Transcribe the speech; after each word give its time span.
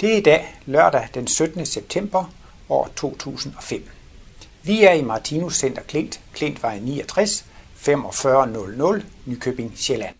Det 0.00 0.12
er 0.12 0.16
i 0.16 0.20
dag 0.20 0.60
lørdag 0.66 1.08
den 1.14 1.26
17. 1.26 1.66
september 1.66 2.24
år 2.68 2.88
2005. 2.96 3.90
Vi 4.62 4.84
er 4.84 4.92
i 4.92 5.02
Martinus 5.02 5.58
Center 5.58 5.82
Klint, 5.82 6.20
Klintvej 6.32 6.78
69, 6.78 7.44
4500, 7.74 9.02
Nykøbing, 9.26 9.72
Sjælland. 9.76 10.14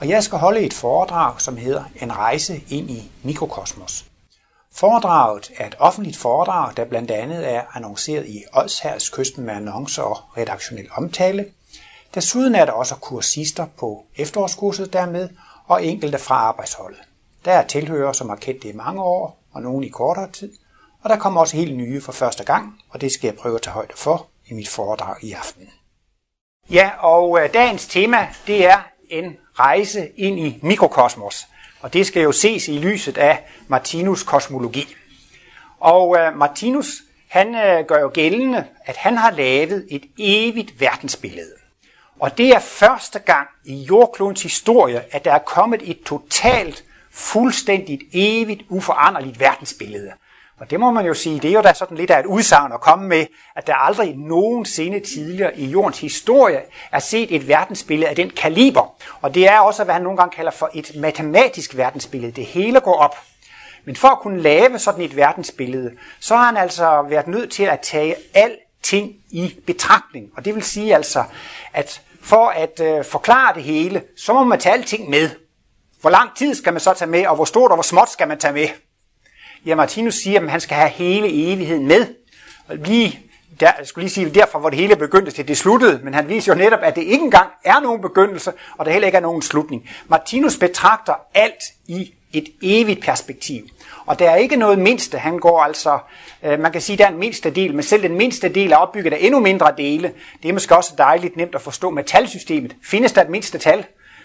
Og 0.00 0.08
jeg 0.08 0.22
skal 0.22 0.38
holde 0.38 0.60
et 0.60 0.72
foredrag, 0.72 1.40
som 1.40 1.56
hedder 1.56 1.84
En 2.02 2.16
rejse 2.16 2.62
ind 2.68 2.90
i 2.90 3.10
mikrokosmos. 3.22 4.04
Foredraget 4.74 5.50
er 5.56 5.66
et 5.66 5.76
offentligt 5.78 6.16
foredrag, 6.16 6.76
der 6.76 6.84
blandt 6.84 7.10
andet 7.10 7.54
er 7.54 7.62
annonceret 7.74 8.26
i 8.28 8.44
Odshærs 8.52 9.10
kysten 9.10 9.44
med 9.44 9.54
annoncer 9.54 10.02
og 10.02 10.18
redaktionel 10.36 10.88
omtale. 10.92 11.46
Desuden 12.14 12.54
er 12.54 12.64
der 12.64 12.72
også 12.72 12.94
kursister 12.94 13.66
på 13.78 14.04
efterårskurset 14.16 14.92
dermed 14.92 15.28
og 15.66 15.84
enkelte 15.84 16.18
fra 16.18 16.34
arbejdsholdet. 16.34 17.00
Der 17.44 17.52
er 17.52 17.66
tilhører, 17.66 18.12
som 18.12 18.28
har 18.28 18.36
kendt 18.36 18.62
det 18.62 18.68
i 18.68 18.76
mange 18.76 19.02
år, 19.02 19.42
og 19.52 19.62
nogen 19.62 19.84
i 19.84 19.88
kortere 19.88 20.30
tid. 20.30 20.52
Og 21.02 21.10
der 21.10 21.18
kommer 21.18 21.40
også 21.40 21.56
helt 21.56 21.76
nye 21.76 22.00
for 22.00 22.12
første 22.12 22.44
gang, 22.44 22.80
og 22.90 23.00
det 23.00 23.12
skal 23.12 23.28
jeg 23.28 23.36
prøve 23.36 23.54
at 23.54 23.62
tage 23.62 23.74
højde 23.74 23.94
for 23.96 24.26
i 24.46 24.54
mit 24.54 24.68
foredrag 24.68 25.24
i 25.24 25.32
aften. 25.32 25.68
Ja, 26.70 26.90
og 26.98 27.42
øh, 27.42 27.54
dagens 27.54 27.86
tema, 27.86 28.28
det 28.46 28.66
er 28.66 28.78
en 29.10 29.36
rejse 29.54 30.08
ind 30.16 30.38
i 30.38 30.58
mikrokosmos. 30.62 31.46
Og 31.80 31.92
det 31.92 32.06
skal 32.06 32.22
jo 32.22 32.32
ses 32.32 32.68
i 32.68 32.78
lyset 32.78 33.18
af 33.18 33.44
Martinus 33.68 34.22
kosmologi. 34.22 34.94
Og 35.80 36.16
øh, 36.18 36.36
Martinus, 36.36 36.86
han 37.28 37.54
øh, 37.54 37.86
gør 37.86 38.00
jo 38.00 38.10
gældende, 38.14 38.64
at 38.84 38.96
han 38.96 39.16
har 39.16 39.30
lavet 39.30 39.86
et 39.90 40.02
evigt 40.18 40.80
verdensbillede. 40.80 41.54
Og 42.20 42.38
det 42.38 42.48
er 42.48 42.58
første 42.58 43.18
gang 43.18 43.48
i 43.64 43.74
jordklodens 43.74 44.42
historie, 44.42 45.04
at 45.10 45.24
der 45.24 45.32
er 45.32 45.38
kommet 45.38 45.90
et 45.90 46.02
totalt 46.02 46.84
fuldstændigt, 47.12 48.02
evigt, 48.12 48.62
uforanderligt 48.68 49.40
verdensbillede. 49.40 50.12
Og 50.62 50.70
det 50.70 50.80
må 50.80 50.90
man 50.90 51.06
jo 51.06 51.14
sige, 51.14 51.40
det 51.40 51.50
er 51.50 51.54
jo 51.54 51.60
da 51.60 51.74
sådan 51.74 51.96
lidt 51.96 52.10
af 52.10 52.20
et 52.20 52.26
udsagn 52.26 52.72
at 52.72 52.80
komme 52.80 53.08
med, 53.08 53.26
at 53.56 53.66
der 53.66 53.74
aldrig 53.74 54.16
nogensinde 54.16 55.00
tidligere 55.00 55.58
i 55.58 55.66
jordens 55.66 56.00
historie 56.00 56.60
er 56.92 56.98
set 56.98 57.34
et 57.36 57.48
verdensbillede 57.48 58.10
af 58.10 58.16
den 58.16 58.30
kaliber. 58.30 58.94
Og 59.20 59.34
det 59.34 59.48
er 59.48 59.60
også, 59.60 59.84
hvad 59.84 59.94
han 59.94 60.02
nogle 60.02 60.16
gange 60.16 60.36
kalder 60.36 60.50
for 60.50 60.70
et 60.74 60.92
matematisk 60.96 61.76
verdensbillede. 61.76 62.32
Det 62.32 62.46
hele 62.46 62.80
går 62.80 62.94
op. 62.94 63.16
Men 63.84 63.96
for 63.96 64.08
at 64.08 64.18
kunne 64.18 64.42
lave 64.42 64.78
sådan 64.78 65.02
et 65.02 65.16
verdensbillede, 65.16 65.90
så 66.20 66.36
har 66.36 66.44
han 66.44 66.56
altså 66.56 67.02
været 67.08 67.28
nødt 67.28 67.50
til 67.50 67.64
at 67.64 67.80
tage 67.80 68.16
alting 68.34 69.12
i 69.30 69.54
betragtning. 69.66 70.30
Og 70.36 70.44
det 70.44 70.54
vil 70.54 70.62
sige 70.62 70.94
altså, 70.94 71.24
at 71.72 72.02
for 72.22 72.48
at 72.48 72.80
øh, 72.80 73.04
forklare 73.04 73.54
det 73.54 73.62
hele, 73.62 74.02
så 74.16 74.32
må 74.32 74.44
man 74.44 74.60
tage 74.60 74.74
alting 74.74 75.10
med. 75.10 75.30
Hvor 76.02 76.10
lang 76.10 76.30
tid 76.36 76.54
skal 76.54 76.72
man 76.72 76.80
så 76.80 76.94
tage 76.94 77.10
med, 77.10 77.26
og 77.26 77.34
hvor 77.34 77.44
stort 77.44 77.70
og 77.70 77.76
hvor 77.76 77.82
småt 77.82 78.10
skal 78.10 78.28
man 78.28 78.38
tage 78.38 78.52
med? 78.52 78.68
Ja, 79.66 79.74
Martinus 79.74 80.14
siger, 80.14 80.40
at 80.40 80.50
han 80.50 80.60
skal 80.60 80.76
have 80.76 80.90
hele 80.90 81.52
evigheden 81.52 81.86
med. 81.86 82.06
Og 82.68 82.76
lige 82.76 83.20
der, 83.60 83.72
jeg 83.78 83.86
skulle 83.86 84.02
lige 84.02 84.12
sige, 84.12 84.30
derfor 84.30 84.58
hvor 84.58 84.70
det 84.70 84.78
hele 84.78 84.96
begyndte 84.96 85.30
til 85.30 85.48
det 85.48 85.58
sluttede, 85.58 86.00
men 86.04 86.14
han 86.14 86.28
viser 86.28 86.52
jo 86.52 86.58
netop, 86.58 86.78
at 86.82 86.96
det 86.96 87.02
ikke 87.02 87.24
engang 87.24 87.50
er 87.64 87.80
nogen 87.80 88.02
begyndelse, 88.02 88.52
og 88.78 88.86
der 88.86 88.92
heller 88.92 89.06
ikke 89.06 89.16
er 89.16 89.22
nogen 89.22 89.42
slutning. 89.42 89.88
Martinus 90.08 90.56
betragter 90.56 91.14
alt 91.34 91.62
i 91.86 92.14
et 92.32 92.48
evigt 92.62 93.02
perspektiv. 93.02 93.64
Og 94.06 94.18
der 94.18 94.30
er 94.30 94.36
ikke 94.36 94.56
noget 94.56 94.78
mindste, 94.78 95.18
han 95.18 95.38
går 95.38 95.60
altså, 95.62 95.98
øh, 96.42 96.60
man 96.60 96.72
kan 96.72 96.80
sige, 96.80 96.98
der 96.98 97.04
er 97.04 97.10
en 97.10 97.18
mindste 97.18 97.50
del, 97.50 97.74
men 97.74 97.82
selv 97.82 98.02
den 98.02 98.16
mindste 98.16 98.48
del 98.48 98.72
er 98.72 98.76
opbygget 98.76 99.12
af 99.12 99.18
endnu 99.20 99.40
mindre 99.40 99.74
dele. 99.76 100.12
Det 100.42 100.48
er 100.48 100.52
måske 100.52 100.76
også 100.76 100.94
dejligt 100.98 101.36
nemt 101.36 101.54
at 101.54 101.62
forstå 101.62 101.90
med 101.90 102.04
talsystemet. 102.04 102.76
Findes 102.84 103.12
der 103.12 103.22
et 103.22 103.30
mindste 103.30 103.58
tal? 103.58 103.84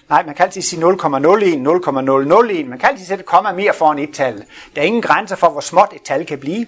Nej, 0.10 0.26
man 0.26 0.36
kan 0.36 0.46
altid 0.46 0.62
sige 0.62 0.84
0,01, 0.84 1.58
0,001. 1.58 2.68
Man 2.68 2.80
kan 2.80 2.90
altid 2.90 3.06
sætte 3.06 3.24
komma 3.24 3.52
mere 3.52 3.74
foran 3.74 4.00
et 4.00 4.14
tal. 4.14 4.44
Der 4.76 4.82
er 4.82 4.86
ingen 4.86 5.02
grænser 5.02 5.36
for, 5.36 5.50
hvor 5.50 5.62
småt 5.62 5.94
et 5.96 6.02
tal 6.02 6.26
kan 6.26 6.40
blive. 6.40 6.66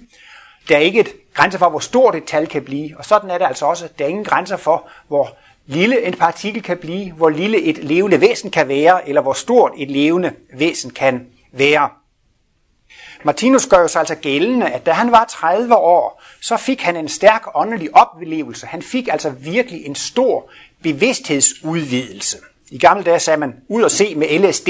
Der 0.69 0.75
er 0.75 0.79
ikke 0.79 0.99
et 0.99 1.09
grænser 1.33 1.59
for, 1.59 1.69
hvor 1.69 1.79
stort 1.79 2.15
et 2.15 2.23
tal 2.25 2.47
kan 2.47 2.63
blive. 2.63 2.97
Og 2.97 3.05
sådan 3.05 3.29
er 3.29 3.37
det 3.37 3.45
altså 3.45 3.65
også. 3.65 3.89
Der 3.99 4.05
er 4.05 4.09
ingen 4.09 4.25
grænser 4.25 4.57
for, 4.57 4.89
hvor 5.07 5.37
lille 5.65 6.05
en 6.05 6.13
partikel 6.13 6.63
kan 6.63 6.77
blive, 6.77 7.11
hvor 7.11 7.29
lille 7.29 7.61
et 7.61 7.77
levende 7.77 8.21
væsen 8.21 8.51
kan 8.51 8.67
være, 8.67 9.09
eller 9.09 9.21
hvor 9.21 9.33
stort 9.33 9.71
et 9.77 9.91
levende 9.91 10.33
væsen 10.53 10.89
kan 10.89 11.27
være. 11.51 11.89
Martinus 13.23 13.65
gør 13.65 13.79
jo 13.79 13.87
sig 13.87 13.99
altså 13.99 14.15
gældende, 14.15 14.67
at 14.67 14.85
da 14.85 14.91
han 14.91 15.11
var 15.11 15.25
30 15.29 15.75
år, 15.75 16.23
så 16.41 16.57
fik 16.57 16.81
han 16.81 16.95
en 16.95 17.09
stærk 17.09 17.43
åndelig 17.55 17.95
oplevelse. 17.95 18.65
Han 18.65 18.81
fik 18.81 19.07
altså 19.11 19.29
virkelig 19.29 19.85
en 19.85 19.95
stor 19.95 20.51
bevidsthedsudvidelse. 20.83 22.37
I 22.71 22.77
gamle 22.77 23.03
dage 23.03 23.19
sagde 23.19 23.39
man 23.39 23.55
ud 23.67 23.83
og 23.83 23.91
se 23.91 24.15
med 24.15 24.39
LSD. 24.39 24.69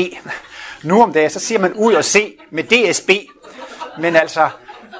Nu 0.84 1.04
om 1.04 1.14
dagen, 1.14 1.30
så 1.30 1.40
siger 1.40 1.60
man 1.60 1.74
ud 1.74 1.94
og 1.94 2.06
se 2.06 2.34
med 2.52 2.64
DSB. 2.64 3.10
Men 4.00 4.16
altså, 4.16 4.50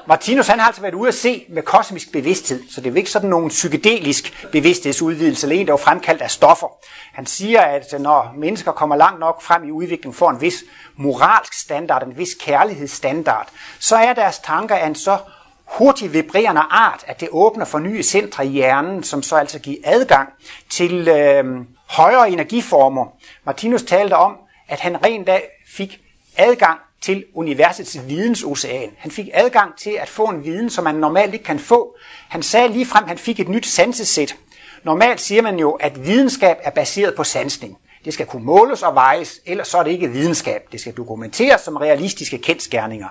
Martinus 0.08 0.48
han 0.48 0.60
har 0.60 0.68
altså 0.68 0.82
været 0.82 0.94
ude 0.94 1.08
at 1.08 1.14
se 1.14 1.46
med 1.50 1.64
kosmisk 1.64 2.12
bevidsthed, 2.12 2.64
så 2.70 2.82
det 2.82 2.88
er 2.88 2.92
jo 2.92 2.98
ikke 2.98 3.12
sådan 3.12 3.30
nogen 3.30 3.50
psykedelisk 3.50 4.48
bevidsthedsudvidelse, 4.52 5.48
eller 5.48 5.60
en, 5.60 5.68
der 5.68 5.74
er 5.74 5.78
fremkaldt 5.78 6.22
af 6.22 6.32
stoffer. 6.32 6.68
Han 7.14 7.26
siger, 7.26 7.62
at 7.62 7.96
når 8.00 8.34
mennesker 8.38 8.72
kommer 8.72 8.96
langt 8.96 9.20
nok 9.20 9.42
frem 9.42 9.68
i 9.68 9.72
udviklingen 9.72 10.14
for 10.14 10.30
en 10.30 10.42
vis 10.42 10.64
moralsk 10.96 11.54
standard, 11.54 12.04
en 12.04 12.18
vis 12.18 12.36
kærlighedsstandard, 12.40 13.48
så 13.80 13.96
er 13.96 14.14
deres 14.14 14.40
tanker 14.40 14.76
af 14.76 14.88
en 14.88 14.96
så 14.96 15.18
hurtig 15.66 16.14
vibrerende 16.14 16.62
art, 16.70 17.04
at 17.08 17.20
det 17.20 17.30
åbner 17.32 17.66
for 17.66 17.80
nye 17.80 18.04
centre 18.04 18.46
i 18.46 18.50
hjernen, 18.50 19.04
som 19.04 19.24
så 19.24 19.36
altså 19.36 19.60
giver 19.60 19.78
adgang 19.84 20.30
til 20.70 21.08
øh, 21.08 21.46
højere 21.90 22.32
energiformer. 22.32 23.06
Martinus 23.46 23.84
talte 23.84 24.14
om, 24.14 24.38
at 24.68 24.80
han 24.80 25.04
rent 25.06 25.28
dag 25.28 25.44
fik 25.68 26.00
adgang 26.38 26.80
til 27.02 27.26
universets 27.34 28.00
vidensocean. 28.08 28.90
Han 28.98 29.12
fik 29.12 29.30
adgang 29.34 29.78
til 29.78 29.92
at 30.02 30.10
få 30.10 30.26
en 30.26 30.44
viden, 30.44 30.70
som 30.70 30.84
man 30.84 30.96
normalt 30.96 31.34
ikke 31.34 31.46
kan 31.46 31.60
få. 31.60 31.96
Han 32.30 32.44
sagde 32.44 32.68
lige 32.68 32.86
frem, 32.86 33.04
at 33.04 33.10
han 33.10 33.18
fik 33.18 33.40
et 33.40 33.50
nyt 33.50 33.66
sansesæt. 33.66 34.36
Normalt 34.84 35.22
siger 35.22 35.42
man 35.42 35.60
jo, 35.60 35.72
at 35.72 36.06
videnskab 36.06 36.58
er 36.64 36.72
baseret 36.72 37.16
på 37.16 37.24
sansning. 37.24 37.78
Det 38.06 38.14
skal 38.14 38.26
kunne 38.26 38.46
måles 38.46 38.84
og 38.84 38.96
vejes, 38.96 39.42
ellers 39.46 39.68
så 39.68 39.78
er 39.78 39.84
det 39.84 39.92
ikke 39.92 40.12
videnskab. 40.12 40.62
Det 40.72 40.82
skal 40.82 40.94
dokumenteres 40.94 41.62
som 41.62 41.76
realistiske 41.76 42.38
kendskærninger. 42.38 43.08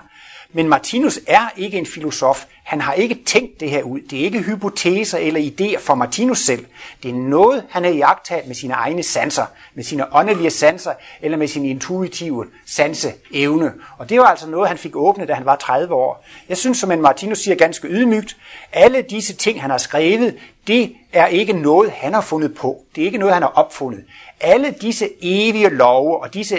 Men 0.52 0.68
Martinus 0.68 1.20
er 1.26 1.48
ikke 1.56 1.78
en 1.78 1.86
filosof. 1.86 2.44
Han 2.64 2.80
har 2.80 2.92
ikke 2.92 3.18
tænkt 3.26 3.60
det 3.60 3.70
her 3.70 3.82
ud. 3.82 4.00
Det 4.00 4.20
er 4.20 4.24
ikke 4.24 4.42
hypoteser 4.42 5.18
eller 5.18 5.40
idéer 5.40 5.80
for 5.80 5.94
Martinus 5.94 6.38
selv. 6.38 6.66
Det 7.02 7.10
er 7.10 7.14
noget, 7.14 7.64
han 7.70 7.84
har 7.84 7.90
iagtaget 7.90 8.46
med 8.46 8.54
sine 8.54 8.74
egne 8.74 9.02
sanser, 9.02 9.46
med 9.74 9.84
sine 9.84 10.14
åndelige 10.14 10.50
sanser, 10.50 10.92
eller 11.22 11.38
med 11.38 11.48
sin 11.48 11.64
intuitive 11.64 12.46
sanseevne. 12.66 13.72
Og 13.98 14.08
det 14.08 14.18
var 14.18 14.24
altså 14.24 14.48
noget, 14.48 14.68
han 14.68 14.78
fik 14.78 14.96
åbnet, 14.96 15.28
da 15.28 15.34
han 15.34 15.44
var 15.44 15.56
30 15.56 15.94
år. 15.94 16.24
Jeg 16.48 16.56
synes, 16.56 16.78
som 16.78 16.90
en 16.92 17.00
Martinus 17.00 17.38
siger 17.38 17.54
ganske 17.54 17.88
ydmygt, 17.88 18.36
alle 18.72 19.02
disse 19.02 19.34
ting, 19.34 19.60
han 19.60 19.70
har 19.70 19.78
skrevet, 19.78 20.36
det 20.66 20.92
er 21.12 21.26
ikke 21.26 21.52
noget, 21.52 21.90
han 21.90 22.14
har 22.14 22.20
fundet 22.20 22.54
på. 22.54 22.82
Det 22.94 23.00
er 23.00 23.06
ikke 23.06 23.18
noget, 23.18 23.34
han 23.34 23.42
har 23.42 23.52
opfundet. 23.54 24.04
Alle 24.40 24.74
disse 24.80 25.08
evige 25.20 25.68
love 25.68 26.22
og 26.22 26.34
disse 26.34 26.58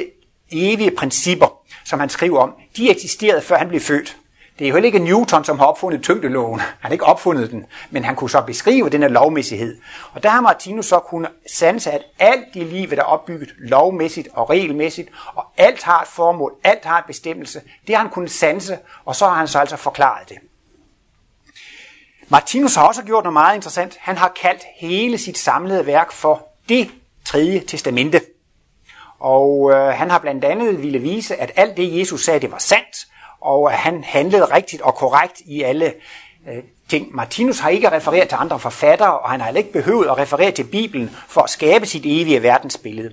evige 0.52 0.92
principper, 0.92 1.59
som 1.86 2.00
han 2.00 2.10
skriver 2.10 2.40
om, 2.40 2.54
de 2.78 2.92
eksisterede 2.92 3.42
før 3.42 3.58
han 3.58 3.68
blev 3.68 3.82
født. 3.82 4.18
Det 4.60 4.66
er 4.66 4.70
jo 4.70 4.76
heller 4.76 4.86
ikke 4.86 5.00
Newton, 5.00 5.46
som 5.46 5.60
har 5.60 5.66
opfundet 5.66 6.04
tyngdeloven. 6.04 6.60
Han 6.60 6.70
har 6.82 6.92
ikke 6.92 7.06
opfundet 7.06 7.52
den, 7.52 7.66
men 7.90 8.04
han 8.04 8.16
kunne 8.16 8.30
så 8.30 8.42
beskrive 8.42 8.90
den 8.90 9.02
her 9.02 9.10
lovmæssighed. 9.10 9.78
Og 10.14 10.24
der 10.24 10.30
har 10.30 10.42
Martinus 10.42 10.86
så 10.86 11.00
kunnet 11.00 11.32
sanse, 11.48 11.92
at 11.92 12.02
alt 12.20 12.56
i 12.56 12.64
livet 12.64 13.00
er 13.00 13.04
opbygget 13.04 13.50
lovmæssigt 13.58 14.28
og 14.34 14.50
regelmæssigt, 14.50 15.10
og 15.36 15.46
alt 15.58 15.84
har 15.84 16.02
et 16.02 16.08
formål, 16.08 16.54
alt 16.64 16.86
har 16.86 17.00
et 17.00 17.06
bestemmelse. 17.06 17.62
Det 17.88 17.96
har 17.96 18.02
han 18.04 18.12
kunnet 18.12 18.32
sanse, 18.32 18.78
og 19.06 19.16
så 19.16 19.26
har 19.28 19.36
han 19.36 19.48
så 19.48 19.60
altså 19.60 19.76
forklaret 19.76 20.30
det. 20.30 20.38
Martinus 22.28 22.76
har 22.76 22.88
også 22.88 23.04
gjort 23.04 23.24
noget 23.24 23.34
meget 23.34 23.56
interessant. 23.56 23.98
Han 24.00 24.18
har 24.18 24.32
kaldt 24.42 24.64
hele 24.80 25.18
sit 25.18 25.38
samlede 25.38 25.86
værk 25.86 26.12
for 26.12 26.48
det 26.70 26.92
tredje 27.26 27.60
testamente. 27.60 28.22
Og 29.20 29.72
øh, 29.72 29.88
han 29.88 30.10
har 30.10 30.20
blandt 30.20 30.44
andet 30.44 30.84
ville 30.84 31.00
vise, 31.00 31.36
at 31.36 31.52
alt 31.56 31.78
det, 31.78 32.00
Jesus 32.00 32.26
sagde, 32.26 32.40
det 32.40 32.52
var 32.52 32.58
sandt, 32.58 33.08
og 33.42 33.72
at 33.72 33.78
han 33.78 34.04
handlede 34.04 34.46
rigtigt 34.46 34.82
og 34.82 34.96
korrekt 34.96 35.42
i 35.46 35.62
alle 35.62 35.94
øh, 36.50 36.64
ting. 36.90 37.16
Martinus 37.16 37.60
har 37.60 37.70
ikke 37.70 37.92
refereret 37.92 38.30
til 38.30 38.38
andre 38.40 38.60
forfattere, 38.60 39.20
og 39.20 39.30
han 39.30 39.40
har 39.40 39.48
heller 39.48 39.60
ikke 39.60 39.74
behøvet 39.74 40.08
at 40.08 40.18
referere 40.18 40.52
til 40.52 40.64
Bibelen 40.64 41.10
for 41.28 41.42
at 41.42 41.50
skabe 41.50 41.86
sit 41.86 42.04
evige 42.06 42.44
verdensbillede. 42.44 43.12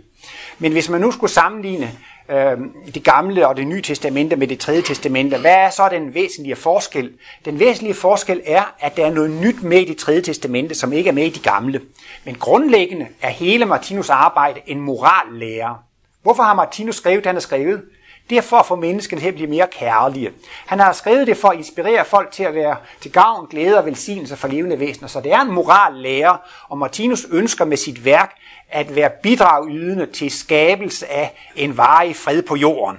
Men 0.59 0.73
hvis 0.73 0.89
man 0.89 1.01
nu 1.01 1.11
skulle 1.11 1.33
sammenligne 1.33 1.93
øh, 2.29 2.59
det 2.95 3.05
gamle 3.05 3.49
og 3.49 3.57
det 3.57 3.67
nye 3.67 3.83
testamente 3.83 4.37
med 4.37 4.47
det 4.47 4.59
tredje 4.59 4.83
testamente, 4.83 5.39
hvad 5.39 5.55
er 5.55 5.71
så 5.71 5.89
den 5.89 6.15
væsentlige 6.15 6.57
forskel? 6.57 7.13
Den 7.45 7.59
væsentlige 7.59 7.95
forskel 7.95 8.43
er, 8.47 8.75
at 8.81 8.97
der 8.97 9.07
er 9.07 9.15
noget 9.15 9.31
nyt 9.31 9.63
med 9.63 9.81
i 9.81 9.85
det 9.85 9.97
tredje 9.97 10.23
testamente, 10.23 10.75
som 10.75 10.93
ikke 10.93 11.09
er 11.09 11.15
med 11.15 11.25
i 11.27 11.31
de 11.31 11.41
gamle. 11.41 11.81
Men 12.25 12.35
grundlæggende 12.35 13.07
er 13.23 13.31
hele 13.31 13.65
Martinus 13.65 14.11
arbejde 14.11 14.61
en 14.67 14.81
morallærer. 14.81 15.86
Hvorfor 16.27 16.43
har 16.43 16.55
Martinus 16.55 16.97
skrevet 16.97 17.19
det, 17.19 17.27
han 17.27 17.35
har 17.35 17.41
skrevet? 17.41 17.85
Det 18.31 18.39
er 18.39 18.43
for 18.43 18.57
at 18.57 18.67
få 18.67 18.77
menneskene 18.77 19.21
til 19.21 19.29
at 19.29 19.35
blive 19.35 19.51
mere 19.51 19.69
kærlige. 19.73 20.31
Han 20.67 20.81
har 20.81 20.93
skrevet 20.93 21.27
det 21.27 21.37
for 21.37 21.49
at 21.49 21.57
inspirere 21.57 22.05
folk 22.05 22.33
til 22.33 22.43
at 22.43 22.55
være 22.55 22.77
til 23.01 23.13
gavn, 23.13 23.47
glæde 23.47 23.79
og 23.79 23.87
velsignelse 23.87 24.37
for 24.37 24.49
levende 24.49 24.81
væsener. 24.81 25.09
Så 25.09 25.21
det 25.21 25.33
er 25.33 25.41
en 25.41 25.51
morallærer, 25.51 26.37
og 26.69 26.79
Martinus 26.79 27.27
ønsker 27.31 27.65
med 27.65 27.77
sit 27.77 28.05
værk 28.05 28.37
at 28.71 28.97
være 28.97 29.11
bidragydende 29.23 30.07
til 30.07 30.31
skabelse 30.31 31.07
af 31.13 31.35
en 31.57 31.77
varig 31.77 32.17
fred 32.17 32.43
på 32.43 32.57
jorden. 32.57 32.99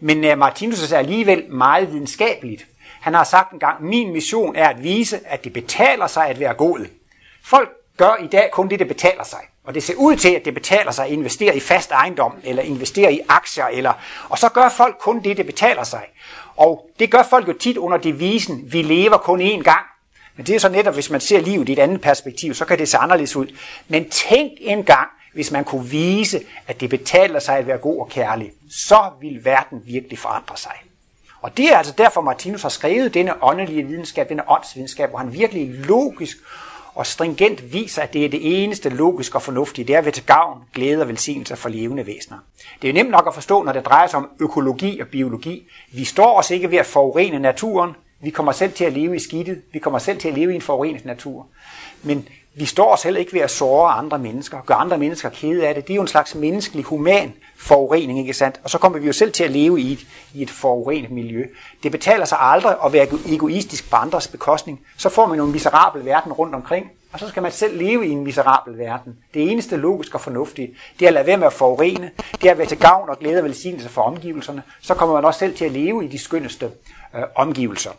Men 0.00 0.24
øh, 0.24 0.38
Martinus 0.38 0.92
er 0.92 0.98
alligevel 0.98 1.44
meget 1.50 1.92
videnskabeligt. 1.92 2.66
Han 3.00 3.14
har 3.14 3.24
sagt 3.24 3.52
engang, 3.52 3.84
min 3.84 4.12
mission 4.12 4.56
er 4.56 4.68
at 4.68 4.82
vise, 4.82 5.20
at 5.26 5.44
det 5.44 5.52
betaler 5.52 6.06
sig 6.06 6.26
at 6.26 6.40
være 6.40 6.54
god. 6.54 6.86
Folk 7.44 7.70
gør 7.96 8.16
i 8.24 8.26
dag 8.26 8.50
kun 8.52 8.68
det, 8.68 8.78
det 8.78 8.88
betaler 8.88 9.24
sig. 9.24 9.40
Og 9.70 9.74
det 9.74 9.82
ser 9.82 9.94
ud 9.94 10.16
til, 10.16 10.28
at 10.28 10.44
det 10.44 10.54
betaler 10.54 10.92
sig 10.92 11.06
at 11.06 11.12
investere 11.12 11.56
i 11.56 11.60
fast 11.60 11.90
ejendom, 11.90 12.34
eller 12.44 12.62
investere 12.62 13.12
i 13.12 13.20
aktier, 13.28 13.66
eller, 13.66 13.92
og 14.28 14.38
så 14.38 14.48
gør 14.48 14.68
folk 14.68 14.96
kun 15.00 15.22
det, 15.24 15.36
der 15.36 15.42
betaler 15.42 15.84
sig. 15.84 16.02
Og 16.56 16.90
det 16.98 17.10
gør 17.10 17.22
folk 17.22 17.48
jo 17.48 17.52
tit 17.52 17.76
under 17.76 17.98
devisen, 17.98 18.72
vi 18.72 18.82
lever 18.82 19.16
kun 19.16 19.40
én 19.40 19.62
gang. 19.62 19.86
Men 20.36 20.46
det 20.46 20.54
er 20.54 20.58
så 20.58 20.68
netop, 20.68 20.94
hvis 20.94 21.10
man 21.10 21.20
ser 21.20 21.40
livet 21.40 21.68
i 21.68 21.72
et 21.72 21.78
andet 21.78 22.00
perspektiv, 22.00 22.54
så 22.54 22.64
kan 22.64 22.78
det 22.78 22.88
se 22.88 22.98
anderledes 22.98 23.36
ud. 23.36 23.46
Men 23.88 24.08
tænk 24.08 24.52
en 24.60 24.84
gang, 24.84 25.08
hvis 25.34 25.50
man 25.50 25.64
kunne 25.64 25.88
vise, 25.88 26.40
at 26.66 26.80
det 26.80 26.90
betaler 26.90 27.38
sig 27.38 27.56
at 27.56 27.66
være 27.66 27.78
god 27.78 28.00
og 28.00 28.08
kærlig, 28.08 28.52
så 28.70 29.10
vil 29.20 29.44
verden 29.44 29.82
virkelig 29.84 30.18
forandre 30.18 30.56
sig. 30.56 30.74
Og 31.40 31.56
det 31.56 31.72
er 31.72 31.76
altså 31.76 31.94
derfor, 31.98 32.20
Martinus 32.20 32.62
har 32.62 32.68
skrevet 32.68 33.14
denne 33.14 33.42
åndelige 33.42 33.82
videnskab, 33.82 34.28
denne 34.28 34.50
åndsvidenskab, 34.50 35.08
hvor 35.10 35.18
han 35.18 35.32
virkelig 35.32 35.68
logisk 35.68 36.36
og 36.94 37.06
stringent 37.06 37.72
viser, 37.72 38.02
at 38.02 38.12
det 38.12 38.24
er 38.24 38.28
det 38.28 38.62
eneste 38.62 38.88
logiske 38.88 39.36
og 39.36 39.42
fornuftige. 39.42 39.86
Det 39.86 39.94
er 39.96 40.00
ved 40.00 40.12
til 40.12 40.26
gavn, 40.26 40.62
glæde 40.74 41.00
og 41.00 41.08
velsignelse 41.08 41.56
for 41.56 41.68
levende 41.68 42.06
væsener. 42.06 42.38
Det 42.82 42.90
er 42.90 42.94
nemt 42.94 43.10
nok 43.10 43.26
at 43.26 43.34
forstå, 43.34 43.62
når 43.62 43.72
det 43.72 43.84
drejer 43.84 44.06
sig 44.06 44.16
om 44.16 44.28
økologi 44.40 45.00
og 45.00 45.08
biologi. 45.08 45.66
Vi 45.92 46.04
står 46.04 46.38
os 46.38 46.50
ikke 46.50 46.70
ved 46.70 46.78
at 46.78 46.86
forurene 46.86 47.38
naturen. 47.38 47.92
Vi 48.20 48.30
kommer 48.30 48.52
selv 48.52 48.72
til 48.72 48.84
at 48.84 48.92
leve 48.92 49.16
i 49.16 49.18
skidtet. 49.18 49.62
Vi 49.72 49.78
kommer 49.78 49.98
selv 49.98 50.18
til 50.18 50.28
at 50.28 50.34
leve 50.34 50.52
i 50.52 50.54
en 50.54 50.60
forurenet 50.60 51.04
natur. 51.04 51.46
Men 52.02 52.28
vi 52.54 52.64
står 52.64 52.92
os 52.92 53.02
heller 53.02 53.20
ikke 53.20 53.32
ved 53.32 53.40
at 53.40 53.50
såre 53.50 53.92
andre 53.92 54.18
mennesker, 54.18 54.60
gøre 54.66 54.78
andre 54.78 54.98
mennesker 54.98 55.28
kede 55.28 55.68
af 55.68 55.74
det. 55.74 55.86
Det 55.86 55.92
er 55.92 55.96
jo 55.96 56.02
en 56.02 56.08
slags 56.08 56.34
menneskelig, 56.34 56.84
human 56.84 57.32
forurening, 57.60 58.18
ikke 58.18 58.34
sandt? 58.34 58.60
Og 58.64 58.70
så 58.70 58.78
kommer 58.78 58.98
vi 58.98 59.06
jo 59.06 59.12
selv 59.12 59.32
til 59.32 59.44
at 59.44 59.50
leve 59.50 59.80
i 59.80 59.92
et, 59.92 60.06
i 60.34 60.42
et 60.42 60.50
forurenet 60.50 61.10
miljø. 61.10 61.46
Det 61.82 61.92
betaler 61.92 62.24
sig 62.24 62.38
aldrig 62.40 62.76
at 62.84 62.92
være 62.92 63.08
egoistisk 63.28 63.90
på 63.90 63.96
andres 63.96 64.28
bekostning. 64.28 64.80
Så 64.96 65.08
får 65.08 65.26
man 65.26 65.38
jo 65.38 65.44
en 65.44 65.52
miserabel 65.52 66.04
verden 66.04 66.32
rundt 66.32 66.54
omkring, 66.54 66.90
og 67.12 67.18
så 67.18 67.28
skal 67.28 67.42
man 67.42 67.52
selv 67.52 67.78
leve 67.78 68.06
i 68.06 68.10
en 68.10 68.24
miserabel 68.24 68.78
verden. 68.78 69.16
Det 69.34 69.50
eneste 69.50 69.76
logisk 69.76 70.14
og 70.14 70.20
fornuftige, 70.20 70.74
det 70.98 71.04
er 71.04 71.08
at 71.08 71.14
lade 71.14 71.26
være 71.26 71.36
med 71.36 71.46
at 71.46 71.52
forurene, 71.52 72.10
det 72.32 72.46
er 72.48 72.50
at 72.50 72.58
være 72.58 72.66
til 72.66 72.78
gavn 72.78 73.08
og 73.08 73.18
glæde 73.18 73.38
og 73.38 73.44
velsignelse 73.44 73.88
for 73.88 74.02
omgivelserne. 74.02 74.62
Så 74.80 74.94
kommer 74.94 75.14
man 75.14 75.24
også 75.24 75.38
selv 75.38 75.56
til 75.56 75.64
at 75.64 75.72
leve 75.72 76.04
i 76.04 76.08
de 76.08 76.18
skønneste 76.18 76.70
øh, 77.16 77.22
omgivelser. 77.34 77.90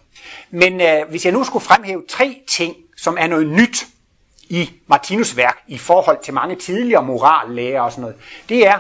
Men 0.52 0.82
øh, 0.82 1.10
hvis 1.10 1.26
jeg 1.26 1.34
nu 1.34 1.44
skulle 1.44 1.66
fremhæve 1.66 2.04
tre 2.10 2.42
ting, 2.48 2.76
som 2.98 3.18
er 3.20 3.28
noget 3.28 3.48
nyt 3.48 3.88
i 4.50 4.70
Martinus 4.88 5.38
værk 5.38 5.58
i 5.68 5.78
forhold 5.78 6.18
til 6.24 6.34
mange 6.34 6.56
tidligere 6.56 7.04
morallæger 7.04 7.82
og 7.82 7.92
sådan 7.92 8.02
noget, 8.02 8.16
det 8.50 8.68
er, 8.68 8.80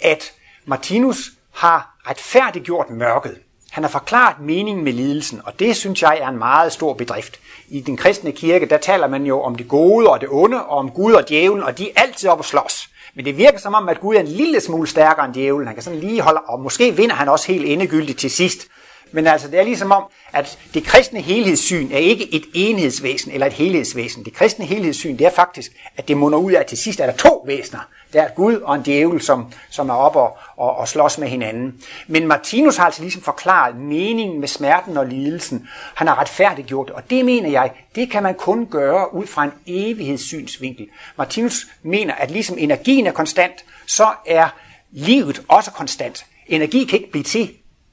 at 0.00 0.32
Martinus 0.64 1.30
har 1.52 1.96
retfærdiggjort 2.10 2.90
mørket. 2.90 3.38
Han 3.70 3.82
har 3.82 3.90
forklaret 3.90 4.40
meningen 4.40 4.84
med 4.84 4.92
lidelsen, 4.92 5.40
og 5.44 5.58
det 5.58 5.76
synes 5.76 6.02
jeg 6.02 6.18
er 6.20 6.28
en 6.28 6.38
meget 6.38 6.72
stor 6.72 6.94
bedrift. 6.94 7.38
I 7.68 7.80
den 7.80 7.96
kristne 7.96 8.32
kirke, 8.32 8.66
der 8.66 8.78
taler 8.78 9.06
man 9.06 9.26
jo 9.26 9.42
om 9.42 9.54
det 9.54 9.68
gode 9.68 10.10
og 10.10 10.20
det 10.20 10.28
onde, 10.32 10.64
og 10.64 10.78
om 10.78 10.90
Gud 10.90 11.12
og 11.12 11.28
djævlen, 11.28 11.62
og 11.62 11.78
de 11.78 11.90
er 11.90 12.02
altid 12.02 12.28
op 12.28 12.38
og 12.38 12.44
slås. 12.44 12.88
Men 13.14 13.24
det 13.24 13.36
virker 13.36 13.58
som 13.58 13.74
om, 13.74 13.88
at 13.88 14.00
Gud 14.00 14.16
er 14.16 14.20
en 14.20 14.28
lille 14.28 14.60
smule 14.60 14.88
stærkere 14.88 15.26
end 15.26 15.34
djævlen. 15.34 15.66
Han 15.66 15.76
kan 15.76 15.82
sådan 15.82 16.00
lige 16.00 16.20
holde, 16.20 16.40
og 16.40 16.60
måske 16.60 16.96
vinder 16.96 17.14
han 17.14 17.28
også 17.28 17.52
helt 17.52 17.66
endegyldigt 17.66 18.18
til 18.18 18.30
sidst. 18.30 18.68
Men 19.12 19.26
altså, 19.26 19.48
det 19.48 19.58
er 19.58 19.64
ligesom 19.64 19.92
om, 19.92 20.04
at 20.32 20.58
det 20.74 20.84
kristne 20.84 21.20
helhedssyn 21.20 21.92
er 21.92 21.98
ikke 21.98 22.34
et 22.34 22.44
enhedsvæsen 22.54 23.32
eller 23.32 23.46
et 23.46 23.52
helhedsvæsen. 23.52 24.24
Det 24.24 24.32
kristne 24.32 24.64
helhedssyn, 24.64 25.18
det 25.18 25.26
er 25.26 25.30
faktisk, 25.30 25.72
at 25.96 26.08
det 26.08 26.16
munder 26.16 26.38
ud 26.38 26.52
af, 26.52 26.60
at 26.60 26.66
til 26.66 26.78
sidst 26.78 27.00
er 27.00 27.06
der 27.06 27.16
to 27.16 27.44
væsener. 27.46 27.80
Der 28.14 28.22
er 28.22 28.28
Gud 28.28 28.56
og 28.56 28.74
en 28.74 28.82
djævel, 28.82 29.20
som, 29.20 29.52
som 29.70 29.88
er 29.88 29.94
oppe 29.94 30.18
og, 30.18 30.38
og, 30.56 30.76
og 30.76 30.88
slås 30.88 31.18
med 31.18 31.28
hinanden. 31.28 31.82
Men 32.06 32.26
Martinus 32.26 32.76
har 32.76 32.84
altså 32.84 33.02
ligesom 33.02 33.22
forklaret 33.22 33.76
meningen 33.76 34.40
med 34.40 34.48
smerten 34.48 34.96
og 34.96 35.06
lidelsen. 35.06 35.68
Han 35.94 36.06
har 36.06 36.20
retfærdiggjort 36.20 36.86
det, 36.86 36.94
og 36.94 37.10
det 37.10 37.24
mener 37.24 37.50
jeg, 37.50 37.72
det 37.94 38.10
kan 38.10 38.22
man 38.22 38.34
kun 38.34 38.66
gøre 38.66 39.14
ud 39.14 39.26
fra 39.26 39.44
en 39.44 39.52
evighedssynsvinkel. 39.66 40.88
Martinus 41.18 41.66
mener, 41.82 42.14
at 42.14 42.30
ligesom 42.30 42.56
energien 42.58 43.06
er 43.06 43.12
konstant, 43.12 43.64
så 43.86 44.06
er 44.26 44.48
livet 44.90 45.42
også 45.48 45.70
konstant. 45.70 46.26
Energi 46.46 46.84
kan 46.84 46.98
ikke 46.98 47.10
blive 47.10 47.24
til 47.24 47.50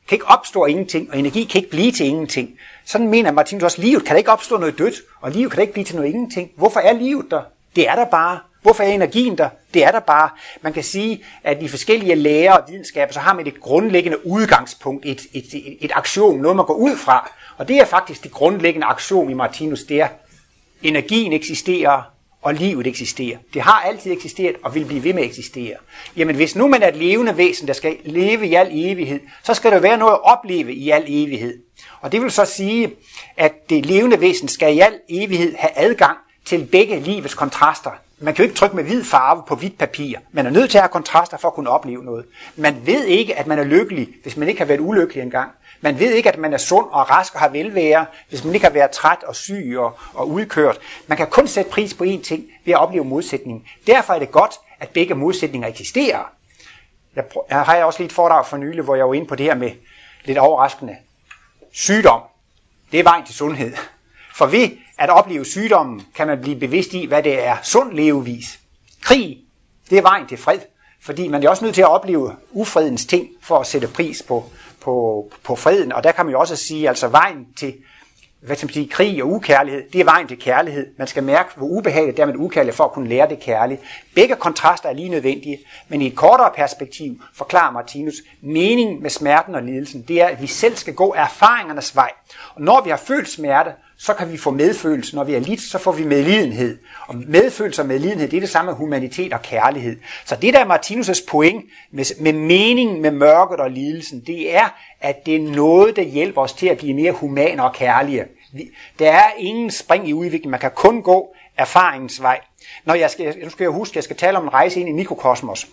kan 0.08 0.16
ikke 0.16 0.28
opstå 0.28 0.66
ingenting, 0.66 1.12
og 1.12 1.20
energi 1.20 1.44
kan 1.44 1.60
ikke 1.60 1.70
blive 1.70 1.92
til 1.92 2.06
ingenting. 2.06 2.50
Sådan 2.86 3.08
mener 3.08 3.32
Martinus 3.32 3.64
også, 3.64 3.82
livet 3.82 4.06
kan 4.06 4.18
ikke 4.18 4.32
opstå 4.32 4.58
noget 4.58 4.78
dødt, 4.78 4.96
og 5.22 5.32
livet 5.32 5.52
kan 5.52 5.62
ikke 5.62 5.74
blive 5.74 5.86
til 5.86 5.96
noget 5.96 6.10
ingenting. 6.10 6.52
Hvorfor 6.58 6.80
er 6.80 6.94
livet 6.94 7.26
der? 7.32 7.42
Det 7.76 7.90
er 7.90 7.96
der 7.96 8.06
bare. 8.06 8.40
Hvorfor 8.62 8.84
er 8.84 8.88
energien 8.88 9.38
der? 9.38 9.50
Det 9.74 9.84
er 9.84 9.92
der 9.92 10.00
bare. 10.00 10.30
Man 10.62 10.74
kan 10.74 10.84
sige, 10.84 11.24
at 11.44 11.62
i 11.62 11.68
forskellige 11.68 12.16
lærer 12.16 12.54
og 12.54 12.64
videnskaber, 12.70 13.14
så 13.14 13.20
har 13.20 13.34
man 13.34 13.48
et 13.48 13.62
grundlæggende 13.62 14.26
udgangspunkt, 14.26 15.06
et, 15.06 15.22
et, 15.34 15.54
et, 15.54 15.78
et 15.82 15.92
aktion, 15.96 16.42
noget 16.42 16.56
man 16.56 16.66
går 16.66 16.74
ud 16.74 16.98
fra. 16.98 17.32
Og 17.58 17.68
det 17.68 17.78
er 17.78 17.86
faktisk 17.86 18.24
det 18.24 18.32
grundlæggende 18.32 18.88
aktion 18.88 19.30
i 19.30 19.34
Martinus, 19.34 19.84
det 19.84 20.02
er, 20.02 20.08
energien 20.84 21.34
eksisterer, 21.34 22.12
og 22.42 22.54
livet 22.54 22.88
eksisterer. 22.88 23.38
Det 23.54 23.62
har 23.62 23.82
altid 23.86 24.12
eksisteret 24.12 24.56
og 24.64 24.76
vil 24.76 24.86
blive 24.86 25.04
ved 25.04 25.14
med 25.14 25.24
at 25.24 25.30
eksistere. 25.30 25.76
Jamen 26.16 26.36
hvis 26.36 26.56
nu 26.56 26.68
man 26.68 26.84
er 26.84 26.88
et 26.88 26.96
levende 26.96 27.38
væsen, 27.38 27.68
der 27.68 27.74
skal 27.74 27.98
leve 28.06 28.48
i 28.48 28.54
al 28.54 28.68
evighed, 28.72 29.20
så 29.44 29.54
skal 29.54 29.72
der 29.72 29.80
være 29.80 29.98
noget 29.98 30.14
at 30.14 30.24
opleve 30.24 30.74
i 30.74 30.90
al 30.90 31.04
evighed. 31.08 31.64
Og 32.02 32.12
det 32.12 32.22
vil 32.22 32.32
så 32.32 32.46
sige, 32.46 32.94
at 33.38 33.70
det 33.70 33.86
levende 33.86 34.22
væsen 34.22 34.48
skal 34.48 34.76
i 34.76 34.80
al 34.80 34.94
evighed 35.10 35.56
have 35.56 35.72
adgang 35.76 36.18
til 36.46 36.66
begge 36.66 37.00
livets 37.00 37.34
kontraster. 37.34 37.92
Man 38.24 38.34
kan 38.34 38.44
jo 38.44 38.48
ikke 38.50 38.60
trykke 38.60 38.76
med 38.76 38.84
hvid 38.84 39.04
farve 39.04 39.44
på 39.48 39.56
hvidt 39.56 39.78
papir. 39.78 40.18
Man 40.32 40.46
er 40.46 40.50
nødt 40.50 40.72
til 40.72 40.78
at 40.78 40.82
have 40.82 40.90
kontraster 40.90 41.38
for 41.38 41.48
at 41.48 41.54
kunne 41.54 41.70
opleve 41.70 42.04
noget. 42.04 42.26
Man 42.56 42.86
ved 42.86 43.06
ikke, 43.06 43.40
at 43.40 43.48
man 43.48 43.60
er 43.60 43.64
lykkelig, 43.64 44.10
hvis 44.24 44.38
man 44.38 44.48
ikke 44.48 44.60
har 44.60 44.66
været 44.66 44.80
ulykkelig 44.80 45.24
engang. 45.24 45.52
Man 45.82 46.00
ved 46.00 46.14
ikke, 46.14 46.30
at 46.30 46.38
man 46.38 46.54
er 46.54 46.58
sund 46.58 46.86
og 46.92 47.10
rask 47.10 47.34
og 47.34 47.40
har 47.40 47.50
velvære, 47.50 48.06
hvis 48.30 48.44
man 48.44 48.54
ikke 48.54 48.66
har 48.66 48.74
været 48.74 48.92
træt 48.92 49.24
og 49.24 49.36
syg 49.36 49.76
og, 49.78 50.00
og 50.14 50.30
udkørt. 50.30 50.80
Man 51.08 51.18
kan 51.18 51.28
kun 51.28 51.48
sætte 51.48 51.72
pris 51.72 51.94
på 51.94 52.04
én 52.04 52.22
ting 52.24 52.44
ved 52.66 52.74
at 52.74 52.80
opleve 52.80 53.06
modsætning. 53.06 53.70
Derfor 53.88 54.14
er 54.14 54.20
det 54.20 54.32
godt, 54.32 54.54
at 54.80 54.90
begge 54.90 55.16
modsætninger 55.16 55.68
eksisterer. 55.68 56.32
Jeg, 57.16 57.24
jeg 57.50 57.62
har 57.62 57.84
også 57.84 58.00
lige 58.00 58.06
et 58.06 58.14
foredrag 58.14 58.46
for 58.46 58.58
nylig, 58.58 58.84
hvor 58.84 58.96
jeg 58.96 59.08
var 59.08 59.14
inde 59.14 59.28
på 59.28 59.36
det 59.36 59.46
her 59.46 59.56
med 59.56 59.72
lidt 60.26 60.38
overraskende 60.38 60.96
sygdom. 61.72 62.22
Det 62.92 63.00
er 63.00 63.04
vejen 63.04 63.26
til 63.26 63.36
sundhed. 63.36 63.74
For 64.36 64.46
ved 64.46 64.70
at 65.02 65.10
opleve 65.10 65.46
sygdommen, 65.46 66.02
kan 66.16 66.28
man 66.28 66.42
blive 66.42 66.60
bevidst 66.60 66.94
i, 66.94 67.06
hvad 67.06 67.24
det 67.24 67.48
er 67.48 67.58
sund 67.64 67.94
levevis. 67.94 68.60
Krig, 69.02 69.38
det 69.90 69.98
er 69.98 70.02
vejen 70.02 70.28
til 70.28 70.38
fred. 70.38 70.60
Fordi 71.02 71.28
man 71.28 71.44
er 71.44 71.50
også 71.50 71.64
nødt 71.64 71.76
til 71.76 71.82
at 71.82 71.90
opleve 71.90 72.36
ufredens 72.52 73.06
ting 73.06 73.28
for 73.42 73.60
at 73.60 73.68
sætte 73.68 73.88
pris 73.88 74.24
på, 74.24 74.46
på, 74.82 75.28
på 75.44 75.56
freden. 75.56 75.92
Og 75.92 76.04
der 76.04 76.12
kan 76.12 76.26
man 76.26 76.32
jo 76.32 76.40
også 76.40 76.56
sige, 76.56 76.90
altså 76.90 77.08
vejen 77.08 77.48
til 77.56 77.74
hvad 78.42 78.56
skal 78.56 78.68
man 78.68 78.74
sige, 78.74 78.88
krig 78.88 79.24
og 79.24 79.30
ukærlighed, 79.30 79.84
det 79.94 80.02
er 80.02 80.06
vejen 80.06 80.28
til 80.28 80.40
kærlighed. 80.40 80.88
Man 80.98 81.08
skal 81.08 81.24
mærke, 81.24 81.50
hvor 81.56 81.68
ubehageligt 81.68 82.18
det 82.18 82.24
er 82.24 82.28
med 82.28 82.36
ukærlighed 82.38 82.76
for 82.76 82.84
at 82.84 82.92
kunne 82.92 83.10
lære 83.10 83.30
det 83.30 83.40
kærlige. 83.40 83.80
Begge 84.16 84.36
kontraster 84.36 84.90
er 84.90 84.94
lige 84.94 85.10
nødvendige, 85.10 85.60
men 85.88 86.02
i 86.02 86.08
et 86.08 86.16
kortere 86.16 86.52
perspektiv 86.56 87.22
forklarer 87.34 87.72
Martinus, 87.72 88.16
meningen 88.42 89.02
med 89.02 89.10
smerten 89.10 89.56
og 89.56 89.64
lidelsen, 89.64 90.02
det 90.02 90.22
er, 90.22 90.28
at 90.28 90.42
vi 90.42 90.48
selv 90.48 90.76
skal 90.76 90.94
gå 90.94 91.14
erfaringernes 91.14 91.96
vej. 91.96 92.12
Og 92.56 92.62
når 92.62 92.82
vi 92.84 92.90
har 92.90 92.98
følt 92.98 93.30
smerte, 93.30 93.72
så 94.04 94.14
kan 94.14 94.32
vi 94.32 94.38
få 94.38 94.52
medfølelse. 94.52 95.16
Når 95.16 95.24
vi 95.24 95.34
er 95.34 95.40
lidt, 95.40 95.62
så 95.62 95.78
får 95.78 95.92
vi 95.92 96.04
medlidenhed. 96.04 96.78
Og 97.08 97.16
medfølelse 97.28 97.82
og 97.82 97.86
medlidenhed, 97.86 98.28
det 98.28 98.38
er 98.38 98.42
det 98.42 98.50
samme 98.50 98.72
med 98.72 98.78
humanitet 98.78 99.34
og 99.34 99.42
kærlighed. 99.42 99.98
Så 100.26 100.36
det 100.36 100.54
der 100.54 100.60
er 100.60 100.78
Martinus' 100.78 101.26
point 101.28 101.66
med, 101.92 102.22
med 102.22 102.34
meningen 102.34 103.02
med 103.02 103.12
mørket 103.12 103.60
og 103.60 103.72
lidelsen, 103.72 104.24
det 104.28 104.56
er, 104.56 104.76
at 105.02 105.26
det 105.26 105.36
er 105.36 105.40
noget, 105.40 105.96
der 105.96 106.02
hjælper 106.02 106.42
os 106.42 106.54
til 106.54 106.68
at 106.68 106.78
blive 106.78 106.94
mere 106.94 107.12
humane 107.12 107.64
og 107.64 107.74
kærlige. 107.74 108.26
Der 109.00 109.12
er 109.12 109.30
ingen 109.38 109.72
spring 109.72 110.10
i 110.10 110.14
udviklingen. 110.14 110.52
Man 110.52 110.60
kan 110.60 110.72
kun 110.76 111.02
gå 111.02 111.36
erfaringens 111.58 112.22
vej. 112.22 112.40
Når 112.86 112.94
jeg 112.94 113.10
skal, 113.10 113.36
nu 113.44 113.50
skal 113.50 113.64
jeg 113.64 113.72
huske, 113.72 113.92
at 113.92 113.96
jeg 113.96 114.04
skal 114.04 114.16
tale 114.16 114.38
om 114.38 114.44
en 114.44 114.54
rejse 114.54 114.80
ind 114.80 114.90
i 114.90 114.92
mikrokosmos. 114.92 115.68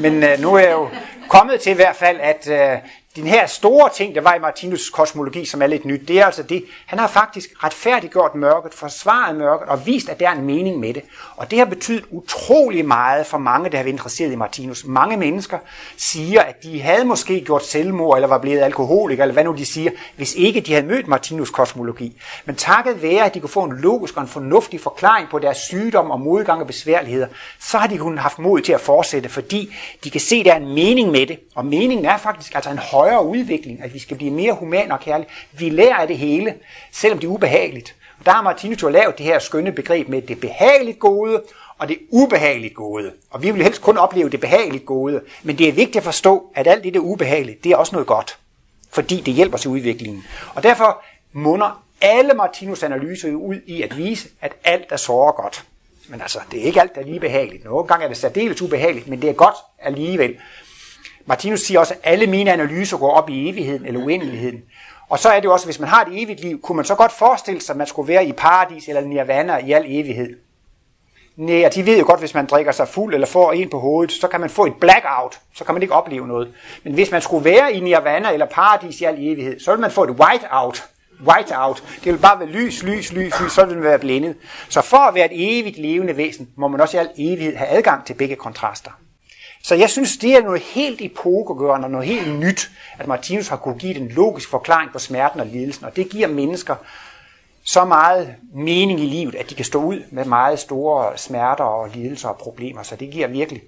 Men 0.00 0.22
øh, 0.22 0.40
nu 0.40 0.54
er 0.54 0.60
jeg 0.60 0.72
jo 0.72 0.88
kommet 1.28 1.60
til 1.60 1.72
i 1.72 1.74
hvert 1.74 1.96
fald, 1.96 2.20
at 2.20 2.48
øh, 2.50 2.78
den 3.16 3.26
her 3.26 3.46
store 3.46 3.90
ting, 3.96 4.14
der 4.14 4.20
var 4.20 4.34
i 4.34 4.38
Martinus 4.38 4.90
kosmologi, 4.90 5.44
som 5.44 5.62
er 5.62 5.66
lidt 5.66 5.84
nyt, 5.84 6.08
det 6.08 6.20
er 6.20 6.26
altså 6.26 6.42
det, 6.42 6.64
han 6.86 6.98
har 6.98 7.06
faktisk 7.06 7.64
retfærdiggjort 7.64 8.34
mørket, 8.34 8.74
forsvaret 8.74 9.36
mørket 9.36 9.68
og 9.68 9.86
vist, 9.86 10.08
at 10.08 10.20
der 10.20 10.28
er 10.28 10.32
en 10.32 10.44
mening 10.44 10.80
med 10.80 10.94
det. 10.94 11.02
Og 11.36 11.50
det 11.50 11.58
har 11.58 11.66
betydet 11.66 12.04
utrolig 12.10 12.84
meget 12.84 13.26
for 13.26 13.38
mange, 13.38 13.70
der 13.70 13.76
har 13.76 13.84
været 13.84 13.92
interesseret 13.92 14.32
i 14.32 14.36
Martinus. 14.36 14.84
Mange 14.84 15.16
mennesker 15.16 15.58
siger, 15.96 16.40
at 16.40 16.62
de 16.62 16.80
havde 16.80 17.04
måske 17.04 17.40
gjort 17.40 17.66
selvmord, 17.66 18.16
eller 18.16 18.28
var 18.28 18.38
blevet 18.38 18.60
alkoholikere, 18.60 19.24
eller 19.24 19.32
hvad 19.32 19.44
nu 19.44 19.54
de 19.56 19.66
siger, 19.66 19.90
hvis 20.16 20.34
ikke 20.34 20.60
de 20.60 20.72
havde 20.72 20.86
mødt 20.86 21.08
Martinus 21.08 21.50
kosmologi. 21.50 22.20
Men 22.44 22.56
takket 22.56 23.02
være, 23.02 23.24
at 23.24 23.34
de 23.34 23.40
kunne 23.40 23.50
få 23.50 23.64
en 23.64 23.76
logisk 23.76 24.16
og 24.16 24.22
en 24.22 24.28
fornuftig 24.28 24.80
forklaring 24.80 25.28
på 25.30 25.38
deres 25.38 25.56
sygdom 25.56 26.10
og 26.10 26.20
modgang 26.20 26.60
og 26.60 26.66
besværligheder, 26.66 27.26
så 27.60 27.78
har 27.78 27.86
de 27.86 27.98
kun 27.98 28.18
haft 28.18 28.38
mod 28.38 28.60
til 28.60 28.72
at 28.72 28.80
fortsætte, 28.80 29.28
fordi 29.28 29.74
de 30.04 30.10
kan 30.10 30.20
se, 30.20 30.36
at 30.36 30.44
der 30.44 30.52
er 30.52 30.56
en 30.56 30.74
mening 30.74 31.10
med 31.10 31.26
det. 31.26 31.38
Og 31.54 31.66
meningen 31.66 32.06
er 32.06 32.16
faktisk 32.16 32.54
altså 32.54 32.70
en 32.70 32.78
højere 33.02 33.26
udvikling, 33.26 33.82
at 33.82 33.94
vi 33.94 33.98
skal 33.98 34.16
blive 34.16 34.30
mere 34.30 34.52
human 34.52 34.92
og 34.92 35.00
kærlige. 35.00 35.28
Vi 35.52 35.68
lærer 35.68 35.94
af 35.94 36.06
det 36.06 36.18
hele, 36.18 36.54
selvom 36.92 37.18
det 37.18 37.26
er 37.26 37.30
ubehageligt. 37.30 37.94
Og 38.18 38.26
der 38.26 38.32
har 38.32 38.42
Martinus 38.42 38.82
jo 38.82 38.88
lavet 38.88 39.18
det 39.18 39.26
her 39.26 39.38
skønne 39.38 39.72
begreb 39.72 40.08
med 40.08 40.22
det 40.22 40.40
behageligt 40.40 40.98
gode, 40.98 41.42
og 41.78 41.88
det 41.88 41.98
ubehageligt 42.10 42.74
gode. 42.74 43.12
Og 43.30 43.42
vi 43.42 43.50
vil 43.50 43.62
helst 43.62 43.82
kun 43.82 43.98
opleve 43.98 44.30
det 44.30 44.40
behageligt 44.40 44.86
gode, 44.86 45.20
men 45.42 45.58
det 45.58 45.68
er 45.68 45.72
vigtigt 45.72 45.96
at 45.96 46.02
forstå, 46.04 46.50
at 46.54 46.66
alt 46.66 46.84
det 46.84 46.94
der 46.94 47.00
ubehageligt, 47.00 47.64
det 47.64 47.72
er 47.72 47.76
også 47.76 47.92
noget 47.92 48.06
godt, 48.06 48.38
fordi 48.90 49.20
det 49.20 49.34
hjælper 49.34 49.58
til 49.58 49.70
udviklingen. 49.70 50.24
Og 50.54 50.62
derfor 50.62 51.02
munder 51.32 51.82
alle 52.00 52.34
Martinus 52.34 52.82
analyser 52.82 53.34
ud 53.34 53.56
i 53.66 53.82
at 53.82 53.96
vise, 53.96 54.28
at 54.40 54.52
alt 54.64 54.86
er 54.90 54.96
såre 54.96 55.32
godt. 55.32 55.64
Men 56.08 56.20
altså, 56.20 56.38
det 56.50 56.60
er 56.60 56.64
ikke 56.64 56.80
alt, 56.80 56.94
der 56.94 57.00
er 57.00 57.04
lige 57.04 57.20
behageligt. 57.20 57.64
Nogle 57.64 57.86
gange 57.86 58.04
er 58.04 58.08
det 58.08 58.16
særdeles 58.16 58.62
ubehageligt, 58.62 59.08
men 59.08 59.22
det 59.22 59.30
er 59.30 59.34
godt 59.34 59.56
alligevel. 59.78 60.36
Martinus 61.26 61.60
siger 61.60 61.80
også, 61.80 61.94
at 61.94 62.00
alle 62.12 62.26
mine 62.26 62.52
analyser 62.52 62.96
går 62.96 63.10
op 63.10 63.30
i 63.30 63.50
evigheden 63.50 63.86
eller 63.86 64.00
uendeligheden. 64.00 64.62
Og 65.08 65.18
så 65.18 65.28
er 65.28 65.40
det 65.40 65.44
jo 65.44 65.52
også, 65.52 65.66
hvis 65.66 65.80
man 65.80 65.88
har 65.88 66.04
et 66.04 66.22
evigt 66.22 66.40
liv, 66.40 66.60
kunne 66.60 66.76
man 66.76 66.84
så 66.84 66.94
godt 66.94 67.12
forestille 67.12 67.60
sig, 67.60 67.72
at 67.72 67.76
man 67.76 67.86
skulle 67.86 68.08
være 68.08 68.26
i 68.26 68.32
paradis 68.32 68.88
eller 68.88 69.00
nirvana 69.00 69.58
i 69.58 69.72
al 69.72 69.84
evighed. 69.86 70.36
Nej, 71.36 71.64
og 71.66 71.74
de 71.74 71.86
ved 71.86 71.98
jo 71.98 72.04
godt, 72.06 72.20
hvis 72.20 72.34
man 72.34 72.46
drikker 72.46 72.72
sig 72.72 72.88
fuld 72.88 73.14
eller 73.14 73.26
får 73.26 73.52
en 73.52 73.70
på 73.70 73.78
hovedet, 73.78 74.12
så 74.12 74.28
kan 74.28 74.40
man 74.40 74.50
få 74.50 74.66
et 74.66 74.74
blackout, 74.80 75.40
så 75.54 75.64
kan 75.64 75.74
man 75.74 75.82
ikke 75.82 75.94
opleve 75.94 76.26
noget. 76.26 76.54
Men 76.84 76.94
hvis 76.94 77.10
man 77.10 77.22
skulle 77.22 77.44
være 77.44 77.72
i 77.72 77.80
nirvana 77.80 78.32
eller 78.32 78.46
paradis 78.46 79.00
i 79.00 79.04
al 79.04 79.14
evighed, 79.18 79.60
så 79.60 79.70
ville 79.70 79.80
man 79.80 79.90
få 79.90 80.04
et 80.04 80.10
whiteout. 80.10 80.84
Whiteout. 81.26 81.84
Det 82.04 82.12
vil 82.12 82.18
bare 82.18 82.40
være 82.40 82.48
lys, 82.48 82.82
lys, 82.82 83.12
lys, 83.12 83.40
lys, 83.40 83.52
så 83.52 83.64
ville 83.64 83.80
man 83.80 83.88
være 83.88 83.98
blændet. 83.98 84.36
Så 84.68 84.80
for 84.80 84.96
at 84.96 85.14
være 85.14 85.34
et 85.34 85.58
evigt 85.58 85.78
levende 85.78 86.16
væsen, 86.16 86.48
må 86.56 86.68
man 86.68 86.80
også 86.80 86.96
i 86.96 87.00
al 87.00 87.10
evighed 87.18 87.56
have 87.56 87.68
adgang 87.68 88.06
til 88.06 88.14
begge 88.14 88.36
kontraster. 88.36 88.90
Så 89.62 89.74
jeg 89.74 89.90
synes, 89.90 90.16
det 90.16 90.36
er 90.36 90.42
noget 90.42 90.62
helt 90.62 91.00
epokegørende 91.00 91.86
og 91.86 91.90
noget 91.90 92.06
helt 92.06 92.38
nyt, 92.38 92.70
at 92.98 93.06
Martinus 93.06 93.48
har 93.48 93.56
kunne 93.56 93.78
give 93.78 93.94
den 93.94 94.08
logisk 94.08 94.48
forklaring 94.48 94.92
på 94.92 94.98
smerten 94.98 95.40
og 95.40 95.46
lidelsen, 95.46 95.84
og 95.84 95.96
det 95.96 96.10
giver 96.10 96.28
mennesker 96.28 96.76
så 97.64 97.84
meget 97.84 98.34
mening 98.54 99.00
i 99.00 99.06
livet, 99.06 99.34
at 99.34 99.50
de 99.50 99.54
kan 99.54 99.64
stå 99.64 99.82
ud 99.82 100.02
med 100.10 100.24
meget 100.24 100.58
store 100.58 101.18
smerter 101.18 101.64
og 101.64 101.88
lidelser 101.94 102.28
og 102.28 102.36
problemer. 102.36 102.82
Så 102.82 102.96
det 102.96 103.10
giver 103.10 103.28
virkelig... 103.28 103.62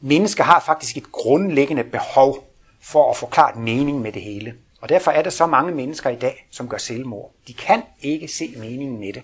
Mennesker 0.00 0.44
har 0.44 0.60
faktisk 0.60 0.96
et 0.96 1.12
grundlæggende 1.12 1.84
behov 1.84 2.44
for 2.82 3.10
at 3.10 3.16
forklare 3.16 3.60
mening 3.60 4.00
med 4.00 4.12
det 4.12 4.22
hele. 4.22 4.54
Og 4.80 4.88
derfor 4.88 5.10
er 5.10 5.22
der 5.22 5.30
så 5.30 5.46
mange 5.46 5.72
mennesker 5.72 6.10
i 6.10 6.16
dag, 6.16 6.46
som 6.50 6.68
gør 6.68 6.76
selvmord. 6.76 7.30
De 7.48 7.54
kan 7.54 7.82
ikke 8.00 8.28
se 8.28 8.54
meningen 8.56 9.00
med 9.00 9.12
det. 9.12 9.22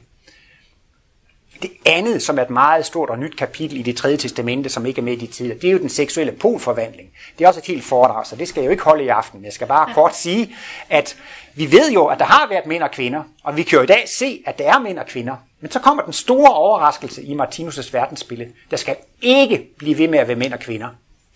Det 1.62 1.70
andet, 1.86 2.22
som 2.22 2.38
er 2.38 2.42
et 2.42 2.50
meget 2.50 2.86
stort 2.86 3.10
og 3.10 3.18
nyt 3.18 3.36
kapitel 3.36 3.76
i 3.76 3.82
det 3.82 3.96
tredje 3.96 4.16
testamente, 4.16 4.68
som 4.68 4.86
ikke 4.86 5.00
er 5.00 5.04
med 5.04 5.12
i 5.12 5.16
de 5.16 5.26
tider, 5.26 5.54
det 5.54 5.68
er 5.68 5.72
jo 5.72 5.78
den 5.78 5.88
seksuelle 5.88 6.32
polforvandling. 6.32 7.08
Det 7.38 7.44
er 7.44 7.48
også 7.48 7.60
et 7.60 7.66
helt 7.66 7.84
foredrag, 7.84 8.26
så 8.26 8.36
det 8.36 8.48
skal 8.48 8.60
jeg 8.60 8.66
jo 8.66 8.70
ikke 8.70 8.82
holde 8.82 9.04
i 9.04 9.08
aften. 9.08 9.44
Jeg 9.44 9.52
skal 9.52 9.66
bare 9.66 9.94
kort 9.94 10.16
sige, 10.16 10.56
at 10.88 11.16
vi 11.54 11.72
ved 11.72 11.92
jo, 11.92 12.06
at 12.06 12.18
der 12.18 12.24
har 12.24 12.48
været 12.48 12.66
mænd 12.66 12.82
og 12.82 12.90
kvinder, 12.90 13.22
og 13.44 13.56
vi 13.56 13.62
kan 13.62 13.76
jo 13.76 13.82
i 13.82 13.86
dag 13.86 14.04
se, 14.08 14.42
at 14.46 14.58
der 14.58 14.72
er 14.74 14.78
mænd 14.78 14.98
og 14.98 15.06
kvinder. 15.06 15.36
Men 15.60 15.70
så 15.70 15.80
kommer 15.80 16.02
den 16.02 16.12
store 16.12 16.54
overraskelse 16.54 17.22
i 17.22 17.34
Martinus' 17.34 17.92
verdensbillede. 17.92 18.50
Der 18.70 18.76
skal 18.76 18.96
ikke 19.22 19.66
blive 19.78 19.98
ved 19.98 20.08
med 20.08 20.18
at 20.18 20.28
være 20.28 20.36
mænd 20.36 20.52
og 20.52 20.60
kvinder. 20.60 20.88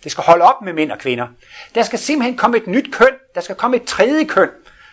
Det 0.03 0.11
skal 0.11 0.23
holde 0.23 0.43
op 0.43 0.61
med 0.61 0.73
mænd 0.73 0.91
og 0.91 0.99
kvinder. 0.99 1.27
Der 1.75 1.83
skal 1.83 1.99
simpelthen 1.99 2.37
komme 2.37 2.57
et 2.57 2.67
nyt 2.67 2.93
køn. 2.93 3.13
Der 3.35 3.41
skal 3.41 3.55
komme 3.55 3.77
et 3.77 3.83
tredje 3.83 4.23
køn. 4.23 4.49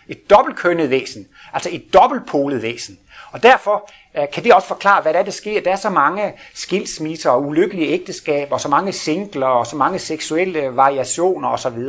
Et 0.07 0.29
dobbeltkønnet 0.29 0.89
væsen. 0.89 1.27
Altså 1.53 1.69
et 1.71 1.93
dobbeltpolet 1.93 2.61
væsen. 2.61 2.99
Og 3.31 3.43
derfor 3.43 3.89
øh, 4.17 4.23
kan 4.33 4.43
det 4.43 4.53
også 4.53 4.67
forklare, 4.67 5.01
hvad 5.01 5.13
der, 5.13 5.19
er, 5.19 5.23
der 5.23 5.31
sker? 5.31 5.61
Der 5.61 5.71
er 5.71 5.75
så 5.75 5.89
mange 5.89 6.33
skilsmisser 6.53 7.29
og 7.29 7.45
ulykkelige 7.45 7.87
ægteskaber, 7.87 8.53
og 8.53 8.61
så 8.61 8.67
mange 8.67 8.91
singler, 8.91 9.47
og 9.47 9.67
så 9.67 9.75
mange 9.75 9.99
seksuelle 9.99 10.75
variationer 10.75 11.49
osv. 11.49 11.79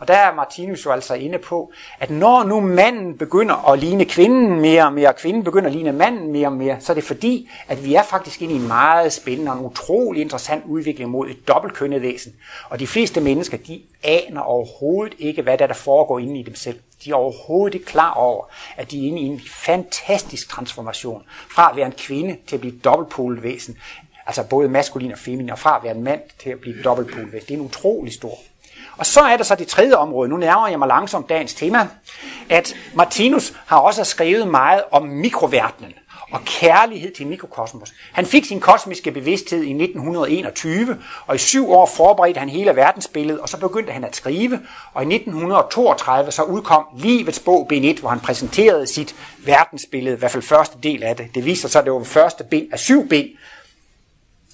Og 0.00 0.08
der 0.08 0.14
er 0.14 0.34
Martinus 0.34 0.86
jo 0.86 0.90
altså 0.90 1.14
inde 1.14 1.38
på, 1.38 1.72
at 2.00 2.10
når 2.10 2.44
nu 2.44 2.60
manden 2.60 3.18
begynder 3.18 3.70
at 3.72 3.78
ligne 3.78 4.04
kvinden 4.04 4.60
mere 4.60 4.84
og 4.84 4.92
mere, 4.92 5.08
og 5.08 5.16
kvinden 5.16 5.44
begynder 5.44 5.66
at 5.66 5.74
ligne 5.74 5.92
manden 5.92 6.32
mere 6.32 6.46
og 6.46 6.52
mere, 6.52 6.76
så 6.80 6.92
er 6.92 6.94
det 6.94 7.04
fordi, 7.04 7.50
at 7.68 7.84
vi 7.84 7.94
er 7.94 8.02
faktisk 8.02 8.42
inde 8.42 8.54
i 8.54 8.56
en 8.56 8.68
meget 8.68 9.12
spændende 9.12 9.52
og 9.52 9.58
en 9.58 9.64
utrolig 9.64 10.22
interessant 10.22 10.64
udvikling 10.66 11.10
mod 11.10 11.28
et 11.28 11.48
dobbeltkønnet 11.48 12.02
væsen. 12.02 12.32
Og 12.70 12.78
de 12.78 12.86
fleste 12.86 13.20
mennesker, 13.20 13.56
de 13.56 13.82
aner 14.02 14.40
overhovedet 14.40 15.14
ikke, 15.18 15.42
hvad 15.42 15.58
der, 15.58 15.66
der 15.66 15.74
foregår 15.74 16.18
inde 16.18 16.40
i 16.40 16.42
dem 16.42 16.54
selv. 16.54 16.78
De 17.04 17.10
er 17.10 17.14
overhovedet 17.14 17.74
ikke 17.74 17.86
klar 17.86 18.12
over, 18.12 18.44
at 18.76 18.90
de 18.90 18.98
er 18.98 19.08
inde 19.08 19.20
i 19.20 19.24
en 19.24 19.40
fantastisk 19.40 20.48
transformation. 20.48 20.75
Fra 21.50 21.70
at 21.70 21.76
være 21.76 21.86
en 21.86 21.92
kvinde 21.92 22.36
til 22.46 22.56
at 22.56 22.60
blive 22.60 22.74
et 22.74 22.84
dobbeltpolet 22.84 23.42
væsen. 23.42 23.76
Altså 24.26 24.42
både 24.42 24.68
maskulin 24.68 25.12
og 25.12 25.18
feminin. 25.18 25.50
Og 25.50 25.58
fra 25.58 25.76
at 25.76 25.82
være 25.82 25.94
en 25.94 26.04
mand 26.04 26.20
til 26.42 26.50
at 26.50 26.60
blive 26.60 26.78
et 26.78 26.84
dobbeltpolet 26.84 27.32
væsen. 27.32 27.48
Det 27.48 27.54
er 27.54 27.58
en 27.58 27.66
utrolig 27.66 28.12
stor. 28.12 28.38
Og 28.96 29.06
så 29.06 29.20
er 29.20 29.36
der 29.36 29.44
så 29.44 29.54
det 29.54 29.68
tredje 29.68 29.94
område. 29.94 30.28
Nu 30.28 30.36
nærmer 30.36 30.68
jeg 30.68 30.78
mig 30.78 30.88
langsomt 30.88 31.28
dagens 31.28 31.54
tema. 31.54 31.88
At 32.50 32.74
Martinus 32.94 33.52
har 33.66 33.78
også 33.78 34.04
skrevet 34.04 34.48
meget 34.48 34.82
om 34.90 35.02
mikroverdenen 35.02 35.92
og 36.36 36.44
kærlighed 36.44 37.12
til 37.12 37.26
mikrokosmos. 37.26 37.94
Han 38.12 38.26
fik 38.26 38.44
sin 38.44 38.60
kosmiske 38.60 39.12
bevidsthed 39.12 39.62
i 39.62 39.70
1921, 39.70 40.98
og 41.26 41.34
i 41.34 41.38
syv 41.38 41.70
år 41.72 41.86
forberedte 41.86 42.40
han 42.40 42.48
hele 42.48 42.76
verdensbilledet, 42.76 43.40
og 43.40 43.48
så 43.48 43.56
begyndte 43.58 43.92
han 43.92 44.04
at 44.04 44.16
skrive, 44.16 44.60
og 44.94 45.02
i 45.02 45.14
1932 45.14 46.30
så 46.30 46.42
udkom 46.42 46.84
Livets 46.96 47.40
bog, 47.40 47.68
bind 47.68 47.84
1, 47.84 47.98
hvor 47.98 48.08
han 48.08 48.20
præsenterede 48.20 48.86
sit 48.86 49.14
verdensbillede, 49.38 50.16
i 50.16 50.18
hvert 50.18 50.30
fald 50.30 50.42
første 50.42 50.78
del 50.82 51.02
af 51.02 51.16
det. 51.16 51.34
Det 51.34 51.44
viser 51.44 51.68
sig, 51.68 51.78
at 51.78 51.84
det 51.84 51.92
var 51.92 52.04
første 52.04 52.44
bind 52.44 52.72
af 52.72 52.78
syv 52.78 53.08
bind. 53.08 53.28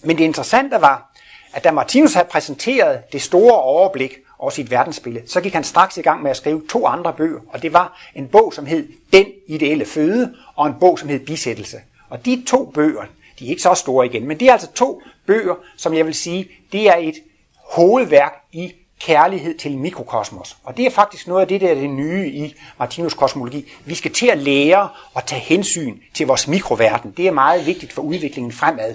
Men 0.03 0.19
det 0.19 0.25
interessante 0.25 0.81
var, 0.81 1.13
at 1.53 1.65
da 1.65 1.71
Martinus 1.71 2.15
havde 2.15 2.29
præsenteret 2.31 3.13
det 3.13 3.23
store 3.23 3.55
overblik 3.55 4.19
og 4.43 4.53
sit 4.53 4.71
verdensbillede, 4.71 5.29
så 5.29 5.41
gik 5.41 5.53
han 5.53 5.65
straks 5.65 5.97
i 5.97 6.03
gang 6.03 6.23
med 6.23 6.31
at 6.31 6.37
skrive 6.37 6.63
to 6.71 6.87
andre 6.87 7.13
bøger, 7.13 7.41
og 7.49 7.63
det 7.63 7.73
var 7.73 8.01
en 8.15 8.29
bog, 8.29 8.55
som 8.55 8.67
hed 8.67 8.89
Den 9.13 9.27
ideelle 9.47 9.85
føde, 9.85 10.35
og 10.57 10.67
en 10.67 10.75
bog, 10.81 10.99
som 10.99 11.09
hed 11.09 11.21
Bisættelse. 11.21 11.77
Og 12.09 12.25
de 12.25 12.43
to 12.47 12.65
bøger, 12.65 13.03
de 13.39 13.47
er 13.47 13.51
ikke 13.51 13.63
så 13.63 13.75
store 13.75 14.07
igen, 14.07 14.29
men 14.29 14.41
det 14.41 14.49
er 14.49 14.53
altså 14.53 14.73
to 14.73 15.03
bøger, 15.27 15.55
som 15.77 15.95
jeg 15.95 16.07
vil 16.07 16.15
sige, 16.15 16.49
det 16.73 16.89
er 16.89 16.97
et 16.97 17.15
hovedværk 17.55 18.33
i 18.53 18.73
kærlighed 19.01 19.59
til 19.59 19.79
mikrokosmos. 19.79 20.57
Og 20.65 20.77
det 20.77 20.87
er 20.87 20.91
faktisk 20.91 21.29
noget 21.29 21.41
af 21.41 21.49
det, 21.49 21.61
der 21.61 21.71
er 21.71 21.75
det 21.75 21.91
nye 21.91 22.29
i 22.29 22.55
Martinus 22.79 23.15
kosmologi. 23.15 23.73
Vi 23.85 23.95
skal 23.95 24.13
til 24.13 24.27
at 24.27 24.39
lære 24.39 24.89
at 25.17 25.25
tage 25.25 25.41
hensyn 25.41 25.99
til 26.15 26.27
vores 26.27 26.49
mikroverden. 26.49 27.15
Det 27.17 27.27
er 27.27 27.33
meget 27.33 27.67
vigtigt 27.67 27.93
for 27.93 28.03
udviklingen 28.03 28.53
fremad. 28.53 28.95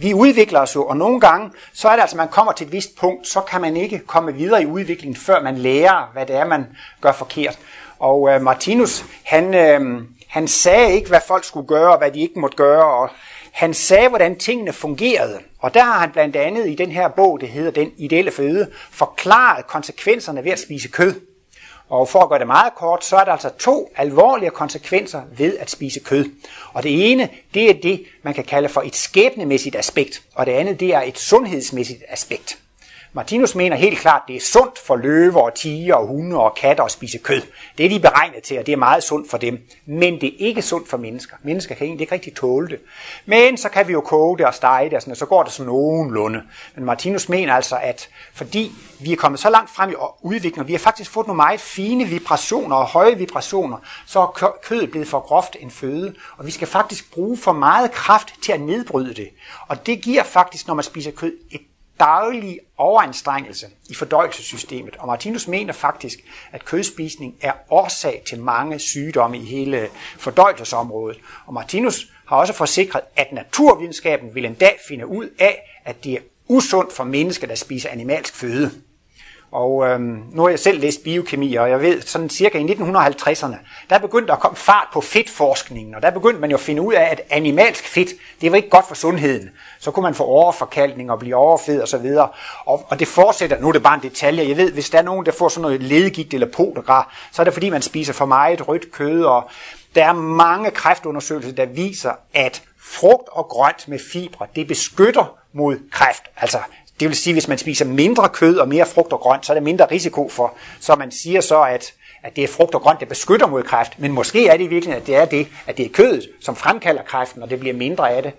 Vi 0.00 0.14
udvikler 0.14 0.60
os 0.60 0.74
jo, 0.74 0.84
og 0.84 0.96
nogle 0.96 1.20
gange, 1.20 1.50
så 1.72 1.88
er 1.88 1.92
det 1.92 2.00
altså, 2.00 2.14
at 2.14 2.18
man 2.18 2.28
kommer 2.28 2.52
til 2.52 2.66
et 2.66 2.72
vist 2.72 2.96
punkt, 2.96 3.28
så 3.28 3.40
kan 3.40 3.60
man 3.60 3.76
ikke 3.76 3.98
komme 3.98 4.34
videre 4.34 4.62
i 4.62 4.66
udviklingen, 4.66 5.16
før 5.16 5.42
man 5.42 5.58
lærer, 5.58 6.10
hvad 6.12 6.26
det 6.26 6.36
er, 6.36 6.44
man 6.44 6.66
gør 7.00 7.12
forkert. 7.12 7.58
Og 7.98 8.28
øh, 8.30 8.42
Martinus, 8.42 9.04
han, 9.24 9.54
øh, 9.54 10.02
han 10.28 10.48
sagde 10.48 10.94
ikke, 10.94 11.08
hvad 11.08 11.20
folk 11.28 11.44
skulle 11.44 11.66
gøre, 11.66 11.92
og 11.92 11.98
hvad 11.98 12.10
de 12.10 12.20
ikke 12.20 12.40
måtte 12.40 12.56
gøre, 12.56 12.84
og 12.84 13.10
han 13.52 13.74
sagde, 13.74 14.08
hvordan 14.08 14.38
tingene 14.38 14.72
fungerede. 14.72 15.38
Og 15.58 15.74
der 15.74 15.82
har 15.82 15.98
han 15.98 16.10
blandt 16.10 16.36
andet 16.36 16.68
i 16.68 16.74
den 16.74 16.90
her 16.90 17.08
bog, 17.08 17.40
det 17.40 17.48
hedder 17.48 17.70
Den 17.70 17.92
ideelle 17.96 18.30
føde, 18.30 18.70
forklaret 18.90 19.66
konsekvenserne 19.66 20.44
ved 20.44 20.52
at 20.52 20.58
spise 20.58 20.88
kød. 20.88 21.29
Og 21.90 22.08
for 22.08 22.20
at 22.20 22.28
gøre 22.28 22.38
det 22.38 22.46
meget 22.46 22.74
kort, 22.74 23.04
så 23.04 23.16
er 23.16 23.24
der 23.24 23.32
altså 23.32 23.50
to 23.58 23.92
alvorlige 23.96 24.50
konsekvenser 24.50 25.22
ved 25.36 25.58
at 25.58 25.70
spise 25.70 26.00
kød. 26.00 26.24
Og 26.72 26.82
det 26.82 27.12
ene, 27.12 27.28
det 27.54 27.70
er 27.70 27.74
det, 27.74 28.04
man 28.22 28.34
kan 28.34 28.44
kalde 28.44 28.68
for 28.68 28.80
et 28.80 28.96
skæbnemæssigt 28.96 29.76
aspekt, 29.76 30.22
og 30.34 30.46
det 30.46 30.52
andet, 30.52 30.80
det 30.80 30.94
er 30.94 31.02
et 31.02 31.18
sundhedsmæssigt 31.18 32.02
aspekt. 32.08 32.58
Martinus 33.12 33.54
mener 33.54 33.76
helt 33.76 33.98
klart, 33.98 34.22
at 34.22 34.28
det 34.28 34.36
er 34.36 34.40
sundt 34.40 34.78
for 34.78 34.96
løver 34.96 35.40
og 35.40 35.54
tiger 35.54 35.94
og 35.94 36.06
hunde 36.06 36.36
og 36.36 36.54
katter 36.54 36.84
at 36.84 36.90
spise 36.90 37.18
kød. 37.18 37.42
Det 37.78 37.86
er 37.86 37.90
de 37.90 38.00
beregnet 38.00 38.42
til, 38.42 38.58
og 38.58 38.66
det 38.66 38.72
er 38.72 38.76
meget 38.76 39.02
sundt 39.02 39.30
for 39.30 39.38
dem. 39.38 39.58
Men 39.86 40.20
det 40.20 40.28
er 40.28 40.36
ikke 40.38 40.62
sundt 40.62 40.88
for 40.88 40.96
mennesker. 40.96 41.36
Mennesker 41.42 41.74
kan 41.74 41.86
egentlig 41.86 42.02
ikke 42.02 42.14
rigtig 42.14 42.34
tåle 42.34 42.68
det. 42.68 42.80
Men 43.26 43.56
så 43.56 43.68
kan 43.68 43.88
vi 43.88 43.92
jo 43.92 44.00
koge 44.00 44.38
det 44.38 44.46
og 44.46 44.54
stege 44.54 44.84
det, 44.84 44.94
og, 44.94 45.02
sådan, 45.02 45.10
og 45.10 45.16
så 45.16 45.26
går 45.26 45.42
det 45.42 45.52
sådan 45.52 45.66
nogenlunde. 45.66 46.42
Men 46.74 46.84
Martinus 46.84 47.28
mener 47.28 47.54
altså, 47.54 47.78
at 47.82 48.08
fordi 48.34 48.72
vi 49.00 49.12
er 49.12 49.16
kommet 49.16 49.40
så 49.40 49.50
langt 49.50 49.70
frem 49.70 49.90
i 49.90 49.94
udviklingen, 50.22 50.60
og 50.60 50.68
vi 50.68 50.72
har 50.72 50.78
faktisk 50.78 51.10
fået 51.10 51.26
nogle 51.26 51.36
meget 51.36 51.60
fine 51.60 52.04
vibrationer 52.04 52.76
og 52.76 52.86
høje 52.86 53.18
vibrationer, 53.18 53.78
så 54.06 54.20
er 54.20 54.58
kødet 54.62 54.90
blevet 54.90 55.08
for 55.08 55.20
groft 55.20 55.56
en 55.60 55.70
føde, 55.70 56.14
og 56.36 56.46
vi 56.46 56.50
skal 56.50 56.68
faktisk 56.68 57.12
bruge 57.12 57.38
for 57.38 57.52
meget 57.52 57.90
kraft 57.90 58.34
til 58.42 58.52
at 58.52 58.60
nedbryde 58.60 59.14
det. 59.14 59.28
Og 59.68 59.86
det 59.86 60.02
giver 60.02 60.22
faktisk, 60.22 60.66
når 60.66 60.74
man 60.74 60.84
spiser 60.84 61.10
kød, 61.10 61.32
et 61.50 61.60
daglig 62.00 62.60
overanstrengelse 62.76 63.66
i 63.90 63.94
fordøjelsessystemet. 63.94 64.96
Og 64.96 65.06
Martinus 65.06 65.48
mener 65.48 65.72
faktisk, 65.72 66.18
at 66.52 66.64
kødspisning 66.64 67.34
er 67.40 67.52
årsag 67.70 68.22
til 68.26 68.40
mange 68.40 68.78
sygdomme 68.78 69.38
i 69.38 69.44
hele 69.44 69.88
fordøjelsesområdet. 70.18 71.18
Og 71.46 71.54
Martinus 71.54 72.06
har 72.26 72.36
også 72.36 72.52
forsikret, 72.52 73.02
at 73.16 73.32
naturvidenskaben 73.32 74.34
vil 74.34 74.44
en 74.44 74.54
dag 74.54 74.78
finde 74.88 75.06
ud 75.06 75.28
af, 75.38 75.80
at 75.84 76.04
det 76.04 76.12
er 76.12 76.20
usundt 76.48 76.92
for 76.92 77.04
mennesker, 77.04 77.46
der 77.46 77.54
spiser 77.54 77.88
animalsk 77.88 78.34
føde. 78.36 78.70
Og 79.52 79.86
øhm, 79.86 80.22
nu 80.32 80.42
har 80.42 80.48
jeg 80.48 80.58
selv 80.58 80.80
læst 80.80 81.04
biokemi, 81.04 81.54
og 81.54 81.70
jeg 81.70 81.80
ved, 81.80 82.02
sådan 82.02 82.30
cirka 82.30 82.58
i 82.58 82.62
1950'erne, 82.62 83.56
der 83.90 83.98
begyndte 83.98 84.32
at 84.32 84.40
komme 84.40 84.56
fart 84.56 84.88
på 84.92 85.00
fedtforskningen, 85.00 85.94
og 85.94 86.02
der 86.02 86.10
begyndte 86.10 86.40
man 86.40 86.50
jo 86.50 86.56
at 86.56 86.60
finde 86.60 86.82
ud 86.82 86.92
af, 86.92 87.02
at 87.10 87.20
animalsk 87.30 87.88
fedt, 87.88 88.08
det 88.40 88.50
var 88.50 88.56
ikke 88.56 88.68
godt 88.68 88.88
for 88.88 88.94
sundheden. 88.94 89.50
Så 89.78 89.90
kunne 89.90 90.02
man 90.02 90.14
få 90.14 90.24
overforkalkning 90.24 91.10
og 91.10 91.18
blive 91.18 91.36
overfed 91.36 91.80
og 91.80 91.88
så 91.88 91.98
videre. 91.98 92.28
Og, 92.66 92.86
og 92.88 92.98
det 92.98 93.08
fortsætter, 93.08 93.60
nu 93.60 93.68
er 93.68 93.72
det 93.72 93.82
bare 93.82 93.94
en 93.94 94.02
detalje, 94.02 94.48
jeg 94.48 94.56
ved, 94.56 94.72
hvis 94.72 94.90
der 94.90 94.98
er 94.98 95.02
nogen, 95.02 95.26
der 95.26 95.32
får 95.32 95.48
sådan 95.48 95.62
noget 95.62 95.82
ledegigt 95.82 96.34
eller 96.34 96.46
podagra, 96.46 97.12
så 97.32 97.42
er 97.42 97.44
det 97.44 97.52
fordi, 97.52 97.70
man 97.70 97.82
spiser 97.82 98.12
for 98.12 98.26
meget 98.26 98.68
rødt 98.68 98.92
kød, 98.92 99.24
og 99.24 99.50
der 99.94 100.04
er 100.04 100.12
mange 100.12 100.70
kræftundersøgelser, 100.70 101.52
der 101.52 101.66
viser, 101.66 102.12
at 102.34 102.62
frugt 102.80 103.28
og 103.32 103.48
grønt 103.48 103.88
med 103.88 103.98
fibre, 104.12 104.46
det 104.56 104.66
beskytter 104.66 105.36
mod 105.52 105.78
kræft. 105.92 106.22
Altså, 106.36 106.58
det 107.00 107.08
vil 107.08 107.16
sige, 107.16 107.34
hvis 107.34 107.48
man 107.48 107.58
spiser 107.58 107.84
mindre 107.84 108.28
kød 108.28 108.58
og 108.58 108.68
mere 108.68 108.86
frugt 108.86 109.12
og 109.12 109.20
grønt, 109.20 109.46
så 109.46 109.52
er 109.52 109.54
der 109.54 109.62
mindre 109.62 109.86
risiko 109.90 110.28
for. 110.28 110.54
Så 110.80 110.94
man 110.94 111.10
siger 111.10 111.40
så, 111.40 111.62
at, 111.62 111.94
at 112.22 112.36
det 112.36 112.44
er 112.44 112.48
frugt 112.48 112.74
og 112.74 112.80
grønt, 112.80 113.00
der 113.00 113.06
beskytter 113.06 113.46
mod 113.46 113.62
kræft. 113.62 113.98
Men 113.98 114.12
måske 114.12 114.48
er 114.48 114.56
det 114.56 114.64
i 114.64 114.66
virkeligheden, 114.66 115.02
at 115.02 115.06
det 115.06 115.16
er 115.16 115.24
det, 115.24 115.48
at 115.66 115.76
det 115.76 115.86
er 115.86 115.90
kødet, 115.90 116.28
som 116.40 116.56
fremkalder 116.56 117.02
kræften, 117.02 117.42
og 117.42 117.50
det 117.50 117.60
bliver 117.60 117.74
mindre 117.74 118.10
af 118.10 118.22
det. 118.22 118.32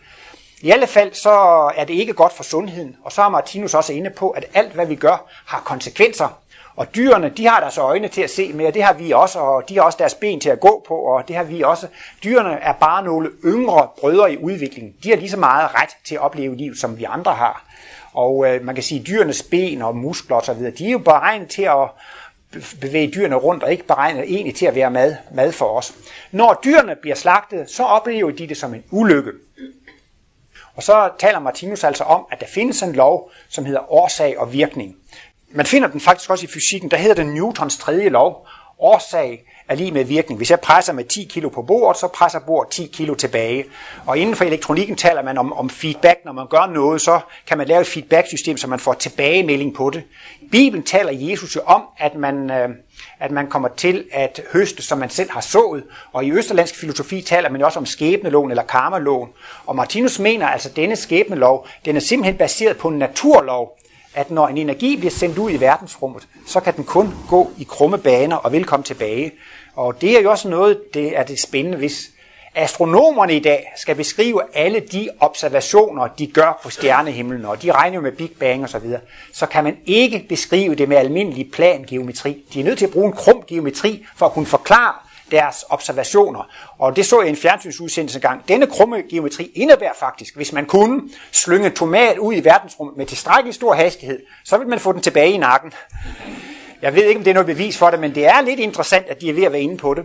I 0.62 0.72
alle 0.72 0.88
fald 0.88 1.13
så 1.13 1.30
er 1.75 1.86
det 1.86 1.94
ikke 1.94 2.13
godt 2.13 2.34
for 2.34 2.44
sundheden. 2.44 2.96
Og 3.03 3.12
så 3.12 3.22
er 3.22 3.30
Martinus 3.30 3.74
også 3.74 3.94
inde 3.94 4.10
på, 4.10 4.30
at 4.30 4.46
alt 4.53 4.74
hvad 4.74 4.86
vi 4.86 4.96
gør 4.96 5.30
har 5.46 5.60
konsekvenser. 5.60 6.38
Og 6.75 6.96
dyrene, 6.96 7.30
de 7.30 7.48
har 7.48 7.60
deres 7.60 7.77
øjne 7.77 8.08
til 8.08 8.22
at 8.22 8.30
se 8.30 8.53
med, 8.53 8.65
og 8.65 8.74
det 8.74 8.84
har 8.84 8.94
vi 8.94 9.12
også, 9.12 9.39
og 9.39 9.70
de 9.70 9.75
har 9.75 9.82
også 9.82 9.98
deres 9.98 10.13
ben 10.13 10.39
til 10.39 10.50
at 10.50 10.60
gå 10.60 10.86
på, 10.88 10.96
og 10.96 11.27
det 11.27 11.36
har 11.36 11.44
vi 11.44 11.62
også. 11.62 11.88
Dyrene 12.24 12.50
er 12.50 12.74
bare 12.74 13.03
nogle 13.03 13.30
yngre 13.46 13.88
brødre 14.00 14.34
i 14.34 14.38
udviklingen. 14.38 14.94
De 15.03 15.10
har 15.10 15.15
lige 15.15 15.30
så 15.30 15.38
meget 15.38 15.70
ret 15.75 15.89
til 16.06 16.15
at 16.15 16.22
opleve 16.22 16.56
liv, 16.56 16.75
som 16.75 16.98
vi 16.98 17.03
andre 17.03 17.34
har. 17.34 17.71
Og 18.13 18.48
øh, 18.48 18.65
man 18.65 18.75
kan 18.75 18.84
sige, 18.84 19.00
at 19.00 19.08
dyrenes 19.08 19.44
ben 19.44 19.82
og 19.82 19.96
muskler 19.96 20.38
osv., 20.38 20.72
de 20.77 20.88
er 20.88 20.91
jo 20.91 20.98
beregnet 20.98 21.50
til 21.50 21.63
at 21.63 21.89
bevæge 22.82 23.12
dyrene 23.12 23.36
rundt, 23.36 23.63
og 23.63 23.72
ikke 23.72 23.88
beregnet 23.88 24.24
egentlig 24.24 24.56
til 24.56 24.65
at 24.65 24.75
være 24.75 24.91
mad, 24.91 25.15
mad 25.34 25.51
for 25.51 25.77
os. 25.77 25.94
Når 26.32 26.62
dyrene 26.63 26.96
bliver 27.01 27.15
slagtet, 27.15 27.70
så 27.70 27.84
oplever 27.84 28.32
de 28.32 28.48
det 28.48 28.58
som 28.58 28.74
en 28.74 28.84
ulykke. 28.91 29.32
Og 30.75 30.84
så 30.84 31.10
taler 31.20 31.39
Martinus 31.39 31.84
altså 31.84 32.03
om, 32.03 32.25
at 32.32 32.39
der 32.39 32.48
findes 32.48 32.82
en 32.82 32.94
lov, 32.94 33.32
som 33.50 33.65
hedder 33.65 33.91
årsag 33.94 34.39
og 34.39 34.53
virkning. 34.53 34.96
Man 35.50 35.65
finder 35.65 35.88
den 35.88 36.01
faktisk 36.01 36.30
også 36.30 36.46
i 36.46 36.48
fysikken, 36.48 36.91
der 36.91 36.98
hedder 36.98 37.24
den 37.24 37.34
Newtons 37.34 37.77
tredje 37.77 38.10
lov. 38.10 38.48
Årsag 38.80 39.46
er 39.68 39.75
lige 39.75 39.91
med 39.91 40.03
virkning. 40.03 40.38
Hvis 40.38 40.51
jeg 40.51 40.60
presser 40.60 40.94
med 40.94 41.03
10 41.03 41.24
kilo 41.24 41.50
på 41.50 41.62
bordet, 41.62 41.98
så 41.98 42.08
presser 42.08 42.39
bordet 42.39 42.72
10 42.72 42.89
kilo 42.94 43.15
tilbage. 43.15 43.65
Og 44.06 44.18
inden 44.18 44.36
for 44.36 44.46
elektronikken 44.46 44.96
taler 44.96 45.24
man 45.24 45.38
om, 45.38 45.53
om 45.53 45.70
feedback. 45.70 46.25
Når 46.25 46.32
man 46.32 46.48
gør 46.48 46.65
noget, 46.74 47.01
så 47.01 47.20
kan 47.48 47.58
man 47.58 47.68
lave 47.68 47.82
et 47.82 47.88
feedback-system, 47.88 48.58
så 48.58 48.68
man 48.68 48.80
får 48.80 48.94
tilbagemelding 48.94 49.75
på 49.75 49.89
det. 49.89 50.03
Bibelen 50.51 50.86
taler 50.86 51.12
Jesus 51.12 51.56
jo 51.56 51.62
om, 51.65 51.84
at 51.98 52.15
man, 52.15 52.51
øh, 52.51 52.70
at 53.20 53.32
man 53.32 53.48
kommer 53.48 53.70
til 53.77 54.06
at 54.12 54.41
høste, 54.53 54.84
som 54.84 54.98
man 54.98 55.10
selv 55.10 55.32
har 55.32 55.41
sået. 55.41 55.84
Og 56.13 56.25
i 56.25 56.32
østerlandsk 56.32 56.75
filosofi 56.75 57.22
taler 57.22 57.50
man 57.50 57.62
også 57.62 57.80
om 57.80 57.86
skæbneloven 57.86 58.51
eller 58.51 58.63
karmaloven. 58.63 59.30
Og 59.65 59.75
Martinus 59.75 60.20
mener 60.20 60.48
altså, 60.48 60.70
at 60.70 60.75
denne 60.75 60.96
skæbnelov, 60.96 61.68
den 61.86 61.96
er 61.96 62.00
simpelthen 62.00 62.38
baseret 62.38 62.77
på 62.77 62.88
en 62.88 63.00
naturlov, 63.00 63.77
at 64.13 64.32
når 64.32 64.48
en 64.48 64.58
energi 64.58 64.98
bliver 64.98 65.12
sendt 65.12 65.38
ud 65.38 65.51
i 65.51 65.60
verdensrummet, 65.60 66.27
så 66.48 66.60
kan 66.60 66.75
den 66.75 66.84
kun 66.84 67.13
gå 67.30 67.51
i 67.58 67.63
krumme 67.63 67.98
baner 67.98 68.36
og 68.36 68.51
vil 68.51 68.65
komme 68.65 68.84
tilbage. 68.84 69.32
Og 69.75 70.01
det 70.01 70.18
er 70.18 70.22
jo 70.22 70.32
også 70.32 70.50
noget, 70.50 70.94
det 70.94 71.18
er 71.18 71.24
det 71.24 71.39
spændende, 71.39 71.77
hvis 71.77 72.12
astronomerne 72.56 73.36
i 73.36 73.39
dag 73.39 73.74
skal 73.77 73.96
beskrive 73.96 74.41
alle 74.53 74.80
de 74.80 75.10
observationer, 75.20 76.08
de 76.08 76.27
gør 76.27 76.60
på 76.63 76.70
stjernehimlen, 76.70 77.46
og 77.46 77.62
de 77.62 77.72
regner 77.72 77.96
jo 77.96 78.01
med 78.01 78.12
Big 78.12 78.32
Bang 78.39 78.63
osv., 78.63 78.72
så, 78.72 78.80
videre, 78.80 79.01
så 79.34 79.46
kan 79.46 79.63
man 79.63 79.77
ikke 79.86 80.25
beskrive 80.30 80.75
det 80.75 80.89
med 80.89 80.98
almindelig 80.98 81.51
plangeometri. 81.51 82.44
De 82.53 82.60
er 82.60 82.63
nødt 82.63 82.77
til 82.77 82.86
at 82.86 82.91
bruge 82.91 83.08
en 83.08 83.13
krum 83.13 83.44
geometri 83.48 84.06
for 84.15 84.25
at 84.25 84.32
kunne 84.32 84.46
forklare 84.46 84.94
deres 85.31 85.65
observationer. 85.69 86.50
Og 86.79 86.95
det 86.95 87.05
så 87.05 87.19
jeg 87.19 87.27
i 87.27 87.29
en 87.29 87.35
fjernsynsudsendelse 87.35 88.19
gang. 88.19 88.47
Denne 88.47 88.67
krumme 88.67 89.01
geometri 89.09 89.51
indebærer 89.55 89.93
faktisk, 90.00 90.35
hvis 90.35 90.53
man 90.53 90.65
kunne 90.65 91.01
slynge 91.31 91.69
tomat 91.69 92.17
ud 92.17 92.33
i 92.33 92.43
verdensrummet 92.43 92.97
med 92.97 93.05
tilstrækkelig 93.05 93.53
stor 93.53 93.73
hastighed, 93.73 94.19
så 94.45 94.57
vil 94.57 94.67
man 94.67 94.79
få 94.79 94.91
den 94.91 95.01
tilbage 95.01 95.31
i 95.31 95.38
nakken. 95.38 95.73
Jeg 96.81 96.95
ved 96.95 97.03
ikke, 97.03 97.17
om 97.17 97.23
det 97.23 97.31
er 97.31 97.35
noget 97.35 97.47
bevis 97.47 97.77
for 97.77 97.89
det, 97.89 98.00
men 98.00 98.15
det 98.15 98.25
er 98.25 98.41
lidt 98.41 98.59
interessant, 98.59 99.07
at 99.07 99.21
de 99.21 99.29
er 99.29 99.33
ved 99.33 99.43
at 99.43 99.51
være 99.51 99.61
inde 99.61 99.77
på 99.77 99.93
det. 99.93 100.03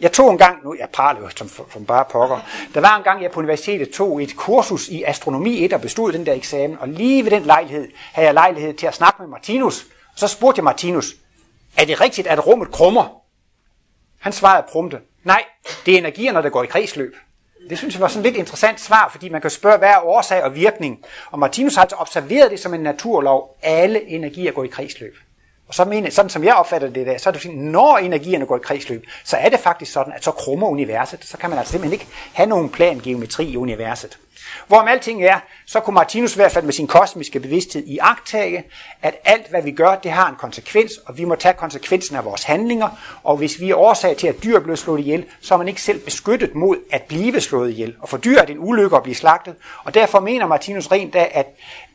Jeg 0.00 0.12
tog 0.12 0.30
en 0.30 0.38
gang, 0.38 0.64
nu 0.64 0.76
jeg 0.78 0.88
praler 0.92 1.20
jo 1.20 1.28
som, 1.36 1.50
som 1.72 1.84
bare 1.86 2.04
pokker, 2.10 2.38
der 2.74 2.80
var 2.80 2.96
en 2.96 3.02
gang, 3.02 3.22
jeg 3.22 3.30
på 3.30 3.40
universitetet 3.40 3.90
tog 3.90 4.22
et 4.22 4.36
kursus 4.36 4.88
i 4.88 5.02
astronomi 5.02 5.64
1 5.64 5.72
og 5.72 5.80
bestod 5.80 6.12
den 6.12 6.26
der 6.26 6.32
eksamen, 6.32 6.76
og 6.80 6.88
lige 6.88 7.24
ved 7.24 7.30
den 7.30 7.42
lejlighed 7.42 7.88
havde 8.12 8.26
jeg 8.26 8.34
lejlighed 8.34 8.74
til 8.74 8.86
at 8.86 8.94
snakke 8.94 9.22
med 9.22 9.28
Martinus. 9.28 9.86
Og 10.12 10.18
så 10.18 10.28
spurgte 10.28 10.58
jeg 10.58 10.64
Martinus, 10.64 11.14
er 11.76 11.84
det 11.84 12.00
rigtigt, 12.00 12.26
at 12.26 12.46
rummet 12.46 12.70
krummer? 12.70 13.25
Han 14.18 14.32
svarede 14.32 14.66
prompte, 14.72 14.98
nej, 15.24 15.44
det 15.86 15.94
er 15.94 15.98
energierne, 15.98 16.42
der 16.42 16.48
går 16.48 16.62
i 16.62 16.66
kredsløb. 16.66 17.16
Det 17.70 17.78
synes 17.78 17.94
jeg 17.94 18.00
var 18.00 18.08
sådan 18.08 18.22
lidt 18.22 18.36
interessant 18.36 18.80
svar, 18.80 19.08
fordi 19.10 19.28
man 19.28 19.40
kan 19.40 19.50
spørge, 19.50 19.78
hvad 19.78 19.88
er 19.88 20.06
årsag 20.06 20.42
og 20.42 20.54
virkning? 20.54 21.04
Og 21.30 21.38
Martinus 21.38 21.74
har 21.74 21.82
altså 21.82 21.96
observeret 21.96 22.50
det 22.50 22.60
som 22.60 22.74
en 22.74 22.80
naturlov. 22.80 23.56
Alle 23.62 24.08
energier 24.08 24.52
går 24.52 24.64
i 24.64 24.66
kredsløb. 24.66 25.16
Og 25.68 25.74
så 25.74 25.84
mener, 25.84 26.10
sådan 26.10 26.30
som 26.30 26.44
jeg 26.44 26.54
opfatter 26.54 26.88
det 26.88 27.06
der, 27.06 27.18
så 27.18 27.28
er 27.28 27.32
det 27.32 27.42
sådan, 27.42 27.58
når 27.58 27.98
energierne 27.98 28.46
går 28.46 28.56
i 28.56 28.60
kredsløb, 28.62 29.06
så 29.24 29.36
er 29.36 29.48
det 29.48 29.60
faktisk 29.60 29.92
sådan, 29.92 30.12
at 30.12 30.24
så 30.24 30.30
krummer 30.30 30.68
universet. 30.68 31.24
Så 31.24 31.36
kan 31.36 31.50
man 31.50 31.58
altså 31.58 31.72
simpelthen 31.72 31.92
ikke 31.92 32.06
have 32.32 32.48
nogen 32.48 32.70
plan 32.70 33.00
geometri 33.00 33.44
i 33.44 33.56
universet. 33.56 34.18
Hvorom 34.66 34.88
alting 34.88 35.24
er, 35.24 35.38
så 35.66 35.80
kunne 35.80 35.94
Martinus 35.94 36.32
i 36.34 36.36
hvert 36.36 36.52
fald 36.52 36.64
med 36.64 36.72
sin 36.72 36.86
kosmiske 36.86 37.40
bevidsthed 37.40 37.84
i 37.86 37.98
agtage, 38.00 38.64
at 39.02 39.14
alt 39.24 39.50
hvad 39.50 39.62
vi 39.62 39.70
gør, 39.70 39.94
det 39.94 40.10
har 40.10 40.28
en 40.28 40.36
konsekvens, 40.36 40.92
og 41.06 41.18
vi 41.18 41.24
må 41.24 41.34
tage 41.34 41.54
konsekvensen 41.54 42.16
af 42.16 42.24
vores 42.24 42.44
handlinger, 42.44 42.88
og 43.22 43.36
hvis 43.36 43.60
vi 43.60 43.70
er 43.70 43.76
årsag 43.76 44.16
til, 44.16 44.26
at 44.26 44.42
dyr 44.44 44.60
bliver 44.60 44.76
slået 44.76 45.00
ihjel, 45.00 45.24
så 45.40 45.54
er 45.54 45.58
man 45.58 45.68
ikke 45.68 45.82
selv 45.82 46.00
beskyttet 46.00 46.54
mod 46.54 46.76
at 46.90 47.02
blive 47.02 47.40
slået 47.40 47.70
ihjel. 47.70 47.94
Og 48.00 48.08
for 48.08 48.16
dyr 48.16 48.38
er 48.38 48.44
det 48.44 48.52
en 48.52 48.60
ulykke 48.60 48.96
at 48.96 49.02
blive 49.02 49.14
slagtet, 49.14 49.54
og 49.84 49.94
derfor 49.94 50.20
mener 50.20 50.46
Martinus 50.46 50.92
rent 50.92 51.14
af, 51.14 51.30
at, 51.34 51.46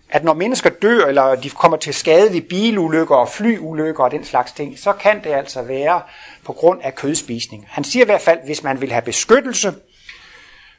at 0.10 0.24
når 0.24 0.34
mennesker 0.34 0.70
dør, 0.70 1.06
eller 1.06 1.36
de 1.36 1.50
kommer 1.50 1.78
til 1.78 1.94
skade 1.94 2.34
ved 2.34 2.42
bilulykker 2.42 3.16
og 3.16 3.30
flyulykker 3.30 4.04
og 4.04 4.12
den 4.12 4.26
slags 4.26 4.52
ting, 4.52 4.80
så 4.80 4.94
kan 4.94 5.24
det 5.24 5.30
altså 5.30 5.62
være 5.62 6.02
på 6.44 6.54
grund 6.54 6.80
af 6.84 6.96
kødspisning. 6.96 7.66
Han 7.70 7.84
siger 7.84 8.06
i 8.06 8.06
hvert 8.06 8.22
fald, 8.22 8.40
hvis 8.46 8.64
man 8.64 8.82
vil 8.82 8.92
have 8.92 9.02
beskyttelse 9.02 9.74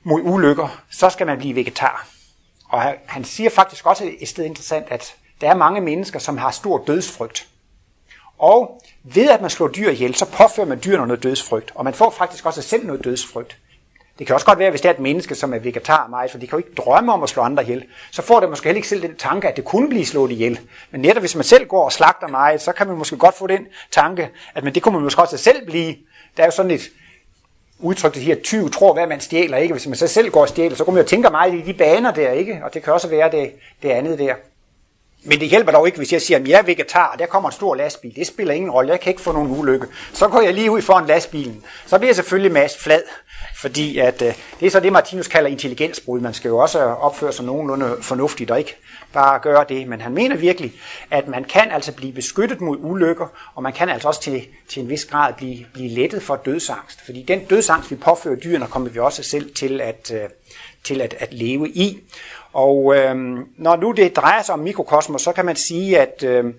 mod 0.05 0.21
ulykker, 0.23 0.83
så 0.91 1.11
skal 1.11 1.27
man 1.27 1.39
blive 1.39 1.55
vegetar. 1.55 2.07
Og 2.69 2.95
han 3.07 3.25
siger 3.25 3.51
faktisk 3.51 3.87
også 3.87 4.11
et 4.21 4.29
sted 4.29 4.45
interessant, 4.45 4.87
at 4.91 5.15
der 5.41 5.51
er 5.51 5.55
mange 5.55 5.81
mennesker, 5.81 6.19
som 6.19 6.39
har 6.39 6.51
stor 6.51 6.85
dødsfrygt. 6.87 7.49
Og 8.39 8.83
ved 9.05 9.31
at 9.31 9.41
man 9.41 9.51
slår 9.51 9.69
dyr 9.69 9.91
ihjel, 9.91 10.15
så 10.15 10.27
påfører 10.27 10.67
man 10.67 10.81
dyrene 10.85 11.07
noget 11.07 11.23
dødsfrygt. 11.23 11.73
Og 11.75 11.85
man 11.85 11.95
får 11.95 12.11
faktisk 12.11 12.47
også 12.47 12.63
selv 12.63 12.87
noget 12.87 13.05
dødsfrygt. 13.05 13.59
Det 14.19 14.27
kan 14.27 14.35
også 14.35 14.47
godt 14.47 14.59
være, 14.59 14.71
hvis 14.71 14.81
det 14.81 14.89
er 14.89 14.95
et 14.95 15.01
menneske, 15.01 15.35
som 15.35 15.55
er 15.55 15.59
vegetar 15.59 16.07
meget, 16.07 16.31
for 16.31 16.39
de 16.39 16.47
kan 16.47 16.59
jo 16.59 16.67
ikke 16.67 16.83
drømme 16.83 17.13
om 17.13 17.23
at 17.23 17.29
slå 17.29 17.43
andre 17.43 17.63
ihjel. 17.63 17.85
Så 18.11 18.23
får 18.23 18.41
det 18.41 18.49
måske 18.49 18.65
heller 18.65 18.77
ikke 18.77 18.89
selv 18.89 19.03
den 19.03 19.17
tanke, 19.17 19.49
at 19.49 19.57
det 19.57 19.65
kunne 19.65 19.89
blive 19.89 20.07
slået 20.07 20.31
ihjel. 20.31 20.61
Men 20.91 21.01
netop 21.01 21.23
hvis 21.23 21.35
man 21.35 21.45
selv 21.45 21.67
går 21.67 21.85
og 21.85 21.93
slagter 21.93 22.29
meget, 22.29 22.63
så 22.63 22.73
kan 22.73 22.87
man 22.87 22.97
måske 22.97 23.17
godt 23.17 23.35
få 23.35 23.47
den 23.47 23.67
tanke, 23.91 24.31
at 24.55 24.65
men 24.65 24.75
det 24.75 24.83
kunne 24.83 24.95
man 24.95 25.03
måske 25.03 25.23
også 25.23 25.37
selv 25.37 25.67
blive. 25.67 25.97
Der 26.37 26.43
er 26.43 26.47
jo 26.47 26.51
sådan 26.51 26.71
et 26.71 26.83
udtryk, 27.83 28.17
her, 28.17 28.35
20 28.45 28.71
tror, 28.71 28.93
hvad 28.93 29.07
man 29.07 29.21
stjæler, 29.21 29.57
ikke? 29.57 29.75
Hvis 29.75 29.87
man 29.87 29.97
så 29.97 30.07
selv 30.07 30.31
går 30.31 30.41
og 30.41 30.49
stjæler, 30.49 30.77
så 30.77 30.85
kunne 30.85 30.95
man 30.95 31.03
jo 31.03 31.09
tænke 31.09 31.31
meget 31.31 31.55
i 31.55 31.61
de 31.61 31.75
baner 31.75 32.11
der, 32.11 32.31
ikke? 32.31 32.61
Og 32.65 32.75
det 32.75 32.83
kan 32.83 32.93
også 32.93 33.09
være 33.09 33.31
det, 33.31 33.53
det 33.83 33.89
andet 33.91 34.19
der. 34.19 34.35
Men 35.25 35.41
det 35.41 35.49
hjælper 35.49 35.73
dog 35.73 35.87
ikke, 35.87 35.99
hvis 35.99 36.13
jeg 36.13 36.23
siger, 36.23 36.39
at 36.39 36.49
jeg 36.49 36.59
er 36.59 36.63
vegetar, 36.63 37.13
og 37.13 37.19
der 37.19 37.27
kommer 37.27 37.49
en 37.49 37.53
stor 37.53 37.75
lastbil. 37.75 38.17
Det 38.17 38.27
spiller 38.27 38.55
ingen 38.55 38.71
rolle, 38.71 38.91
jeg 38.91 39.01
kan 39.01 39.11
ikke 39.11 39.23
få 39.23 39.33
nogen 39.33 39.59
ulykke. 39.59 39.87
Så 40.13 40.29
går 40.29 40.41
jeg 40.41 40.55
lige 40.55 40.71
ud 40.71 40.83
foran 40.83 41.07
lastbilen. 41.07 41.65
Så 41.87 41.99
bliver 41.99 42.09
jeg 42.09 42.17
selvfølgelig 42.17 42.53
mast 42.53 42.81
flad, 42.81 43.03
fordi 43.57 43.99
at, 43.99 44.23
øh, 44.23 44.35
det 44.61 44.67
er 44.67 44.71
så 44.71 44.81
det, 44.81 44.93
Martinus 44.93 45.29
kalder 45.29 45.51
intelligensbrud. 45.51 46.21
Man 46.21 46.35
skal 46.35 46.49
jo 46.49 46.59
også 46.59 46.79
opføre 46.79 47.33
sig 47.33 47.45
nogenlunde 47.45 47.97
fornuftigt 48.01 48.51
og 48.51 48.59
ikke 48.59 48.77
bare 49.13 49.39
gøre 49.39 49.65
det. 49.69 49.89
Men 49.89 50.01
han 50.01 50.13
mener 50.13 50.37
virkelig, 50.37 50.73
at 51.11 51.29
man 51.29 51.45
kan 51.45 51.71
altså 51.71 51.93
blive 51.93 52.13
beskyttet 52.13 52.61
mod 52.61 52.77
ulykker, 52.81 53.27
og 53.55 53.63
man 53.63 53.73
kan 53.73 53.89
altså 53.89 54.09
også 54.09 54.21
til, 54.21 54.47
til 54.69 54.83
en 54.83 54.89
vis 54.89 55.05
grad 55.05 55.33
blive, 55.33 55.67
blive 55.73 55.89
lettet 55.89 56.23
for 56.23 56.37
dødsangst. 56.37 57.01
Fordi 57.05 57.23
den 57.23 57.45
dødsangst, 57.45 57.91
vi 57.91 57.97
påfører 57.97 58.37
dyrene, 58.37 58.67
kommer 58.67 58.89
vi 58.89 58.99
også 58.99 59.23
selv 59.23 59.55
til 59.55 59.81
at, 59.81 60.13
øh, 60.15 60.29
til 60.85 61.01
at, 61.01 61.15
at 61.19 61.33
leve 61.33 61.69
i. 61.69 61.99
Og 62.53 62.97
øh, 62.97 63.17
når 63.57 63.77
nu 63.77 63.93
det 63.93 64.17
drejer 64.17 64.43
sig 64.43 64.53
om 64.53 64.59
mikrokosmos, 64.59 65.23
så 65.23 65.33
kan 65.33 65.45
man 65.45 65.57
sige, 65.57 65.99
at, 65.99 66.23
øh, 66.23 66.55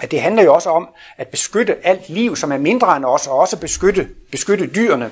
at 0.00 0.10
det 0.10 0.20
handler 0.20 0.42
jo 0.42 0.54
også 0.54 0.70
om 0.70 0.88
at 1.16 1.28
beskytte 1.28 1.86
alt 1.86 2.08
liv, 2.08 2.36
som 2.36 2.52
er 2.52 2.58
mindre 2.58 2.96
end 2.96 3.04
os, 3.04 3.26
og 3.26 3.38
også 3.38 3.56
beskytte, 3.60 4.08
beskytte 4.30 4.66
dyrene. 4.66 5.10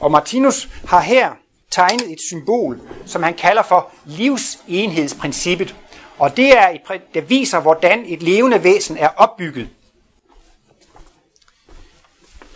Og 0.00 0.10
Martinus 0.10 0.68
har 0.86 1.00
her 1.00 1.30
tegnet 1.70 2.12
et 2.12 2.20
symbol, 2.20 2.80
som 3.06 3.22
han 3.22 3.34
kalder 3.34 3.62
for 3.62 3.90
livsenhedsprincippet. 4.04 5.74
Og 6.18 6.36
det 6.36 6.58
er 6.58 6.68
et, 6.68 7.14
det 7.14 7.30
viser, 7.30 7.60
hvordan 7.60 8.04
et 8.06 8.22
levende 8.22 8.64
væsen 8.64 8.96
er 8.98 9.08
opbygget. 9.16 9.68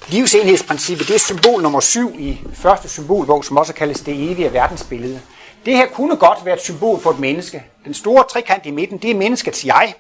Livsenhedsprincippet, 0.09 1.09
det 1.09 1.15
er 1.15 1.19
symbol 1.19 1.63
nummer 1.63 1.81
7 1.81 2.15
i 2.19 2.41
første 2.55 2.89
symbolbog, 2.89 3.45
som 3.45 3.57
også 3.57 3.75
kaldes 3.75 4.01
det 4.01 4.31
evige 4.31 4.53
verdensbillede. 4.53 5.21
Det 5.67 5.77
her 5.77 5.87
kunne 5.87 6.17
godt 6.17 6.45
være 6.45 6.55
et 6.55 6.61
symbol 6.61 7.01
på 7.01 7.11
et 7.11 7.19
menneske. 7.19 7.65
Den 7.85 7.95
store 7.95 8.25
trekant 8.29 8.67
i 8.67 8.71
midten, 8.71 8.99
det 8.99 9.11
er 9.11 9.15
menneskets 9.15 9.65
jeg. 9.65 9.95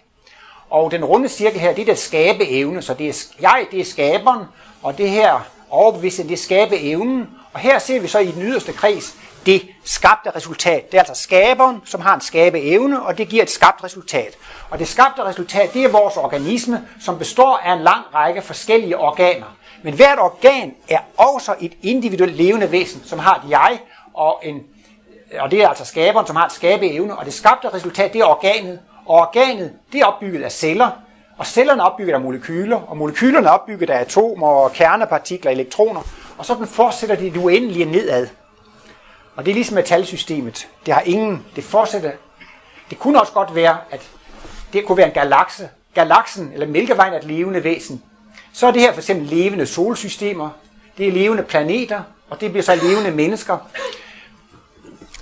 Og 0.71 0.91
den 0.91 1.05
runde 1.05 1.29
cirkel 1.29 1.61
her, 1.61 1.75
det 1.75 1.83
er 1.83 1.87
det 1.87 1.99
skabe 1.99 2.49
evne. 2.49 2.83
Så 2.83 2.95
det 2.95 3.09
er 3.09 3.25
jeg, 3.41 3.67
det 3.71 3.81
er 3.81 3.85
skaberen, 3.85 4.45
og 4.83 4.99
det 4.99 5.11
her 5.11 5.41
overbevidsthed, 5.71 6.27
det 6.27 6.35
er 6.35 6.39
skabe 6.39 6.79
evnen. 6.79 7.27
Og 7.53 7.61
her 7.61 7.79
ser 7.79 8.01
vi 8.01 8.09
så 8.09 8.19
i 8.19 8.31
den 8.31 8.43
yderste 8.43 8.73
kreds 8.73 9.17
det 9.47 9.63
skabte 9.85 10.31
resultat. 10.31 10.93
Det 10.93 10.99
er 10.99 11.03
altså 11.03 11.23
skaberen, 11.23 11.83
som 11.85 12.01
har 12.01 12.15
en 12.15 12.21
skabe 12.21 12.61
evne, 12.61 13.03
og 13.03 13.19
det 13.19 13.29
giver 13.29 13.43
et 13.43 13.51
skabt 13.51 13.85
resultat. 13.85 14.37
Og 14.71 14.79
det 14.79 14.89
skabte 14.89 15.25
resultat, 15.25 15.75
det 15.75 15.85
er 15.85 15.89
vores 15.89 16.17
organisme, 16.17 16.89
som 17.01 17.19
består 17.19 17.57
af 17.57 17.73
en 17.73 17.83
lang 17.83 18.05
række 18.15 18.43
forskellige 18.43 18.99
organer. 18.99 19.57
Men 19.83 19.95
hvert 19.95 20.19
organ 20.19 20.75
er 20.89 20.99
også 21.17 21.55
et 21.61 21.73
individuelt 21.83 22.37
levende 22.37 22.73
væsen, 22.73 23.03
som 23.05 23.19
har 23.19 23.35
et 23.35 23.51
jeg 23.51 23.79
og 24.15 24.41
en 24.43 24.63
og 25.41 25.51
det 25.51 25.63
er 25.63 25.69
altså 25.69 25.85
skaberen, 25.85 26.27
som 26.27 26.37
har 26.37 26.47
et 26.47 26.53
skabeevne, 26.53 27.17
og 27.19 27.25
det 27.25 27.35
skabte 27.35 27.69
resultat, 27.69 28.13
det 28.13 28.21
er 28.21 28.25
organet, 28.25 28.81
og 29.07 29.15
organet, 29.15 29.73
det 29.93 30.01
er 30.01 30.05
opbygget 30.05 30.43
af 30.43 30.53
celler, 30.53 30.91
og 31.39 31.47
cellerne 31.47 31.83
er 31.83 31.87
opbygget 31.87 32.15
af 32.15 32.21
molekyler, 32.21 32.77
og 32.77 32.97
molekylerne 32.97 33.47
er 33.47 33.51
opbygget 33.51 33.91
af 33.91 34.01
atomer, 34.01 34.47
og 34.49 34.73
kernepartikler, 34.73 35.51
elektroner, 35.51 36.01
og 36.39 36.45
sådan 36.47 36.67
fortsætter 36.67 37.17
det 37.17 37.37
uendelige 37.37 37.85
nedad. 37.85 38.27
Og 39.39 39.45
det 39.45 39.51
er 39.51 39.55
ligesom 39.55 39.75
metalsystemet. 39.75 40.69
Det 40.87 40.95
har 40.95 41.01
ingen, 41.01 41.45
det 41.57 41.65
fortsætter. 41.65 42.13
Det 42.91 42.99
kunne 42.99 43.21
også 43.21 43.33
godt 43.33 43.55
være, 43.55 43.77
at 43.91 44.11
det 44.73 44.85
kunne 44.85 44.99
være 44.99 45.07
en 45.07 45.13
galakse. 45.13 45.69
Galaksen, 45.95 46.51
eller 46.53 46.67
Mælkevejen, 46.67 47.13
er 47.13 47.19
et 47.19 47.25
levende 47.25 47.65
væsen. 47.65 48.03
Så 48.53 48.67
er 48.67 48.71
det 48.71 48.81
her 48.81 48.93
for 48.93 49.01
eksempel 49.01 49.27
levende 49.27 49.67
solsystemer, 49.67 50.51
det 50.99 51.09
er 51.09 51.13
levende 51.13 51.43
planeter, 51.43 52.03
og 52.31 52.41
det 52.41 52.51
bliver 52.51 52.63
så 52.63 52.75
levende 52.75 53.11
mennesker. 53.11 53.59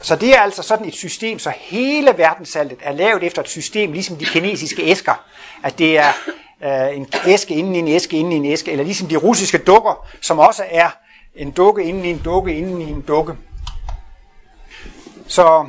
Så 0.02 0.16
det 0.16 0.37
er 0.37 0.40
altså 0.40 0.62
sådan 0.62 0.87
et 0.87 0.94
system, 0.94 1.38
så 1.38 1.52
hele 1.57 2.14
verdensaltet 2.16 2.79
er 2.83 2.92
lavet 2.92 3.22
efter 3.22 3.42
et 3.42 3.48
system, 3.48 3.92
ligesom 3.92 4.16
de 4.16 4.24
kinesiske 4.24 4.83
æsker. 4.83 5.24
At 5.62 5.79
det 5.79 5.98
er 5.98 6.12
øh, 6.64 6.96
en 6.96 7.07
æske 7.26 7.55
inden 7.55 7.74
i 7.74 7.79
en 7.79 7.88
æske 7.88 8.16
inden 8.16 8.33
i 8.33 8.37
en 8.37 8.44
æske, 8.44 8.72
eller 8.72 8.85
ligesom 8.85 9.09
de 9.09 9.16
russiske 9.16 9.59
dukker, 9.59 10.07
som 10.20 10.38
også 10.38 10.64
er 10.70 10.90
en 11.35 11.50
dukke 11.50 11.85
inden 11.85 12.05
i 12.05 12.11
en 12.11 12.18
dukke 12.18 12.55
inden 12.55 12.81
i 12.81 12.90
en 12.90 13.00
dukke. 13.00 13.35
Så 15.29 15.67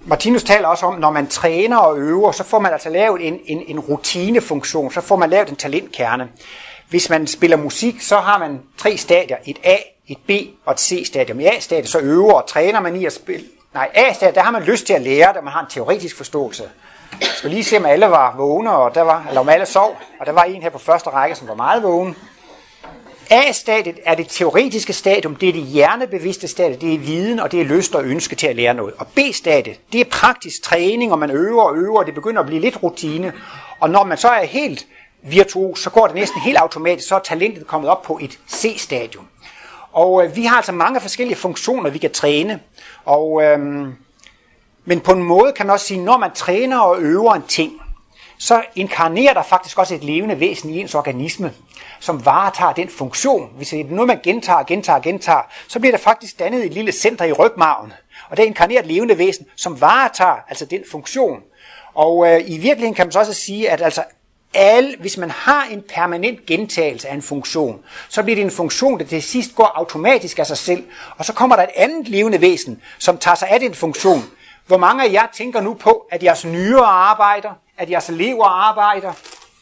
Martinus 0.00 0.44
taler 0.44 0.68
også 0.68 0.86
om, 0.86 0.94
når 0.94 1.10
man 1.10 1.26
træner 1.26 1.76
og 1.76 1.98
øver, 1.98 2.32
så 2.32 2.44
får 2.44 2.58
man 2.58 2.72
altså 2.72 2.88
lavet 2.88 3.26
en, 3.26 3.40
en, 3.44 3.62
en 3.66 3.80
rutinefunktion, 3.80 4.92
så 4.92 5.00
får 5.00 5.16
man 5.16 5.30
lavet 5.30 5.48
en 5.48 5.56
talentkerne. 5.56 6.28
Hvis 6.88 7.10
man 7.10 7.26
spiller 7.26 7.56
musik, 7.56 8.00
så 8.00 8.16
har 8.16 8.38
man 8.38 8.60
tre 8.78 8.96
stadier, 8.96 9.36
et 9.44 9.58
A, 9.64 9.76
et 10.08 10.18
B 10.26 10.30
og 10.64 10.72
et 10.72 10.80
C-stadium. 10.80 11.40
I 11.40 11.44
A-stadiet 11.46 11.88
så 11.88 11.98
øver 11.98 12.32
og 12.32 12.48
træner 12.48 12.80
man 12.80 12.96
i 12.96 13.06
at 13.06 13.12
spille. 13.12 13.46
Nej, 13.74 13.90
A-stadiet, 13.94 14.34
der 14.34 14.42
har 14.42 14.50
man 14.50 14.62
lyst 14.62 14.86
til 14.86 14.92
at 14.92 15.02
lære 15.02 15.32
det, 15.32 15.44
man 15.44 15.52
har 15.52 15.60
en 15.60 15.70
teoretisk 15.70 16.16
forståelse. 16.16 16.62
Jeg 17.20 17.28
skal 17.28 17.50
lige 17.50 17.64
se, 17.64 17.76
om 17.76 17.86
alle 17.86 18.06
var 18.06 18.36
vågne, 18.36 18.72
og 18.76 18.94
der 18.94 19.02
var, 19.02 19.24
eller 19.28 19.40
om 19.40 19.48
alle 19.48 19.66
sov, 19.66 19.96
og 20.20 20.26
der 20.26 20.32
var 20.32 20.42
en 20.42 20.62
her 20.62 20.70
på 20.70 20.78
første 20.78 21.10
række, 21.10 21.36
som 21.36 21.48
var 21.48 21.54
meget 21.54 21.82
vågen. 21.82 22.16
A-stadiet 23.30 24.00
er 24.04 24.14
det 24.14 24.26
teoretiske 24.28 24.92
stadium, 24.92 25.36
det 25.36 25.48
er 25.48 25.52
det 25.52 25.62
hjernebevidste 25.62 26.48
stadium, 26.48 26.80
det 26.80 26.94
er 26.94 26.98
viden, 26.98 27.40
og 27.40 27.52
det 27.52 27.60
er 27.60 27.64
lyst 27.64 27.94
og 27.94 28.04
ønske 28.04 28.36
til 28.36 28.46
at 28.46 28.56
lære 28.56 28.74
noget. 28.74 28.94
Og 28.98 29.06
B-stadiet, 29.06 29.80
det 29.92 30.00
er 30.00 30.04
praktisk 30.10 30.62
træning, 30.62 31.12
og 31.12 31.18
man 31.18 31.30
øver 31.30 31.62
og 31.62 31.76
øver, 31.76 31.98
og 31.98 32.06
det 32.06 32.14
begynder 32.14 32.40
at 32.40 32.46
blive 32.46 32.60
lidt 32.60 32.82
rutine. 32.82 33.32
Og 33.80 33.90
når 33.90 34.04
man 34.04 34.18
så 34.18 34.28
er 34.28 34.44
helt 34.44 34.86
virtuos, 35.22 35.80
så 35.80 35.90
går 35.90 36.06
det 36.06 36.14
næsten 36.14 36.40
helt 36.40 36.56
automatisk, 36.56 37.08
så 37.08 37.14
er 37.14 37.18
talentet 37.18 37.66
kommet 37.66 37.90
op 37.90 38.02
på 38.02 38.18
et 38.22 38.38
C-stadium. 38.50 39.26
Og 39.92 40.24
øh, 40.24 40.36
vi 40.36 40.44
har 40.44 40.56
altså 40.56 40.72
mange 40.72 41.00
forskellige 41.00 41.38
funktioner, 41.38 41.90
vi 41.90 41.98
kan 41.98 42.12
træne. 42.12 42.60
Og, 43.04 43.42
øh, 43.42 43.58
men 44.84 45.00
på 45.00 45.12
en 45.12 45.22
måde 45.22 45.52
kan 45.52 45.66
man 45.66 45.72
også 45.72 45.86
sige, 45.86 46.04
når 46.04 46.18
man 46.18 46.30
træner 46.34 46.78
og 46.78 47.00
øver 47.00 47.34
en 47.34 47.42
ting, 47.48 47.72
så 48.38 48.62
inkarnerer 48.74 49.34
der 49.34 49.42
faktisk 49.42 49.78
også 49.78 49.94
et 49.94 50.04
levende 50.04 50.40
væsen 50.40 50.70
i 50.70 50.80
ens 50.80 50.94
organisme, 50.94 51.52
som 52.00 52.26
varetager 52.26 52.72
den 52.72 52.88
funktion. 52.88 53.50
Hvis 53.56 53.68
det 53.68 53.80
er 53.80 53.84
noget, 53.84 54.06
man 54.06 54.20
gentager, 54.22 54.62
gentager, 54.62 55.00
gentager, 55.00 55.42
så 55.68 55.80
bliver 55.80 55.92
der 55.92 55.98
faktisk 55.98 56.38
dannet 56.38 56.64
et 56.64 56.74
lille 56.74 56.92
center 56.92 57.24
i 57.24 57.32
rygmarven. 57.32 57.92
Og 58.30 58.36
det 58.36 58.60
er 58.60 58.78
et 58.78 58.86
levende 58.86 59.18
væsen, 59.18 59.46
som 59.56 59.80
varetager 59.80 60.36
altså 60.48 60.64
den 60.64 60.80
funktion. 60.90 61.42
Og 61.94 62.28
øh, 62.28 62.40
i 62.40 62.58
virkeligheden 62.58 62.94
kan 62.94 63.06
man 63.06 63.12
så 63.12 63.18
også 63.18 63.34
sige, 63.34 63.70
at 63.70 63.82
altså 63.82 64.04
alle, 64.54 64.96
hvis 65.00 65.16
man 65.16 65.30
har 65.30 65.64
en 65.70 65.82
permanent 65.94 66.46
gentagelse 66.46 67.08
af 67.08 67.14
en 67.14 67.22
funktion, 67.22 67.80
så 68.08 68.22
bliver 68.22 68.36
det 68.36 68.44
en 68.44 68.50
funktion, 68.50 68.98
der 68.98 69.04
til 69.04 69.22
sidst 69.22 69.54
går 69.54 69.72
automatisk 69.74 70.38
af 70.38 70.46
sig 70.46 70.58
selv, 70.58 70.84
og 71.16 71.24
så 71.24 71.32
kommer 71.32 71.56
der 71.56 71.62
et 71.62 71.70
andet 71.74 72.08
levende 72.08 72.40
væsen, 72.40 72.82
som 72.98 73.18
tager 73.18 73.34
sig 73.34 73.48
af 73.48 73.60
den 73.60 73.74
funktion. 73.74 74.24
Hvor 74.66 74.76
mange 74.76 75.04
af 75.04 75.12
jer 75.12 75.26
tænker 75.34 75.60
nu 75.60 75.74
på, 75.74 76.06
at 76.10 76.22
jeres 76.22 76.44
nyere 76.44 76.86
arbejder, 76.86 77.50
at 77.78 77.90
jeres 77.90 78.08
lever 78.08 78.44
arbejder, 78.44 79.12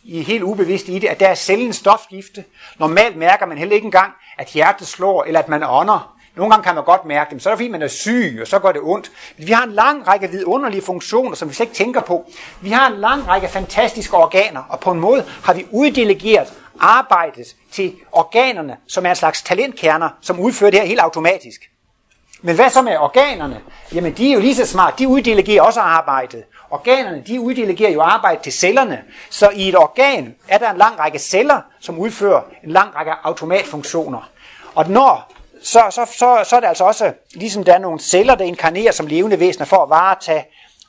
i 0.08 0.20
er 0.20 0.24
helt 0.24 0.42
ubevidste 0.42 0.92
i 0.92 0.98
det, 0.98 1.08
at 1.08 1.20
der 1.20 1.28
er 1.28 1.34
cellen 1.34 1.72
stofgifte. 1.72 2.44
Normalt 2.78 3.16
mærker 3.16 3.46
man 3.46 3.58
heller 3.58 3.74
ikke 3.74 3.84
engang, 3.84 4.12
at 4.38 4.46
hjertet 4.46 4.86
slår, 4.86 5.24
eller 5.24 5.40
at 5.40 5.48
man 5.48 5.62
ånder. 5.62 6.16
Nogle 6.36 6.50
gange 6.50 6.64
kan 6.64 6.74
man 6.74 6.84
godt 6.84 7.04
mærke 7.04 7.30
dem, 7.30 7.40
så 7.40 7.48
er 7.48 7.52
det 7.52 7.58
fordi, 7.58 7.68
man 7.68 7.82
er 7.82 7.88
syg, 7.88 8.38
og 8.40 8.46
så 8.46 8.58
går 8.58 8.72
det 8.72 8.80
ondt. 8.84 9.10
Men 9.38 9.46
vi 9.46 9.52
har 9.52 9.64
en 9.64 9.72
lang 9.72 10.08
række 10.08 10.30
vidunderlige 10.30 10.82
funktioner, 10.82 11.36
som 11.36 11.48
vi 11.48 11.54
slet 11.54 11.66
ikke 11.66 11.76
tænker 11.76 12.00
på. 12.00 12.30
Vi 12.60 12.70
har 12.70 12.90
en 12.90 12.96
lang 12.96 13.28
række 13.28 13.48
fantastiske 13.48 14.16
organer, 14.16 14.62
og 14.68 14.80
på 14.80 14.90
en 14.90 15.00
måde 15.00 15.24
har 15.44 15.54
vi 15.54 15.66
uddelegeret 15.70 16.52
arbejdet 16.80 17.56
til 17.72 17.94
organerne, 18.12 18.76
som 18.88 19.06
er 19.06 19.10
en 19.10 19.16
slags 19.16 19.42
talentkerner, 19.42 20.08
som 20.20 20.40
udfører 20.40 20.70
det 20.70 20.80
her 20.80 20.86
helt 20.86 21.00
automatisk. 21.00 21.60
Men 22.42 22.54
hvad 22.54 22.70
så 22.70 22.82
med 22.82 22.96
organerne? 22.96 23.60
Jamen, 23.94 24.12
de 24.12 24.30
er 24.30 24.34
jo 24.34 24.40
lige 24.40 24.54
så 24.54 24.66
smart. 24.66 24.98
De 24.98 25.08
uddelegerer 25.08 25.62
også 25.62 25.80
arbejdet. 25.80 26.42
Organerne, 26.70 27.22
de 27.26 27.40
uddelegerer 27.40 27.90
jo 27.90 28.02
arbejde 28.02 28.42
til 28.42 28.52
cellerne. 28.52 29.02
Så 29.30 29.50
i 29.50 29.68
et 29.68 29.76
organ 29.76 30.34
er 30.48 30.58
der 30.58 30.70
en 30.70 30.76
lang 30.76 30.98
række 30.98 31.18
celler, 31.18 31.60
som 31.80 31.98
udfører 31.98 32.40
en 32.64 32.70
lang 32.70 32.94
række 32.96 33.12
automatfunktioner. 33.22 34.30
Og 34.74 34.90
når 34.90 35.32
så, 35.62 35.80
så, 35.90 36.04
så, 36.18 36.44
så 36.44 36.56
er 36.56 36.60
det 36.60 36.66
altså 36.66 36.84
også, 36.84 37.12
ligesom 37.34 37.64
der 37.64 37.74
er 37.74 37.78
nogle 37.78 38.00
celler, 38.00 38.34
der 38.34 38.44
inkarnerer 38.44 38.92
som 38.92 39.06
levende 39.06 39.40
væsener 39.40 39.66
for 39.66 39.76
at 39.76 39.90
varetage 39.90 40.44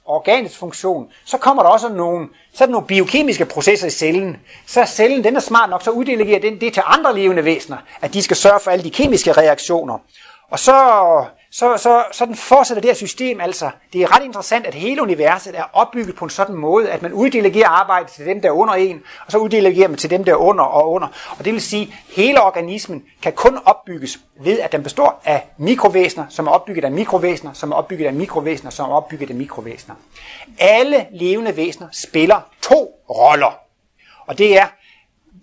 organets 0.06 0.58
funktion, 0.58 1.08
så 1.26 1.38
kommer 1.38 1.64
der 1.64 1.70
også 1.70 1.90
nogle, 1.90 2.28
så 2.54 2.64
er 2.64 2.66
der 2.66 2.72
nogle 2.72 2.88
biokemiske 2.88 3.46
processer 3.46 3.88
i 3.88 3.90
cellen. 3.90 4.38
Så 4.68 4.82
er 4.82 4.86
cellen, 4.86 5.24
den 5.24 5.36
er 5.36 5.40
smart 5.40 5.70
nok, 5.70 5.84
så 5.84 5.92
uddelegerer 5.92 6.40
den 6.40 6.62
det 6.62 6.74
til 6.74 6.84
andre 6.86 7.16
levende 7.16 7.46
væsener, 7.46 7.78
at 8.02 8.14
de 8.14 8.22
skal 8.22 8.38
sørge 8.38 8.60
for 8.60 8.72
alle 8.72 8.84
de 8.84 8.92
kemiske 8.92 9.32
reaktioner. 9.32 9.98
Og 10.52 10.60
så 10.60 10.74
så, 11.58 11.78
så, 11.78 12.04
så 12.12 12.26
den 12.26 12.36
fortsætter 12.36 12.82
det 12.82 12.90
her 12.90 12.96
system 12.96 13.42
altså. 13.42 13.72
Det 13.94 14.02
er 14.02 14.16
ret 14.16 14.24
interessant, 14.24 14.66
at 14.66 14.74
hele 14.74 15.02
universet 15.02 15.58
er 15.58 15.64
opbygget 15.74 16.16
på 16.16 16.26
en 16.26 16.30
sådan 16.30 16.56
måde, 16.56 16.90
at 16.90 17.02
man 17.02 17.14
uddelegerer 17.14 17.68
arbejde 17.68 18.10
til 18.12 18.26
dem, 18.26 18.42
der 18.42 18.48
er 18.50 18.54
under 18.54 18.74
en, 18.74 19.04
og 19.26 19.32
så 19.32 19.38
uddelegerer 19.38 19.88
man 19.88 19.98
til 19.98 20.10
dem, 20.10 20.24
der 20.24 20.32
er 20.32 20.36
under 20.36 20.64
og 20.64 20.92
under. 20.92 21.08
Og 21.40 21.46
det 21.46 21.54
vil 21.54 21.62
sige, 21.62 21.82
at 21.82 22.16
hele 22.16 22.42
organismen 22.42 23.04
kan 23.22 23.34
kun 23.34 23.60
opbygges 23.66 24.20
ved, 24.42 24.60
at 24.60 24.72
den 24.72 24.84
består 24.84 25.22
af 25.26 25.48
mikrovæsener, 25.58 26.26
som 26.30 26.48
er 26.48 26.52
opbygget 26.52 26.86
af 26.86 26.92
mikrovæsener, 26.92 27.54
som 27.54 27.72
er 27.72 27.76
opbygget 27.76 28.06
af 28.06 28.14
mikrovæsener, 28.14 28.72
som 28.72 28.90
er 28.90 28.96
opbygget 28.96 29.30
af 29.30 29.36
mikrovæsener. 29.36 29.96
Alle 30.60 31.08
levende 31.12 31.58
væsener 31.58 31.88
spiller 31.92 32.42
to 32.62 33.00
roller. 33.10 33.60
Og 34.28 34.38
det 34.38 34.58
er, 34.58 34.68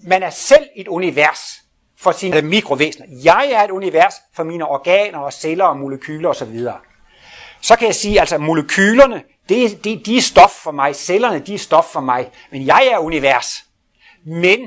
man 0.03 0.23
er 0.23 0.31
selv 0.31 0.65
et 0.77 0.89
univers 0.89 1.64
for 2.05 2.13
sine 2.13 2.43
mikrovæsener. 2.43 3.07
Jeg 3.25 3.51
er 3.53 3.63
et 3.63 3.71
univers 3.71 4.15
for 4.37 4.43
mine 4.43 4.67
organer 4.67 5.19
og 5.19 5.33
celler 5.33 5.65
og 5.65 5.77
molekyler 5.77 6.29
osv. 6.29 6.61
Så 7.61 7.77
kan 7.77 7.87
jeg 7.87 7.95
sige, 7.95 8.21
altså 8.21 8.39
molekylerne, 8.39 9.23
det, 9.49 9.85
det, 9.85 10.07
de 10.07 10.17
er 10.17 10.21
stof 10.21 10.51
for 10.51 10.71
mig, 10.71 10.97
cellerne, 10.97 11.39
de 11.39 11.55
er 11.55 11.59
stof 11.59 11.85
for 11.85 12.01
mig, 12.01 12.31
men 12.51 12.67
jeg 12.67 12.91
er 12.93 12.99
univers. 12.99 13.65
Men 14.27 14.59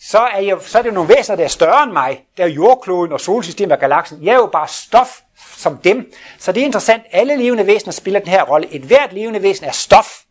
så 0.00 0.18
er, 0.18 0.40
jeg, 0.40 0.56
så 0.60 0.78
er 0.78 0.82
det 0.82 0.94
nogle 0.94 1.14
væsener, 1.16 1.36
der 1.36 1.44
er 1.44 1.48
større 1.48 1.82
end 1.82 1.92
mig. 1.92 2.24
Der 2.36 2.44
er 2.44 2.48
jordkloden 2.48 3.12
og 3.12 3.20
solsystemet 3.20 3.72
og 3.72 3.78
galaksen. 3.78 4.18
Jeg 4.22 4.32
er 4.32 4.36
jo 4.36 4.48
bare 4.52 4.68
stof 4.68 5.20
som 5.56 5.76
dem. 5.76 6.12
Så 6.38 6.52
det 6.52 6.60
er 6.60 6.64
interessant. 6.64 7.02
Alle 7.12 7.36
levende 7.36 7.66
væsener 7.66 7.92
spiller 7.92 8.20
den 8.20 8.28
her 8.28 8.42
rolle. 8.42 8.68
Et 8.72 8.82
hvert 8.82 9.12
levende 9.12 9.42
væsen 9.42 9.66
er 9.66 9.72
stof 9.72 10.25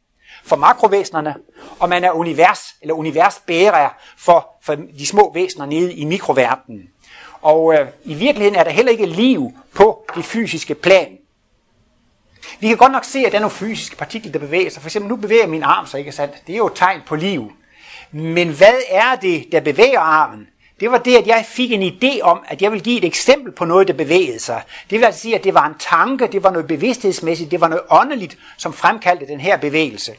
for 0.45 0.55
makrovæsenerne, 0.55 1.35
og 1.79 1.89
man 1.89 2.03
er 2.03 2.11
univers 2.11 2.75
eller 2.81 2.93
universbærer 2.93 3.89
for, 4.17 4.49
for 4.61 4.75
de 4.75 5.07
små 5.07 5.33
væsener 5.33 5.65
nede 5.65 5.93
i 5.93 6.05
mikroverdenen. 6.05 6.89
Og 7.41 7.73
øh, 7.73 7.87
i 8.03 8.13
virkeligheden 8.13 8.55
er 8.59 8.63
der 8.63 8.71
heller 8.71 8.91
ikke 8.91 9.05
liv 9.05 9.51
på 9.75 10.05
det 10.15 10.25
fysiske 10.25 10.75
plan. 10.75 11.17
Vi 12.59 12.67
kan 12.67 12.77
godt 12.77 12.91
nok 12.91 13.03
se, 13.03 13.19
at 13.19 13.31
der 13.31 13.37
er 13.37 13.41
nogle 13.41 13.55
fysiske 13.55 13.95
partikler, 13.95 14.31
der 14.31 14.39
bevæger 14.39 14.69
sig. 14.69 14.81
For 14.81 14.87
eksempel 14.87 15.09
nu 15.09 15.15
bevæger 15.15 15.47
min 15.47 15.63
arm 15.63 15.87
sig, 15.87 15.99
ikke 15.99 16.11
sandt? 16.11 16.33
Det 16.47 16.53
er 16.53 16.57
jo 16.57 16.67
et 16.67 16.75
tegn 16.75 17.01
på 17.05 17.15
liv. 17.15 17.51
Men 18.11 18.49
hvad 18.49 18.75
er 18.89 19.15
det, 19.15 19.45
der 19.51 19.59
bevæger 19.59 19.99
armen? 19.99 20.47
Det 20.79 20.91
var 20.91 20.97
det, 20.97 21.15
at 21.15 21.27
jeg 21.27 21.45
fik 21.47 21.71
en 21.71 21.83
idé 21.83 22.21
om, 22.21 22.39
at 22.47 22.61
jeg 22.61 22.71
ville 22.71 22.83
give 22.83 22.97
et 22.97 23.05
eksempel 23.05 23.51
på 23.51 23.65
noget, 23.65 23.87
der 23.87 23.93
bevægede 23.93 24.39
sig. 24.39 24.61
Det 24.89 24.99
vil 24.99 25.05
altså 25.05 25.21
sige, 25.21 25.35
at 25.35 25.43
det 25.43 25.53
var 25.53 25.65
en 25.65 25.75
tanke, 25.79 26.27
det 26.27 26.43
var 26.43 26.51
noget 26.51 26.67
bevidsthedsmæssigt, 26.67 27.51
det 27.51 27.61
var 27.61 27.67
noget 27.67 27.83
åndeligt, 27.89 28.37
som 28.57 28.73
fremkaldte 28.73 29.27
den 29.27 29.39
her 29.39 29.57
bevægelse. 29.57 30.11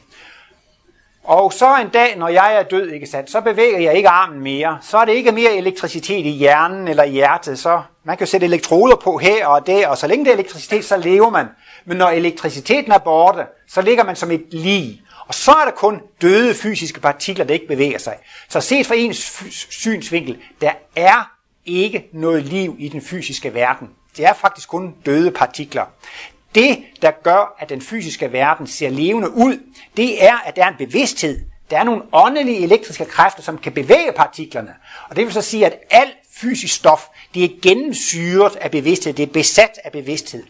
Og 1.27 1.53
så 1.53 1.75
en 1.81 1.89
dag, 1.89 2.17
når 2.17 2.27
jeg 2.27 2.55
er 2.55 2.63
død, 2.63 2.89
ikke 2.89 3.07
sandt, 3.07 3.31
så 3.31 3.41
bevæger 3.41 3.79
jeg 3.79 3.93
ikke 3.93 4.09
armen 4.09 4.39
mere. 4.39 4.77
Så 4.81 4.97
er 4.97 5.05
det 5.05 5.13
ikke 5.13 5.31
mere 5.31 5.55
elektricitet 5.55 6.25
i 6.25 6.29
hjernen 6.29 6.87
eller 6.87 7.03
i 7.03 7.11
hjertet. 7.11 7.59
Så 7.59 7.81
man 8.03 8.17
kan 8.17 8.27
sætte 8.27 8.45
elektroder 8.45 8.95
på 8.95 9.17
her 9.17 9.47
og 9.47 9.67
der, 9.67 9.87
og 9.87 9.97
så 9.97 10.07
længe 10.07 10.25
det 10.25 10.31
er 10.31 10.35
elektricitet, 10.35 10.85
så 10.85 10.97
lever 10.97 11.29
man. 11.29 11.45
Men 11.85 11.97
når 11.97 12.09
elektriciteten 12.09 12.91
er 12.91 12.97
borte, 12.97 13.45
så 13.69 13.81
ligger 13.81 14.03
man 14.03 14.15
som 14.15 14.31
et 14.31 14.45
lig. 14.51 15.01
Og 15.27 15.33
så 15.33 15.51
er 15.51 15.65
der 15.65 15.71
kun 15.71 16.01
døde 16.21 16.53
fysiske 16.53 16.99
partikler, 16.99 17.45
der 17.45 17.53
ikke 17.53 17.67
bevæger 17.67 17.97
sig. 17.97 18.15
Så 18.49 18.61
set 18.61 18.85
fra 18.85 18.95
ens 18.95 19.43
synsvinkel, 19.69 20.37
der 20.61 20.71
er 20.95 21.31
ikke 21.65 22.09
noget 22.13 22.43
liv 22.43 22.75
i 22.79 22.89
den 22.89 23.01
fysiske 23.01 23.53
verden. 23.53 23.89
Det 24.17 24.25
er 24.25 24.33
faktisk 24.33 24.69
kun 24.69 24.95
døde 25.05 25.31
partikler. 25.31 25.85
Det, 26.55 26.83
der 27.01 27.11
gør, 27.23 27.55
at 27.59 27.69
den 27.69 27.81
fysiske 27.81 28.31
verden 28.31 28.67
ser 28.67 28.89
levende 28.89 29.31
ud, 29.31 29.59
det 29.97 30.25
er, 30.25 30.37
at 30.45 30.55
der 30.55 30.63
er 30.63 30.67
en 30.67 30.77
bevidsthed. 30.77 31.39
Der 31.69 31.79
er 31.79 31.83
nogle 31.83 32.01
åndelige 32.11 32.63
elektriske 32.63 33.05
kræfter, 33.05 33.43
som 33.43 33.57
kan 33.57 33.71
bevæge 33.71 34.11
partiklerne. 34.15 34.73
Og 35.09 35.15
det 35.15 35.25
vil 35.25 35.33
så 35.33 35.41
sige, 35.41 35.65
at 35.65 35.79
alt 35.89 36.15
fysisk 36.31 36.75
stof, 36.75 37.07
det 37.33 37.43
er 37.43 37.49
gennemsyret 37.61 38.55
af 38.55 38.71
bevidsthed, 38.71 39.13
det 39.13 39.23
er 39.23 39.33
besat 39.33 39.79
af 39.83 39.91
bevidsthed. 39.91 40.43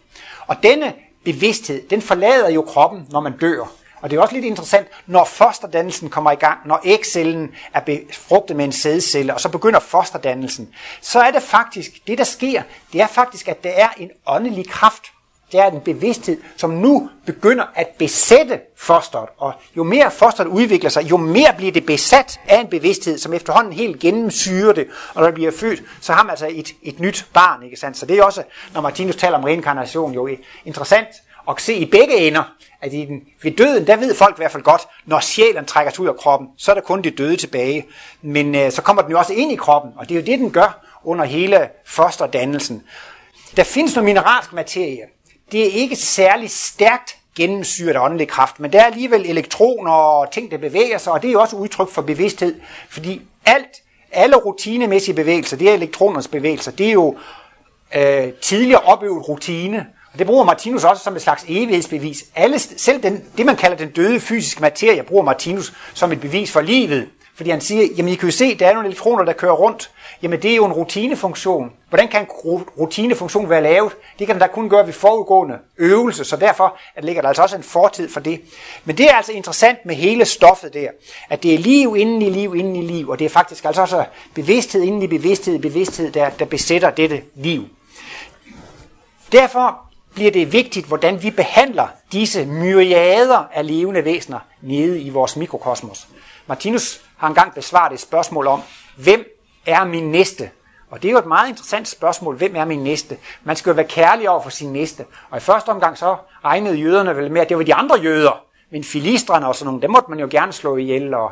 Og 0.48 0.56
denne 0.64 0.94
bevidsthed, 1.26 1.88
den 1.90 2.02
forlader 2.02 2.50
jo 2.50 2.62
kroppen, 2.62 3.08
når 3.10 3.20
man 3.20 3.38
dør. 3.38 3.72
Og 4.02 4.10
det 4.10 4.18
er 4.18 4.22
også 4.22 4.34
lidt 4.34 4.46
interessant, 4.46 4.88
når 5.06 5.24
fosterdannelsen 5.24 6.10
kommer 6.10 6.32
i 6.32 6.36
gang, 6.36 6.60
når 6.66 6.82
ægcellen 6.86 7.52
er 7.74 7.80
befrugtet 7.80 8.56
med 8.56 8.66
en 8.66 8.72
sædcelle, 8.72 9.34
og 9.34 9.42
så 9.42 9.50
begynder 9.50 9.80
fosterdannelsen, 9.80 10.70
så 11.02 11.20
er 11.20 11.32
det 11.32 11.44
faktisk, 11.44 12.08
det 12.08 12.18
der 12.18 12.24
sker, 12.24 12.62
det 12.94 13.02
er 13.02 13.08
faktisk, 13.08 13.48
at 13.48 13.64
der 13.64 13.70
er 13.70 13.90
en 13.98 14.12
åndelig 14.26 14.70
kraft, 14.70 15.04
det 15.52 15.60
er 15.60 15.72
en 15.72 15.82
bevidsthed, 15.82 16.38
som 16.58 16.70
nu 16.70 17.10
begynder 17.26 17.64
at 17.76 17.88
besætte 17.88 18.60
fosteret. 18.78 19.30
Og 19.38 19.54
jo 19.78 19.84
mere 19.84 20.12
fosteret 20.12 20.48
udvikler 20.48 20.90
sig, 20.90 21.10
jo 21.12 21.18
mere 21.18 21.54
bliver 21.58 21.72
det 21.72 21.86
besat 21.86 22.40
af 22.48 22.60
en 22.60 22.68
bevidsthed, 22.68 23.18
som 23.18 23.34
efterhånden 23.34 23.74
helt 23.74 24.00
gennemsyrer 24.00 24.74
det. 24.74 24.88
Og 25.14 25.22
når 25.22 25.28
det 25.28 25.34
bliver 25.34 25.52
født, 25.52 25.84
så 26.02 26.14
har 26.14 26.24
man 26.24 26.30
altså 26.30 26.48
et, 26.52 26.72
et 26.84 27.00
nyt 27.00 27.26
barn. 27.34 27.64
Ikke 27.64 27.78
sandt? 27.78 27.98
Så 27.98 28.06
det 28.06 28.18
er 28.18 28.24
også, 28.24 28.44
når 28.74 28.82
Martinus 28.82 29.16
taler 29.16 29.38
om 29.38 29.44
reinkarnation, 29.44 30.14
jo 30.14 30.30
interessant 30.66 31.08
at 31.50 31.62
se 31.62 31.74
i 31.74 31.86
begge 31.86 32.16
ender, 32.16 32.44
at 32.82 32.94
i 32.94 33.06
den, 33.06 33.22
ved 33.44 33.52
døden, 33.52 33.88
der 33.88 33.96
ved 33.96 34.16
folk 34.16 34.36
i 34.36 34.42
hvert 34.42 34.52
fald 34.52 34.64
godt, 34.64 34.82
når 35.06 35.20
sjælen 35.20 35.66
trækker 35.66 35.92
sig 35.92 36.00
ud 36.00 36.08
af 36.08 36.16
kroppen, 36.16 36.50
så 36.58 36.72
er 36.72 36.76
der 36.76 36.82
kun 36.82 37.02
det 37.02 37.18
døde 37.18 37.38
tilbage. 37.38 37.86
Men 38.22 38.56
øh, 38.56 38.72
så 38.72 38.82
kommer 38.82 39.02
den 39.02 39.12
jo 39.12 39.18
også 39.18 39.34
ind 39.34 39.52
i 39.52 39.56
kroppen, 39.56 39.92
og 39.96 40.10
det 40.10 40.16
er 40.16 40.20
jo 40.20 40.26
det, 40.26 40.40
den 40.40 40.52
gør 40.52 40.86
under 41.04 41.26
hele 41.26 41.70
fosterdannelsen. 41.86 42.84
Der 43.56 43.64
findes 43.64 43.96
noget 43.96 44.06
mineralsk 44.06 44.54
materie, 44.54 45.02
det 45.52 45.62
er 45.62 45.72
ikke 45.72 45.96
særlig 45.96 46.52
stærkt 46.52 47.18
gennemsyret 47.36 47.96
af 47.96 48.00
åndelig 48.00 48.28
kraft, 48.28 48.60
men 48.60 48.74
der 48.74 48.82
er 48.82 48.86
alligevel 48.86 49.26
elektroner 49.26 49.92
og 49.92 50.32
ting, 50.32 50.52
der 50.52 50.58
bevæger 50.58 50.98
sig, 50.98 51.14
og 51.14 51.22
det 51.22 51.32
er 51.32 51.38
også 51.38 51.56
udtryk 51.56 51.90
for 51.90 52.02
bevidsthed, 52.02 52.56
fordi 52.90 53.22
alt, 53.46 53.82
alle 54.12 54.36
rutinemæssige 54.36 55.16
bevægelser, 55.16 55.58
det 55.58 55.70
er 55.70 55.74
elektronernes 55.74 56.28
bevægelser, 56.28 56.72
det 56.72 56.88
er 56.88 56.92
jo 56.92 57.18
øh, 57.96 58.34
tidligere 58.42 58.82
opøvet 58.82 59.30
rutine, 59.30 59.86
og 60.14 60.20
det 60.20 60.28
bruger 60.28 60.44
Martinus 60.44 60.84
også 60.84 61.04
som 61.04 61.16
et 61.16 61.22
slags 61.22 61.46
evighedsbevis. 61.48 62.26
Alle, 62.36 62.60
selv 62.60 63.04
den, 63.04 63.24
det, 63.38 63.46
man 63.46 63.56
kalder 63.56 63.78
den 63.78 63.90
døde 63.90 64.20
fysiske 64.20 64.62
materie, 64.62 65.04
bruger 65.04 65.24
Martinus 65.24 65.74
som 65.94 66.12
et 66.12 66.22
bevis 66.22 66.52
for 66.52 66.62
livet. 66.62 67.08
Fordi 67.38 67.50
han 67.50 67.62
siger, 67.62 67.88
jamen 67.98 68.14
I 68.14 68.16
kan 68.16 68.30
jo 68.30 68.36
se, 68.36 68.56
der 68.56 68.68
er 68.68 68.74
nogle 68.74 68.88
elektroner, 68.88 69.24
der 69.24 69.34
kører 69.34 69.54
rundt. 69.54 69.92
Jamen 70.22 70.42
det 70.42 70.52
er 70.52 70.56
jo 70.56 70.66
en 70.66 70.74
rutinefunktion. 70.74 71.72
Hvordan 71.90 72.08
kan 72.08 72.22
en 72.22 72.28
rutinefunktion 72.80 73.50
være 73.50 73.64
lavet? 73.64 73.96
Det 74.20 74.28
kan 74.28 74.36
den 74.36 74.42
da 74.42 74.48
kun 74.48 74.70
gøre 74.70 74.86
ved 74.86 74.94
forudgående 74.94 75.58
øvelse, 75.78 76.24
så 76.24 76.36
derfor 76.36 76.78
at 76.96 77.04
ligger 77.04 77.22
der 77.22 77.30
altså 77.30 77.44
også 77.44 77.56
en 77.56 77.64
fortid 77.64 78.10
for 78.10 78.20
det. 78.20 78.42
Men 78.86 78.98
det 78.98 79.10
er 79.10 79.14
altså 79.14 79.32
interessant 79.32 79.86
med 79.86 79.96
hele 79.96 80.26
stoffet 80.26 80.74
der, 80.74 80.90
at 81.30 81.44
det 81.44 81.54
er 81.54 81.58
liv 81.58 81.96
inden 81.98 82.22
i 82.22 82.30
liv 82.30 82.56
inden 82.56 82.76
i 82.76 82.82
liv, 82.82 83.10
og 83.10 83.20
det 83.20 83.26
er 83.26 83.30
faktisk 83.30 83.66
altså 83.66 83.82
også 83.82 84.06
bevidsthed 84.34 84.84
inden 84.84 85.02
i 85.02 85.08
bevidsthed 85.08 85.60
bevidsthed, 85.60 86.12
der, 86.12 86.30
der 86.30 86.46
besætter 86.46 86.90
dette 86.90 87.22
liv. 87.36 87.64
Derfor 89.32 89.80
bliver 90.14 90.32
det 90.32 90.54
vigtigt, 90.54 90.86
hvordan 90.86 91.24
vi 91.24 91.32
behandler 91.32 91.88
disse 92.12 92.46
myriader 92.46 93.48
af 93.54 93.68
levende 93.68 94.06
væsener 94.06 94.40
nede 94.62 95.02
i 95.02 95.10
vores 95.10 95.36
mikrokosmos. 95.36 96.08
Martinus 96.48 97.02
har 97.18 97.28
engang 97.28 97.54
besvaret 97.54 97.94
et 97.94 98.00
spørgsmål 98.00 98.48
om, 98.48 98.62
hvem 98.96 99.26
er 99.66 99.86
min 99.86 100.12
næste? 100.12 100.50
Og 100.90 101.02
det 101.02 101.08
er 101.08 101.12
jo 101.12 101.18
et 101.18 101.26
meget 101.26 101.50
interessant 101.50 101.88
spørgsmål, 101.88 102.36
hvem 102.36 102.56
er 102.56 102.66
min 102.66 102.84
næste? 102.84 103.18
Man 103.44 103.56
skal 103.56 103.70
jo 103.70 103.76
være 103.76 103.88
kærlig 103.88 104.30
over 104.30 104.42
for 104.42 104.50
sin 104.50 104.74
næste. 104.74 105.06
Og 105.30 105.38
i 105.38 105.42
første 105.42 105.70
omgang 105.70 105.98
så 105.98 106.16
regnede 106.46 106.76
jøderne 106.76 107.16
vel 107.16 107.32
med, 107.32 107.42
at 107.42 107.50
det 107.50 107.58
var 107.58 107.64
de 107.64 107.74
andre 107.74 108.00
jøder. 108.00 108.44
Men 108.72 108.84
filistrene 108.84 109.48
og 109.48 109.56
sådan 109.56 109.66
nogle, 109.66 109.82
dem 109.82 109.92
måtte 109.92 110.10
man 110.10 110.20
jo 110.20 110.28
gerne 110.32 110.54
slå 110.54 110.78
ihjel, 110.78 111.14
og 111.14 111.32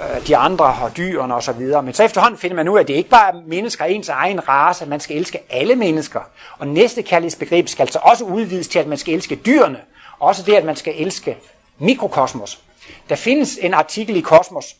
øh, 0.00 0.26
de 0.26 0.36
andre 0.36 0.64
og 0.64 0.96
dyrene 0.96 1.34
og 1.34 1.42
så 1.42 1.52
videre. 1.52 1.82
Men 1.82 1.94
så 1.94 2.04
efterhånden 2.04 2.38
finder 2.38 2.56
man 2.56 2.68
ud 2.68 2.76
af, 2.76 2.80
at 2.80 2.88
det 2.88 2.94
ikke 2.94 3.10
bare 3.10 3.28
er 3.28 3.40
mennesker 3.46 3.84
af 3.84 3.90
ens 3.90 4.08
egen 4.08 4.48
race, 4.48 4.86
man 4.86 5.00
skal 5.00 5.16
elske 5.16 5.40
alle 5.50 5.76
mennesker. 5.76 6.20
Og 6.58 6.66
næste 6.66 7.02
kærlighedsbegreb 7.02 7.68
skal 7.68 7.92
så 7.92 7.98
også 8.02 8.24
udvides 8.24 8.68
til, 8.68 8.78
at 8.78 8.86
man 8.86 8.98
skal 8.98 9.14
elske 9.14 9.34
dyrene. 9.34 9.80
Også 10.18 10.42
det, 10.42 10.54
at 10.54 10.64
man 10.64 10.76
skal 10.76 10.94
elske 10.96 11.38
mikrokosmos. 11.78 12.60
Der 13.08 13.16
findes 13.16 13.58
en 13.62 13.74
artikel 13.74 14.16
i 14.16 14.20
Kosmos, 14.20 14.76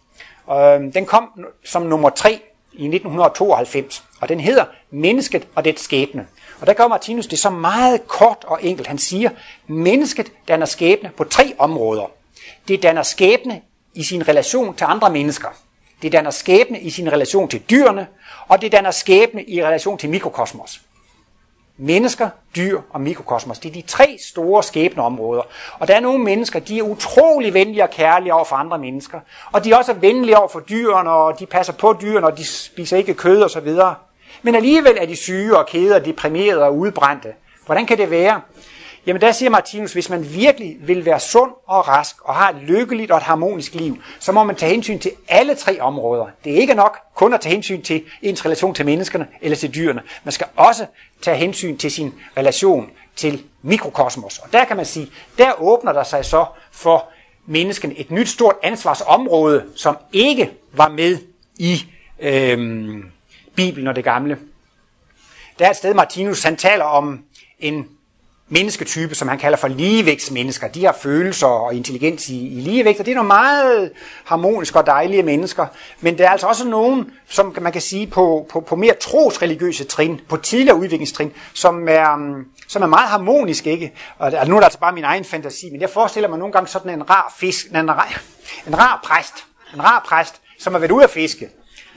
øh, 0.51 0.95
den 0.95 1.07
kom 1.07 1.29
som 1.65 1.83
nummer 1.83 2.11
3 2.11 2.41
i 2.73 2.89
1992, 2.89 4.05
og 4.21 4.29
den 4.29 4.41
hedder 4.41 4.65
Mennesket 4.91 5.49
og 5.55 5.65
det 5.65 5.81
skæbne. 5.81 6.27
Og 6.61 6.67
der 6.67 6.73
gør 6.73 6.89
Martinus 6.89 7.27
det 7.27 7.39
så 7.39 7.51
meget 7.51 8.07
kort 8.07 8.45
og 8.47 8.59
enkelt. 8.63 8.87
Han 8.87 8.99
siger, 8.99 9.31
mennesket 9.67 10.33
danner 10.49 10.67
skæbne 10.67 11.11
på 11.17 11.25
tre 11.25 11.55
områder. 11.59 12.11
Det 12.69 12.83
danner 12.83 13.03
skæbne 13.03 13.61
i 13.95 14.03
sin 14.03 14.29
relation 14.29 14.77
til 14.77 14.85
andre 14.89 15.11
mennesker. 15.11 15.49
Det 16.03 16.13
danner 16.13 16.31
skæbne 16.31 16.81
i 16.81 16.91
sin 16.91 17.13
relation 17.13 17.49
til 17.49 17.63
dyrene, 17.71 18.07
og 18.49 18.63
det 18.63 18.73
danner 18.73 18.91
skæbne 18.91 19.45
i 19.45 19.65
relation 19.65 19.99
til 19.99 20.11
mikrokosmos. 20.11 20.81
Mennesker, 21.85 22.29
dyr 22.57 22.81
og 22.91 23.01
mikrokosmos, 23.01 23.59
det 23.59 23.69
er 23.69 23.73
de 23.73 23.83
tre 23.83 24.17
store 24.29 24.63
skæbneområder. 24.63 25.43
Og 25.79 25.89
der 25.89 25.95
er 25.95 26.01
nogle 26.01 26.25
mennesker, 26.25 26.61
de 26.61 26.79
er 26.79 26.83
utrolig 26.83 27.55
venlige 27.55 27.83
og 27.83 27.91
kærlige 27.91 28.35
over 28.35 28.45
for 28.45 28.57
andre 28.57 28.79
mennesker. 28.79 29.21
Og 29.53 29.65
de 29.65 29.73
er 29.73 29.77
også 29.77 29.93
venlige 29.93 30.39
over 30.39 30.49
for 30.49 30.61
dyrene, 30.61 31.11
og 31.11 31.39
de 31.39 31.47
passer 31.47 31.73
på 31.73 31.97
dyrene, 32.01 32.27
og 32.27 32.39
de 32.39 32.45
spiser 32.45 32.97
ikke 32.97 33.15
kød 33.15 33.43
osv. 33.43 33.69
Men 34.43 34.55
alligevel 34.55 34.97
er 35.01 35.07
de 35.07 35.17
syge 35.17 35.59
og 35.59 35.67
kede 35.67 35.97
og 35.97 36.05
deprimerede 36.05 36.65
og 36.65 36.77
udbrændte. 36.77 37.29
Hvordan 37.67 37.87
kan 37.87 37.99
det 37.99 38.11
være? 38.11 38.41
Jamen 39.07 39.21
der 39.21 39.33
siger 39.33 39.51
Martinus, 39.51 39.93
hvis 39.93 40.11
man 40.11 40.35
virkelig 40.35 40.77
vil 40.81 41.05
være 41.05 41.21
sund 41.21 41.51
og 41.67 41.89
rask 41.89 42.17
og 42.25 42.35
har 42.35 42.51
et 42.51 42.57
lykkeligt 42.57 43.11
og 43.11 43.17
et 43.17 43.23
harmonisk 43.23 43.75
liv, 43.75 44.03
så 44.21 44.33
må 44.33 44.45
man 44.45 44.57
tage 44.57 44.73
hensyn 44.73 44.99
til 44.99 45.13
alle 45.29 45.55
tre 45.55 45.81
områder. 45.81 46.27
Det 46.45 46.53
er 46.53 46.57
ikke 46.57 46.75
nok 46.75 46.99
kun 47.15 47.35
at 47.35 47.41
tage 47.41 47.53
hensyn 47.53 47.83
til 47.83 48.05
ens 48.23 48.45
relation 48.45 48.75
til 48.75 48.85
menneskerne 48.85 49.27
eller 49.41 49.57
til 49.57 49.75
dyrene. 49.75 50.03
Man 50.25 50.33
skal 50.33 50.47
også 50.57 50.87
tage 51.23 51.37
hensyn 51.37 51.77
til 51.77 51.91
sin 51.91 52.15
relation 52.37 52.91
til 53.17 53.43
mikrokosmos. 53.63 54.39
Og 54.39 54.53
der 54.53 54.65
kan 54.65 54.77
man 54.77 54.87
sige, 54.87 55.11
der 55.39 55.53
åbner 55.63 55.93
der 55.93 56.05
sig 56.05 56.25
så 56.25 56.45
for 56.73 57.09
mennesken 57.47 57.93
et 57.97 58.11
nyt 58.11 58.29
stort 58.29 58.57
ansvarsområde, 58.63 59.65
som 59.77 59.97
ikke 60.13 60.51
var 60.73 60.89
med 60.89 61.19
i 61.57 61.85
øhm, 62.21 63.11
Bibelen 63.55 63.87
og 63.87 63.97
det 63.97 64.05
gamle. 64.05 64.39
Der 65.59 65.67
er 65.67 65.71
et 65.71 65.77
sted, 65.77 65.95
Martinus 65.95 66.43
han 66.43 66.57
taler 66.57 66.85
om 66.85 67.25
en 67.59 67.89
mennesketype, 68.53 69.15
som 69.15 69.29
han 69.29 69.39
kalder 69.39 69.59
for 69.59 69.69
ligevægtsmennesker. 69.69 70.69
De 70.69 70.85
har 70.85 70.97
følelser 71.03 71.47
og 71.47 71.75
intelligens 71.75 72.29
i, 72.29 72.59
i 72.59 72.61
ligevægt, 72.61 73.01
og 73.01 73.07
det 73.07 73.13
er 73.13 73.15
nogle 73.15 73.29
meget 73.29 73.91
harmoniske 74.25 74.79
og 74.79 74.87
dejlige 74.87 75.23
mennesker. 75.23 75.67
Men 76.01 76.19
der 76.19 76.27
er 76.27 76.31
altså 76.31 76.47
også 76.47 76.69
nogen, 76.69 77.11
som 77.29 77.57
man 77.61 77.73
kan 77.73 77.81
sige 77.81 78.07
på, 78.07 78.47
på, 78.51 78.61
på 78.61 78.77
mere 78.77 78.95
trosreligiøse 78.95 79.85
trin, 79.85 80.21
på 80.29 80.37
tidligere 80.37 80.77
udviklingstrin, 80.77 81.33
som 81.55 81.89
er, 81.89 82.17
mm, 82.17 82.45
som 82.69 82.83
er 82.83 82.87
meget 82.87 83.09
harmoniske. 83.09 83.71
Ikke? 83.71 83.93
Og 84.19 84.27
altså, 84.27 84.51
nu 84.51 84.57
er 84.57 84.61
det 84.61 84.65
altså 84.65 84.79
bare 84.79 84.93
min 84.93 85.05
egen 85.05 85.25
fantasi, 85.25 85.71
men 85.71 85.81
jeg 85.81 85.91
forestiller 85.91 86.29
mig 86.29 86.39
nogle 86.39 86.53
gange 86.53 86.69
sådan 86.69 86.93
en 86.93 87.11
rar 87.11 87.35
fisk, 87.39 87.67
en 87.71 87.91
rar, 87.91 88.23
en 88.67 88.79
rar 88.79 89.01
præst, 89.05 89.35
en 89.75 89.85
rar 89.85 90.05
præst, 90.09 90.35
som 90.59 90.73
har 90.73 90.81
været 90.81 90.91
ude 90.91 91.05
at 91.05 91.11
fiske. 91.11 91.49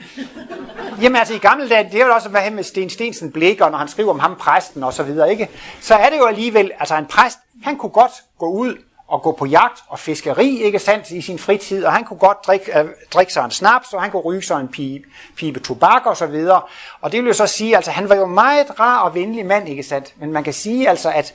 Jamen 1.02 1.16
altså 1.16 1.34
i 1.34 1.38
gamle 1.38 1.68
dage, 1.68 1.88
det 1.92 2.00
er 2.00 2.06
jo 2.06 2.12
også 2.12 2.28
hvad 2.28 2.50
med 2.50 2.62
Sten 2.62 2.90
Stensen 2.90 3.32
blikker, 3.32 3.70
når 3.70 3.78
han 3.78 3.88
skriver 3.88 4.10
om 4.10 4.18
ham 4.18 4.36
præsten 4.36 4.82
og 4.82 4.92
så 4.92 5.02
videre, 5.02 5.30
ikke? 5.30 5.48
Så 5.80 5.94
er 5.94 6.10
det 6.10 6.18
jo 6.18 6.26
alligevel, 6.26 6.72
altså 6.78 6.96
en 6.96 7.06
præst, 7.06 7.38
han 7.64 7.76
kunne 7.76 7.90
godt 7.90 8.12
gå 8.38 8.46
ud 8.46 8.76
og 9.08 9.22
gå 9.22 9.32
på 9.32 9.46
jagt 9.46 9.82
og 9.88 9.98
fiskeri, 9.98 10.62
ikke 10.62 10.78
sandt, 10.78 11.10
i 11.10 11.20
sin 11.20 11.38
fritid, 11.38 11.84
og 11.84 11.92
han 11.92 12.04
kunne 12.04 12.18
godt 12.18 12.38
drikke, 12.46 12.78
øh, 12.78 12.84
drikke 13.14 13.32
sig 13.32 13.44
en 13.44 13.50
snaps, 13.50 13.92
og 13.92 14.02
han 14.02 14.10
kunne 14.10 14.22
ryge 14.22 14.42
sig 14.42 14.60
en 14.60 14.68
pibe, 14.68 15.08
pibe 15.36 15.60
tobak 15.60 16.06
og 16.06 16.16
så 16.16 16.26
videre. 16.26 16.62
Og 17.00 17.12
det 17.12 17.20
vil 17.20 17.26
jo 17.26 17.34
så 17.34 17.46
sige, 17.46 17.76
altså 17.76 17.90
han 17.90 18.08
var 18.08 18.14
jo 18.14 18.26
meget 18.26 18.80
rar 18.80 19.00
og 19.00 19.14
venlig 19.14 19.46
mand, 19.46 19.68
ikke 19.68 19.82
sandt? 19.82 20.14
Men 20.20 20.32
man 20.32 20.44
kan 20.44 20.52
sige 20.52 20.88
altså, 20.88 21.10
at 21.10 21.34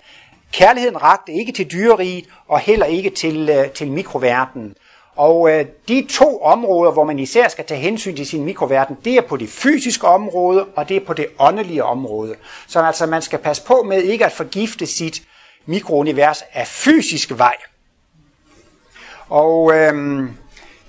kærligheden 0.52 1.02
rakte 1.02 1.32
ikke 1.32 1.52
til 1.52 1.72
dyreriget, 1.72 2.26
og 2.48 2.60
heller 2.60 2.86
ikke 2.86 3.10
til, 3.10 3.50
øh, 3.50 3.70
til 3.70 3.92
mikroverdenen. 3.92 4.76
Og 5.16 5.52
øh, 5.52 5.66
de 5.88 6.08
to 6.10 6.42
områder, 6.42 6.92
hvor 6.92 7.04
man 7.04 7.20
især 7.20 7.48
skal 7.48 7.66
tage 7.66 7.80
hensyn 7.80 8.16
til 8.16 8.28
sin 8.28 8.44
mikroverden, 8.44 8.98
det 9.06 9.14
er 9.14 9.22
på 9.22 9.38
det 9.38 9.50
fysiske 9.50 10.08
område, 10.08 10.66
og 10.76 10.90
det 10.90 10.98
er 10.98 11.06
på 11.06 11.14
det 11.14 11.28
åndelige 11.40 11.84
område. 11.84 12.36
Så 12.68 12.82
altså 12.82 13.06
man 13.06 13.22
skal 13.22 13.40
passe 13.40 13.64
på 13.66 13.84
med 13.88 14.02
ikke 14.02 14.26
at 14.26 14.32
forgifte 14.32 14.86
sit 14.86 15.24
mikrounivers 15.66 16.44
af 16.54 16.68
fysisk 16.68 17.38
vej. 17.38 17.56
Og 19.30 19.74
øh, 19.74 20.24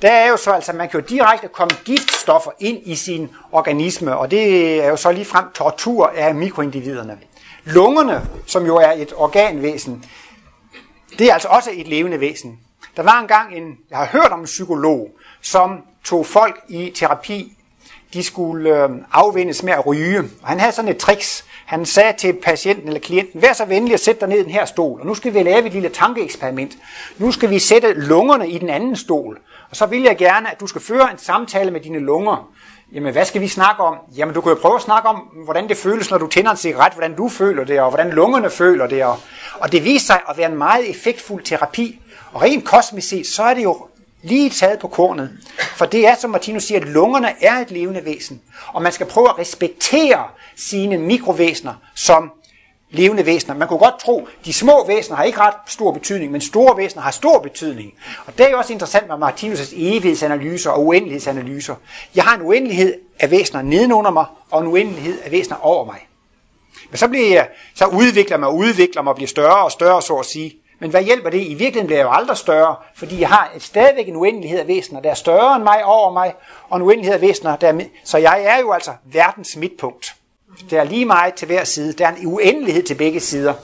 der 0.02 0.10
er 0.10 0.28
jo 0.28 0.36
så 0.36 0.50
altså, 0.50 0.72
man 0.72 0.88
kan 0.88 1.00
jo 1.00 1.06
direkte 1.06 1.48
komme 1.48 1.76
giftstoffer 1.84 2.50
ind 2.60 2.78
i 2.84 2.94
sin 2.94 3.30
organisme, 3.52 4.16
og 4.16 4.30
det 4.30 4.74
er 4.84 4.88
jo 4.88 4.96
så 4.96 5.12
lige 5.12 5.24
frem 5.24 5.44
tortur 5.54 6.06
af 6.06 6.34
mikroindividerne. 6.34 7.18
Lungerne, 7.64 8.28
som 8.46 8.66
jo 8.66 8.76
er 8.76 8.92
et 8.92 9.12
organvæsen, 9.16 10.04
det 11.18 11.28
er 11.28 11.32
altså 11.32 11.48
også 11.48 11.70
et 11.72 11.88
levende 11.88 12.20
væsen. 12.20 12.58
Der 12.96 13.02
var 13.02 13.20
engang 13.20 13.56
en, 13.56 13.78
jeg 13.90 13.98
har 13.98 14.06
hørt 14.06 14.32
om 14.32 14.40
en 14.40 14.44
psykolog, 14.44 15.10
som 15.40 15.80
tog 16.04 16.26
folk 16.26 16.60
i 16.68 16.92
terapi, 16.94 17.56
de 18.12 18.22
skulle 18.22 18.84
øh, 18.84 18.90
afvendes 19.12 19.62
med 19.62 19.72
at 19.72 19.86
ryge. 19.86 20.18
Og 20.18 20.48
han 20.48 20.60
havde 20.60 20.72
sådan 20.72 20.90
et 20.90 20.98
tricks. 20.98 21.44
Han 21.66 21.86
sagde 21.86 22.12
til 22.18 22.32
patienten 22.42 22.86
eller 22.86 23.00
klienten, 23.00 23.42
vær 23.42 23.52
så 23.52 23.64
venlig 23.64 23.94
at 23.94 24.00
sætte 24.00 24.20
dig 24.20 24.28
ned 24.28 24.38
i 24.38 24.42
den 24.42 24.50
her 24.50 24.64
stol, 24.64 25.00
og 25.00 25.06
nu 25.06 25.14
skal 25.14 25.34
vi 25.34 25.42
lave 25.42 25.66
et 25.66 25.72
lille 25.72 25.88
tankeeksperiment. 25.88 26.72
Nu 27.18 27.32
skal 27.32 27.50
vi 27.50 27.58
sætte 27.58 27.92
lungerne 27.92 28.48
i 28.48 28.58
den 28.58 28.68
anden 28.68 28.96
stol, 28.96 29.38
og 29.70 29.76
så 29.76 29.86
vil 29.86 30.02
jeg 30.02 30.16
gerne, 30.16 30.50
at 30.50 30.60
du 30.60 30.66
skal 30.66 30.80
føre 30.80 31.12
en 31.12 31.18
samtale 31.18 31.70
med 31.70 31.80
dine 31.80 31.98
lunger. 31.98 32.52
Jamen, 32.92 33.12
hvad 33.12 33.24
skal 33.24 33.40
vi 33.40 33.48
snakke 33.48 33.82
om? 33.82 33.96
Jamen, 34.16 34.34
du 34.34 34.40
kan 34.40 34.52
jo 34.52 34.58
prøve 34.62 34.74
at 34.74 34.82
snakke 34.82 35.08
om, 35.08 35.16
hvordan 35.16 35.68
det 35.68 35.76
føles, 35.76 36.10
når 36.10 36.18
du 36.18 36.26
tænder 36.26 36.50
en 36.50 36.56
cigaret, 36.56 36.92
hvordan 36.92 37.16
du 37.16 37.28
føler 37.28 37.64
det, 37.64 37.80
og 37.80 37.90
hvordan 37.90 38.10
lungerne 38.10 38.50
føler 38.50 38.86
det. 38.86 39.04
Og, 39.04 39.18
og 39.60 39.72
det 39.72 39.84
viste 39.84 40.06
sig 40.06 40.20
at 40.28 40.38
være 40.38 40.50
en 40.50 40.58
meget 40.58 40.90
effektfuld 40.90 41.42
terapi. 41.42 42.00
Og 42.32 42.42
rent 42.42 42.64
kosmisk 42.64 43.08
set, 43.08 43.26
så 43.26 43.42
er 43.42 43.54
det 43.54 43.62
jo 43.62 43.86
lige 44.22 44.50
taget 44.50 44.78
på 44.78 44.88
kornet. 44.88 45.30
For 45.76 45.86
det 45.86 46.06
er, 46.06 46.14
som 46.14 46.30
Martinus 46.30 46.64
siger, 46.64 46.80
at 46.80 46.88
lungerne 46.88 47.44
er 47.44 47.54
et 47.54 47.70
levende 47.70 48.04
væsen. 48.04 48.40
Og 48.72 48.82
man 48.82 48.92
skal 48.92 49.06
prøve 49.06 49.28
at 49.28 49.38
respektere 49.38 50.24
sine 50.56 50.98
mikrovæsener 50.98 51.74
som 51.94 52.32
levende 52.90 53.26
væsener. 53.26 53.54
Man 53.54 53.68
kunne 53.68 53.78
godt 53.78 54.00
tro, 54.00 54.20
at 54.20 54.44
de 54.44 54.52
små 54.52 54.86
væsener 54.86 55.16
har 55.16 55.24
ikke 55.24 55.40
ret 55.40 55.54
stor 55.66 55.92
betydning, 55.92 56.32
men 56.32 56.40
store 56.40 56.76
væsener 56.76 57.02
har 57.02 57.10
stor 57.10 57.38
betydning. 57.38 57.92
Og 58.26 58.38
det 58.38 58.46
er 58.46 58.50
jo 58.50 58.58
også 58.58 58.72
interessant 58.72 59.08
med 59.08 59.28
Martinus' 59.28 59.74
evighedsanalyser 59.76 60.70
og 60.70 60.86
uendelighedsanalyser. 60.86 61.74
Jeg 62.14 62.24
har 62.24 62.36
en 62.36 62.42
uendelighed 62.42 62.94
af 63.20 63.30
væsener 63.30 63.62
nedenunder 63.62 64.10
mig, 64.10 64.24
og 64.50 64.60
en 64.60 64.66
uendelighed 64.66 65.20
af 65.24 65.30
væsener 65.30 65.56
over 65.56 65.84
mig. 65.84 66.08
Men 66.90 66.98
så, 66.98 67.08
bliver 67.08 67.28
jeg, 67.28 67.48
så 67.74 67.86
udvikler 67.86 68.36
mig 68.36 68.48
og 68.48 68.56
udvikler 68.56 69.02
mig 69.02 69.10
og 69.10 69.16
bliver 69.16 69.28
større 69.28 69.64
og 69.64 69.72
større, 69.72 70.02
så 70.02 70.14
at 70.14 70.26
sige. 70.26 70.61
Men 70.82 70.90
hvad 70.90 71.02
hjælper 71.02 71.30
det? 71.30 71.38
I 71.38 71.54
virkeligheden 71.54 71.86
bliver 71.86 71.98
jeg 71.98 72.04
jo 72.04 72.12
aldrig 72.12 72.36
større, 72.36 72.76
fordi 72.94 73.20
jeg 73.20 73.28
har 73.28 73.52
et, 73.56 73.62
stadigvæk 73.62 74.08
en 74.08 74.16
uendelighed 74.16 74.58
af 74.58 74.68
væsener, 74.68 75.00
der 75.00 75.10
er 75.10 75.14
større 75.14 75.56
end 75.56 75.64
mig 75.64 75.84
over 75.84 76.12
mig, 76.12 76.34
og 76.70 76.76
en 76.76 76.82
uendelighed 76.82 77.14
af 77.14 77.20
væsener, 77.20 77.56
der 77.56 77.68
er, 77.68 77.80
så 78.04 78.18
jeg 78.18 78.44
er 78.44 78.60
jo 78.60 78.72
altså 78.72 78.90
verdens 79.04 79.56
midtpunkt. 79.56 80.14
Der 80.70 80.80
er 80.80 80.84
lige 80.84 81.04
meget 81.04 81.34
til 81.34 81.46
hver 81.46 81.64
side. 81.64 81.92
Der 81.92 82.06
er 82.06 82.14
en 82.14 82.26
uendelighed 82.26 82.82
til 82.82 82.94
begge 82.94 83.20
sider. 83.20 83.54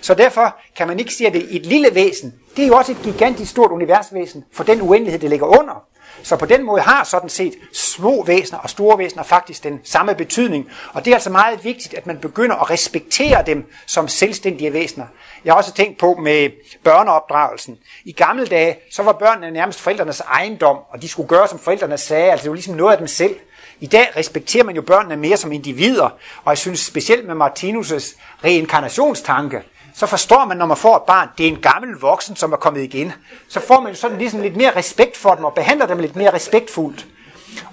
Så 0.00 0.14
derfor 0.14 0.56
kan 0.76 0.88
man 0.88 0.98
ikke 0.98 1.14
sige, 1.14 1.26
at 1.26 1.32
det 1.32 1.42
er 1.42 1.46
et 1.50 1.66
lille 1.66 1.88
væsen. 1.92 2.34
Det 2.56 2.64
er 2.64 2.68
jo 2.68 2.76
også 2.76 2.92
et 2.92 3.02
gigantisk 3.02 3.50
stort 3.50 3.70
universvæsen 3.70 4.44
for 4.52 4.64
den 4.64 4.82
uendelighed, 4.82 5.20
det 5.20 5.30
ligger 5.30 5.46
under. 5.46 5.84
Så 6.22 6.36
på 6.36 6.46
den 6.46 6.62
måde 6.64 6.80
har 6.80 7.04
sådan 7.04 7.28
set 7.28 7.54
små 7.72 8.24
væsener 8.24 8.58
og 8.58 8.70
store 8.70 8.98
væsener 8.98 9.22
faktisk 9.22 9.62
den 9.62 9.80
samme 9.84 10.14
betydning. 10.14 10.70
Og 10.92 11.04
det 11.04 11.10
er 11.10 11.14
altså 11.14 11.30
meget 11.30 11.64
vigtigt, 11.64 11.94
at 11.94 12.06
man 12.06 12.18
begynder 12.18 12.56
at 12.56 12.70
respektere 12.70 13.42
dem 13.46 13.72
som 13.86 14.08
selvstændige 14.08 14.72
væsener. 14.72 15.06
Jeg 15.44 15.52
har 15.52 15.58
også 15.58 15.72
tænkt 15.72 15.98
på 15.98 16.14
med 16.14 16.50
børneopdragelsen. 16.84 17.78
I 18.04 18.12
gamle 18.12 18.46
dage, 18.46 18.76
så 18.92 19.02
var 19.02 19.12
børnene 19.12 19.50
nærmest 19.50 19.80
forældrenes 19.80 20.20
ejendom, 20.20 20.78
og 20.90 21.02
de 21.02 21.08
skulle 21.08 21.28
gøre, 21.28 21.48
som 21.48 21.58
forældrene 21.58 21.98
sagde. 21.98 22.30
Altså 22.30 22.42
det 22.44 22.50
var 22.50 22.54
ligesom 22.54 22.74
noget 22.74 22.92
af 22.92 22.98
dem 22.98 23.06
selv. 23.06 23.36
I 23.80 23.86
dag 23.86 24.08
respekterer 24.16 24.64
man 24.64 24.74
jo 24.76 24.82
børnene 24.82 25.16
mere 25.16 25.36
som 25.36 25.52
individer, 25.52 26.04
og 26.44 26.50
jeg 26.50 26.58
synes 26.58 26.80
specielt 26.80 27.26
med 27.26 27.46
Martinus' 27.46 28.16
reinkarnationstanke, 28.44 29.62
så 29.96 30.06
forstår 30.06 30.44
man, 30.44 30.56
når 30.56 30.66
man 30.66 30.76
får 30.76 30.96
et 30.96 31.02
barn, 31.02 31.28
det 31.38 31.46
er 31.46 31.50
en 31.50 31.60
gammel 31.60 31.96
voksen, 32.00 32.36
som 32.36 32.52
er 32.52 32.56
kommet 32.56 32.82
igen. 32.82 33.12
Så 33.48 33.60
får 33.60 33.80
man 33.80 33.92
jo 33.92 33.98
sådan 33.98 34.18
ligesom 34.18 34.40
lidt 34.40 34.56
mere 34.56 34.76
respekt 34.76 35.16
for 35.16 35.34
dem, 35.34 35.44
og 35.44 35.54
behandler 35.54 35.86
dem 35.86 35.98
lidt 35.98 36.16
mere 36.16 36.34
respektfuldt. 36.34 37.06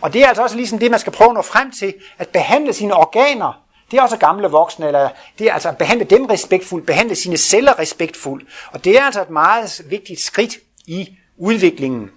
Og 0.01 0.13
det 0.13 0.23
er 0.23 0.27
altså 0.27 0.43
også 0.43 0.55
ligesom 0.55 0.79
det, 0.79 0.91
man 0.91 0.99
skal 0.99 1.13
prøve 1.13 1.29
at 1.29 1.33
nå 1.33 1.41
frem 1.41 1.71
til, 1.71 1.93
at 2.17 2.29
behandle 2.29 2.73
sine 2.73 2.93
organer, 2.93 3.63
det 3.91 3.97
er 3.97 4.03
også 4.03 4.17
gamle 4.17 4.47
voksne, 4.47 4.88
eller 4.88 5.09
det 5.39 5.47
er 5.47 5.53
altså 5.53 5.69
at 5.69 5.77
behandle 5.77 6.05
dem 6.05 6.25
respektfuldt, 6.25 6.86
behandle 6.86 7.15
sine 7.15 7.38
celler 7.38 7.79
respektfuldt. 7.79 8.47
Og 8.71 8.83
det 8.83 8.97
er 8.97 9.03
altså 9.03 9.21
et 9.21 9.29
meget 9.29 9.81
vigtigt 9.89 10.21
skridt 10.21 10.57
i 10.86 11.17
udviklingen. 11.38 12.12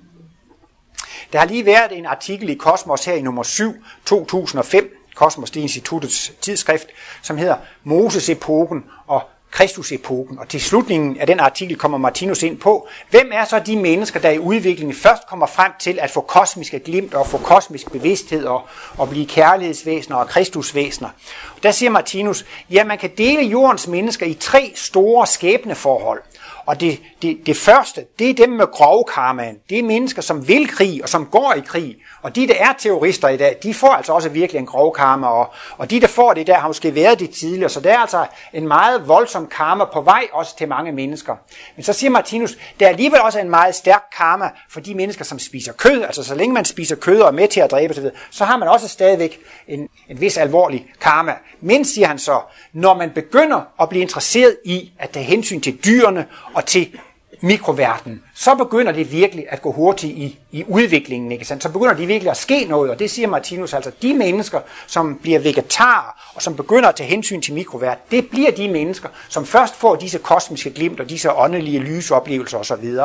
Der 1.33 1.39
har 1.39 1.47
lige 1.47 1.67
været 1.67 1.99
en 1.99 2.07
artikel 2.07 2.49
i 2.49 2.55
Kosmos 2.55 3.05
her 3.05 3.15
i 3.15 3.23
nummer 3.23 3.43
7, 3.43 3.75
2005, 4.05 4.97
Kosmos, 5.15 5.51
det 5.51 5.61
er 5.61 5.63
instituttets 5.63 6.33
tidsskrift, 6.41 6.87
som 7.23 7.37
hedder 7.37 7.57
Moses-epoken 7.85 8.85
og 9.07 9.23
Kristusepoken, 9.57 10.39
Og 10.39 10.49
til 10.49 10.61
slutningen 10.61 11.21
af 11.21 11.27
den 11.27 11.41
artikel 11.41 11.77
kommer 11.77 11.99
Martinus 11.99 12.43
ind 12.43 12.59
på, 12.59 12.89
hvem 13.11 13.31
er 13.33 13.45
så 13.45 13.59
de 13.59 13.77
mennesker, 13.77 14.21
der 14.21 14.31
i 14.31 14.39
udviklingen 14.39 14.97
først 14.97 15.27
kommer 15.27 15.47
frem 15.47 15.73
til 15.81 15.99
at 16.01 16.11
få 16.11 16.21
kosmiske 16.21 16.79
glimt 16.79 17.15
og 17.15 17.27
få 17.27 17.39
kosmisk 17.39 17.93
bevidsthed 17.93 18.45
og, 18.45 18.63
og 18.99 19.09
blive 19.09 19.27
kærlighedsvæsener 19.27 20.17
og 20.17 20.29
kristusvæsener. 20.29 21.09
Og 21.57 21.63
der 21.63 21.71
siger 21.71 21.91
Martinus, 21.91 22.45
ja, 22.71 22.85
man 22.85 22.99
kan 22.99 23.11
dele 23.19 23.43
jordens 23.43 23.87
mennesker 23.87 24.27
i 24.27 24.35
tre 24.35 24.73
store 24.75 25.27
skæbneforhold. 25.27 26.23
Og 26.67 26.81
det, 26.81 27.01
det, 27.23 27.39
det 27.47 27.57
første, 27.57 28.05
det 28.19 28.31
er 28.31 28.35
dem 28.35 28.49
med 28.49 28.67
grov 28.67 29.09
karmaen. 29.15 29.57
Det 29.71 29.79
er 29.79 29.83
mennesker, 29.83 30.23
som 30.23 30.49
vil 30.49 30.69
krig 30.69 31.03
og 31.03 31.09
som 31.09 31.27
går 31.27 31.55
i 31.57 31.61
krig. 31.61 31.97
Og 32.23 32.37
de, 32.37 32.49
der 32.49 32.55
er 32.59 32.73
terrorister 32.79 33.29
i 33.29 33.37
dag, 33.37 33.59
de 33.63 33.75
får 33.75 33.89
altså 33.89 34.13
også 34.13 34.29
virkelig 34.29 34.59
en 34.59 34.67
grov 34.67 34.95
karma. 34.95 35.27
Og, 35.27 35.53
og 35.79 35.91
de, 35.91 36.01
der 36.01 36.07
får 36.07 36.35
det 36.35 36.47
der, 36.47 36.55
har 36.55 36.69
måske 36.69 36.95
været 36.95 37.19
det 37.19 37.31
tidligere. 37.31 37.69
Så 37.69 37.81
der 37.81 37.93
er 37.93 37.99
altså 37.99 38.27
en 38.53 38.69
meget 38.69 39.09
voldsom 39.09 39.47
karma 39.47 39.85
på 39.85 40.01
vej 40.01 40.27
også 40.33 40.57
til 40.57 40.69
mange 40.69 40.93
mennesker. 40.93 41.37
Men 41.77 41.83
så 41.83 41.93
siger 41.93 42.11
Martinus, 42.11 42.57
der 42.81 42.87
er 42.87 42.91
alligevel 42.91 43.21
også 43.21 43.39
en 43.39 43.51
meget 43.51 43.75
stærk 43.75 44.03
karma 44.17 44.51
for 44.71 44.81
de 44.81 44.95
mennesker, 44.95 45.25
som 45.25 45.39
spiser 45.39 45.73
kød. 45.73 46.03
Altså 46.03 46.25
så 46.25 46.35
længe 46.35 46.55
man 46.55 46.65
spiser 46.65 46.97
kød 46.97 47.21
og 47.21 47.29
er 47.29 47.33
med 47.33 47.49
til 47.49 47.61
at 47.61 47.71
dræbe 47.71 47.91
osv., 47.91 48.05
så 48.31 48.45
har 48.45 48.57
man 48.57 48.69
også 48.69 48.89
stadigvæk 48.89 49.39
en, 49.69 49.89
en 50.09 50.21
vis 50.21 50.37
alvorlig 50.37 50.87
karma. 51.01 51.35
Men, 51.61 51.85
siger 51.85 52.07
han 52.07 52.19
så, 52.19 52.41
når 52.73 52.95
man 52.95 53.11
begynder 53.11 53.61
at 53.81 53.89
blive 53.89 54.03
interesseret 54.03 54.57
i 54.65 54.93
at 54.99 55.11
tage 55.11 55.25
hensyn 55.25 55.61
til 55.61 55.79
dyrene 55.85 56.27
og 56.57 56.67
til 56.67 56.99
mikroverdenen, 57.41 58.23
så 58.35 58.55
begynder 58.55 58.93
det 58.93 59.13
virkelig 59.13 59.45
at 59.49 59.63
gå 59.63 59.73
hurtigt 59.73 60.13
i, 60.13 60.39
i 60.53 60.65
udviklingen. 60.69 61.33
Ikke 61.33 61.45
sandt? 61.45 61.63
Så 61.63 61.69
begynder 61.69 61.95
det 61.95 62.09
virkelig 62.09 62.31
at 62.31 62.37
ske 62.37 62.65
noget, 62.65 62.91
og 62.91 62.99
det 62.99 63.11
siger 63.11 63.29
Martinus 63.29 63.75
altså, 63.75 63.91
de 64.03 64.15
mennesker, 64.15 64.61
som 64.87 65.19
bliver 65.23 65.39
vegetarer, 65.39 66.33
og 66.35 66.43
som 66.43 66.57
begynder 66.57 66.89
at 66.89 66.95
tage 66.95 67.09
hensyn 67.09 67.41
til 67.41 67.55
mikroverden, 67.55 67.99
det 68.11 68.31
bliver 68.31 68.51
de 68.51 68.69
mennesker, 68.69 69.09
som 69.29 69.47
først 69.47 69.77
får 69.77 69.97
disse 69.97 70.19
kosmiske 70.19 70.71
glimt 70.71 71.01
og 71.01 71.09
disse 71.09 71.33
åndelige 71.33 71.79
lysoplevelser 71.79 72.59
osv. 72.59 72.99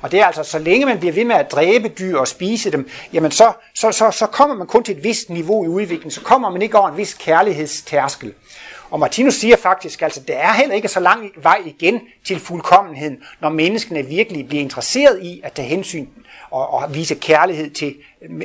Og 0.00 0.12
det 0.12 0.20
er 0.20 0.26
altså, 0.26 0.42
så 0.42 0.58
længe 0.58 0.86
man 0.86 0.98
bliver 0.98 1.12
ved 1.12 1.24
med 1.24 1.36
at 1.36 1.52
dræbe 1.52 1.88
dyr 1.88 2.18
og 2.18 2.28
spise 2.28 2.70
dem, 2.70 2.88
jamen 3.12 3.30
så, 3.30 3.52
så, 3.74 3.92
så, 3.92 4.10
så 4.10 4.26
kommer 4.26 4.56
man 4.56 4.66
kun 4.66 4.84
til 4.84 4.96
et 4.96 5.04
vist 5.04 5.30
niveau 5.30 5.64
i 5.64 5.68
udviklingen, 5.68 6.10
så 6.10 6.20
kommer 6.20 6.50
man 6.50 6.62
ikke 6.62 6.78
over 6.78 6.88
en 6.88 6.96
vis 6.96 7.14
kærlighedstærskel. 7.14 8.32
Og 8.90 9.00
Martinus 9.00 9.34
siger 9.34 9.56
faktisk, 9.56 10.02
altså, 10.02 10.20
der 10.20 10.34
er 10.34 10.52
heller 10.52 10.74
ikke 10.74 10.88
så 10.88 11.00
lang 11.00 11.30
vej 11.36 11.62
igen 11.64 12.00
til 12.24 12.40
fuldkommenheden, 12.40 13.18
når 13.40 13.48
menneskene 13.48 14.06
virkelig 14.06 14.48
bliver 14.48 14.62
interesseret 14.62 15.22
i 15.22 15.40
at 15.44 15.52
tage 15.52 15.68
hensyn 15.68 16.06
og, 16.50 16.74
og 16.74 16.94
vise 16.94 17.14
kærlighed 17.14 17.70
til, 17.70 17.94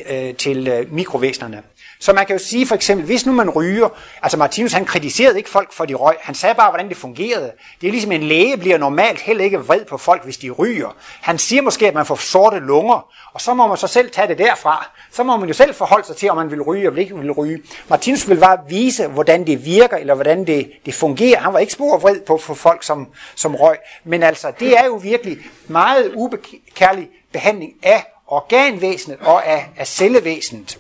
øh, 0.09 0.35
til 0.35 0.67
øh, 0.67 0.93
mikrovæsenerne. 0.93 1.63
Så 1.99 2.13
man 2.13 2.25
kan 2.25 2.35
jo 2.35 2.43
sige 2.43 2.67
for 2.67 2.75
eksempel, 2.75 3.05
hvis 3.05 3.25
nu 3.25 3.31
man 3.31 3.49
ryger, 3.49 3.89
altså 4.21 4.37
Martinus 4.37 4.73
han 4.73 4.85
kritiserede 4.85 5.37
ikke 5.37 5.49
folk 5.49 5.73
for 5.73 5.85
de 5.85 5.93
røg, 5.93 6.15
han 6.21 6.35
sagde 6.35 6.55
bare, 6.55 6.69
hvordan 6.71 6.89
det 6.89 6.97
fungerede. 6.97 7.51
Det 7.81 7.87
er 7.87 7.91
ligesom 7.91 8.11
en 8.11 8.23
læge 8.23 8.57
bliver 8.57 8.77
normalt 8.77 9.21
heller 9.21 9.43
ikke 9.43 9.57
vred 9.57 9.85
på 9.85 9.97
folk, 9.97 10.23
hvis 10.23 10.37
de 10.37 10.49
ryger. 10.49 10.95
Han 11.21 11.37
siger 11.37 11.61
måske, 11.61 11.87
at 11.87 11.93
man 11.93 12.05
får 12.05 12.15
sorte 12.15 12.59
lunger, 12.59 13.07
og 13.33 13.41
så 13.41 13.53
må 13.53 13.67
man 13.67 13.77
så 13.77 13.87
selv 13.87 14.11
tage 14.11 14.27
det 14.27 14.37
derfra. 14.37 14.89
Så 15.11 15.23
må 15.23 15.37
man 15.37 15.47
jo 15.47 15.53
selv 15.53 15.73
forholde 15.73 16.07
sig 16.07 16.15
til, 16.15 16.29
om 16.29 16.37
man 16.37 16.51
vil 16.51 16.61
ryge 16.61 16.87
eller 16.87 16.99
ikke 16.99 17.17
vil 17.17 17.31
ryge. 17.31 17.61
Martinus 17.89 18.29
vil 18.29 18.37
bare 18.37 18.57
vise, 18.69 19.07
hvordan 19.07 19.47
det 19.47 19.65
virker, 19.65 19.97
eller 19.97 20.13
hvordan 20.13 20.47
det, 20.47 20.71
det 20.85 20.93
fungerer. 20.93 21.39
Han 21.39 21.53
var 21.53 21.59
ikke 21.59 21.73
spor 21.73 21.97
vred 21.97 22.21
på 22.21 22.37
for 22.37 22.53
folk, 22.53 22.83
som, 22.83 23.07
som 23.35 23.55
røg. 23.55 23.77
Men 24.03 24.23
altså, 24.23 24.51
det 24.59 24.77
er 24.77 24.85
jo 24.85 24.95
virkelig 24.95 25.37
meget 25.67 26.11
ubekærlig 26.15 27.09
behandling 27.33 27.73
af 27.83 28.05
organvæsenet 28.27 29.17
og 29.21 29.47
af, 29.47 29.69
af 29.77 29.87
cellevæsenet. 29.87 30.77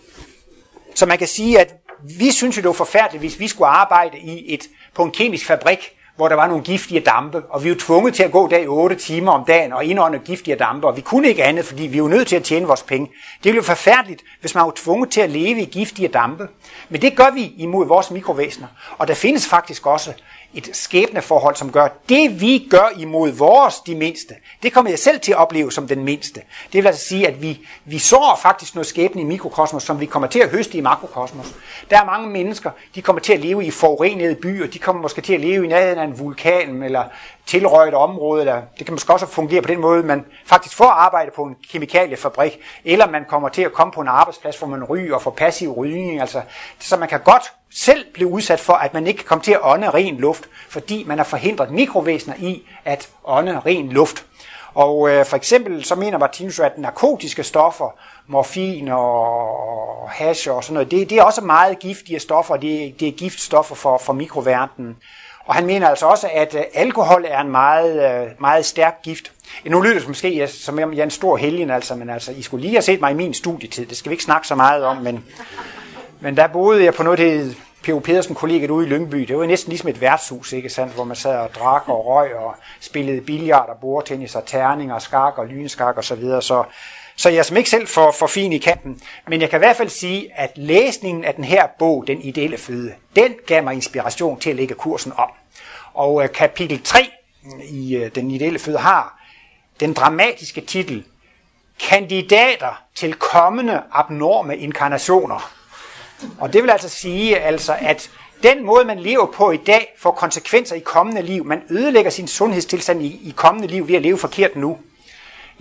Så 0.95 1.05
man 1.05 1.17
kan 1.17 1.27
sige, 1.27 1.59
at 1.59 1.73
vi 2.17 2.31
synes 2.31 2.57
jo, 2.57 2.61
det 2.61 2.67
var 2.67 2.73
forfærdeligt, 2.73 3.21
hvis 3.21 3.39
vi 3.39 3.47
skulle 3.47 3.67
arbejde 3.67 4.17
i 4.17 4.53
et, 4.53 4.67
på 4.95 5.03
en 5.03 5.11
kemisk 5.11 5.45
fabrik, 5.45 5.91
hvor 6.15 6.27
der 6.27 6.35
var 6.35 6.47
nogle 6.47 6.63
giftige 6.63 6.99
dampe, 6.99 7.43
og 7.49 7.63
vi 7.63 7.69
var 7.69 7.75
tvunget 7.79 8.13
til 8.13 8.23
at 8.23 8.31
gå 8.31 8.47
der 8.47 8.57
i 8.57 8.67
8 8.67 8.95
timer 8.95 9.31
om 9.31 9.45
dagen 9.45 9.73
og 9.73 9.85
indånde 9.85 10.19
giftige 10.19 10.55
dampe, 10.55 10.87
og 10.87 10.95
vi 10.95 11.01
kunne 11.01 11.27
ikke 11.27 11.43
andet, 11.43 11.65
fordi 11.65 11.83
vi 11.83 12.01
var 12.01 12.07
nødt 12.07 12.27
til 12.27 12.35
at 12.35 12.43
tjene 12.43 12.67
vores 12.67 12.83
penge. 12.83 13.07
Det 13.07 13.43
ville 13.43 13.55
jo 13.55 13.61
forfærdeligt, 13.61 14.21
hvis 14.41 14.55
man 14.55 14.63
var 14.63 14.73
tvunget 14.75 15.09
til 15.09 15.21
at 15.21 15.29
leve 15.29 15.61
i 15.61 15.65
giftige 15.65 16.07
dampe. 16.07 16.47
Men 16.89 17.01
det 17.01 17.15
gør 17.15 17.29
vi 17.33 17.53
imod 17.57 17.87
vores 17.87 18.11
mikrovæsener. 18.11 18.67
Og 18.97 19.07
der 19.07 19.13
findes 19.13 19.47
faktisk 19.47 19.87
også 19.87 20.13
et 20.53 20.69
skæbneforhold, 20.73 21.55
som 21.55 21.71
gør, 21.71 21.87
det 22.09 22.41
vi 22.41 22.67
gør 22.69 22.89
imod 22.97 23.31
vores, 23.31 23.79
de 23.79 23.95
mindste, 23.95 24.35
det 24.63 24.73
kommer 24.73 24.91
jeg 24.91 24.99
selv 24.99 25.19
til 25.19 25.31
at 25.31 25.37
opleve 25.37 25.71
som 25.71 25.87
den 25.87 26.03
mindste. 26.03 26.41
Det 26.73 26.83
vil 26.83 26.87
altså 26.87 27.05
sige, 27.05 27.27
at 27.27 27.41
vi, 27.41 27.59
vi 27.85 27.99
sår 27.99 28.39
faktisk 28.41 28.75
noget 28.75 28.87
skæbne 28.87 29.21
i 29.21 29.23
mikrokosmos, 29.23 29.83
som 29.83 29.99
vi 29.99 30.05
kommer 30.05 30.27
til 30.27 30.39
at 30.39 30.49
høste 30.49 30.77
i 30.77 30.81
makrokosmos. 30.81 31.55
Der 31.89 32.01
er 32.01 32.05
mange 32.05 32.29
mennesker, 32.29 32.71
de 32.95 33.01
kommer 33.01 33.19
til 33.19 33.33
at 33.33 33.39
leve 33.39 33.65
i 33.65 33.71
forurenede 33.71 34.35
byer, 34.35 34.67
de 34.67 34.79
kommer 34.79 35.01
måske 35.01 35.21
til 35.21 35.33
at 35.33 35.41
leve 35.41 35.65
i 35.65 35.67
nærheden 35.67 35.99
af 35.99 36.03
en 36.03 36.19
vulkan, 36.19 36.83
eller 36.83 37.03
tilrøjet 37.45 37.93
område, 37.93 38.41
eller 38.41 38.61
det 38.77 38.85
kan 38.85 38.93
måske 38.93 39.13
også 39.13 39.25
fungere 39.25 39.61
på 39.61 39.67
den 39.67 39.81
måde, 39.81 40.03
man 40.03 40.25
faktisk 40.45 40.75
får 40.75 40.85
arbejde 40.85 41.31
på 41.35 41.43
en 41.43 41.55
kemikaliefabrik, 41.71 42.59
eller 42.85 43.09
man 43.09 43.25
kommer 43.29 43.49
til 43.49 43.61
at 43.61 43.73
komme 43.73 43.93
på 43.93 44.01
en 44.01 44.07
arbejdsplads, 44.07 44.59
hvor 44.59 44.67
man 44.67 44.83
ryger 44.83 45.15
og 45.15 45.21
får 45.21 45.31
passiv 45.31 45.71
rygning. 45.71 46.21
Altså, 46.21 46.41
så 46.79 46.97
man 46.97 47.09
kan 47.09 47.19
godt 47.19 47.53
selv 47.73 48.05
blive 48.13 48.29
udsat 48.29 48.59
for, 48.59 48.73
at 48.73 48.93
man 48.93 49.07
ikke 49.07 49.17
kan 49.17 49.27
komme 49.27 49.43
til 49.43 49.51
at 49.51 49.59
ånde 49.63 49.89
ren 49.89 50.17
luft, 50.17 50.49
fordi 50.69 51.03
man 51.07 51.17
har 51.17 51.25
forhindret 51.25 51.71
mikrovæsener 51.71 52.35
i 52.37 52.63
at 52.85 53.09
ånde 53.25 53.59
ren 53.59 53.89
luft. 53.89 54.25
Og 54.73 55.09
øh, 55.09 55.25
for 55.25 55.37
eksempel 55.37 55.83
så 55.83 55.95
mener 55.95 56.17
Martinus 56.17 56.59
at 56.59 56.77
narkotiske 56.77 57.43
stoffer, 57.43 57.99
morfin 58.27 58.87
og 58.87 60.09
hash 60.09 60.49
og 60.49 60.63
sådan 60.63 60.73
noget, 60.73 60.91
det, 60.91 61.09
det 61.09 61.17
er 61.17 61.23
også 61.23 61.41
meget 61.41 61.79
giftige 61.79 62.19
stoffer, 62.19 62.55
det, 62.57 62.99
det 62.99 63.07
er 63.07 63.11
giftstoffer 63.11 63.75
for, 63.75 63.97
for 63.97 64.13
mikroverdenen. 64.13 64.97
Og 65.45 65.55
han 65.55 65.65
mener 65.65 65.89
altså 65.89 66.05
også, 66.05 66.29
at 66.33 66.55
øh, 66.55 66.61
alkohol 66.73 67.25
er 67.27 67.41
en 67.41 67.51
meget, 67.51 68.23
øh, 68.23 68.27
meget 68.39 68.65
stærk 68.65 69.01
gift. 69.03 69.31
Nu 69.65 69.81
lyder 69.81 69.99
det 69.99 70.07
måske 70.07 70.47
som 70.47 70.79
om 70.83 70.93
jeg 70.93 70.99
er 70.99 71.03
en 71.03 71.11
stor 71.11 71.37
helgen, 71.37 71.69
altså, 71.69 71.95
men 71.95 72.09
altså, 72.09 72.31
I 72.31 72.41
skulle 72.41 72.61
lige 72.61 72.73
have 72.73 72.81
set 72.81 72.99
mig 72.99 73.11
i 73.11 73.15
min 73.15 73.33
studietid. 73.33 73.85
Det 73.85 73.97
skal 73.97 74.09
vi 74.09 74.13
ikke 74.13 74.23
snakke 74.23 74.47
så 74.47 74.55
meget 74.55 74.83
om, 74.83 74.97
men 74.97 75.25
Men 76.23 76.37
der 76.37 76.47
boede 76.47 76.83
jeg 76.83 76.93
på 76.93 77.03
noget, 77.03 77.19
der 77.19 77.53
P.O. 77.83 77.99
Pedersen 77.99 78.35
kollegiet 78.35 78.69
ude 78.69 78.87
i 78.87 78.89
Lyngby. 78.89 79.17
Det 79.17 79.37
var 79.37 79.45
næsten 79.45 79.69
ligesom 79.69 79.89
et 79.89 80.01
værtshus, 80.01 80.53
ikke 80.53 80.69
sandt? 80.69 80.93
hvor 80.93 81.03
man 81.03 81.15
sad 81.15 81.37
og 81.37 81.49
drak 81.55 81.89
og 81.89 82.05
røg 82.05 82.35
og 82.35 82.55
spillede 82.79 83.21
billard 83.21 83.69
og 83.69 83.77
bordtennis 83.81 84.35
og 84.35 84.45
terninger 84.45 84.95
og 84.95 85.01
skak 85.01 85.37
og 85.37 85.47
lynskak 85.47 85.97
og 85.97 86.03
så 86.03 86.15
videre. 86.15 86.41
Så, 86.41 86.63
så 87.15 87.29
jeg 87.29 87.37
er 87.37 87.43
som 87.43 87.57
ikke 87.57 87.69
selv 87.69 87.87
for, 87.87 88.11
for 88.11 88.27
fin 88.27 88.53
i 88.53 88.57
kanten. 88.57 89.01
Men 89.27 89.41
jeg 89.41 89.49
kan 89.49 89.57
i 89.57 89.63
hvert 89.63 89.75
fald 89.75 89.89
sige, 89.89 90.29
at 90.35 90.51
læsningen 90.55 91.23
af 91.23 91.33
den 91.33 91.43
her 91.43 91.67
bog, 91.79 92.03
Den 92.07 92.21
ideelle 92.21 92.57
føde, 92.57 92.93
den 93.15 93.35
gav 93.45 93.63
mig 93.63 93.73
inspiration 93.73 94.39
til 94.39 94.49
at 94.49 94.55
lægge 94.55 94.73
kursen 94.73 95.13
om. 95.17 95.29
Og 95.93 96.23
øh, 96.23 96.31
kapitel 96.31 96.81
3 96.83 97.09
i 97.69 97.95
øh, 97.95 98.15
Den 98.15 98.31
ideelle 98.31 98.59
føde 98.59 98.77
har 98.77 99.21
den 99.79 99.93
dramatiske 99.93 100.61
titel 100.61 101.03
Kandidater 101.89 102.83
til 102.95 103.13
kommende 103.13 103.81
abnorme 103.91 104.57
inkarnationer. 104.57 105.51
Og 106.39 106.53
det 106.53 106.63
vil 106.63 106.69
altså 106.69 106.89
sige, 106.89 107.39
altså, 107.39 107.77
at 107.79 108.09
den 108.43 108.65
måde, 108.65 108.85
man 108.85 108.99
lever 108.99 109.25
på 109.25 109.51
i 109.51 109.57
dag, 109.57 109.93
får 109.97 110.11
konsekvenser 110.11 110.75
i 110.75 110.79
kommende 110.79 111.21
liv. 111.21 111.45
Man 111.45 111.61
ødelægger 111.69 112.11
sin 112.11 112.27
sundhedstilstand 112.27 113.01
i, 113.01 113.07
i 113.07 113.33
kommende 113.35 113.67
liv 113.67 113.87
ved 113.87 113.95
at 113.95 114.01
leve 114.01 114.17
forkert 114.17 114.55
nu. 114.55 114.77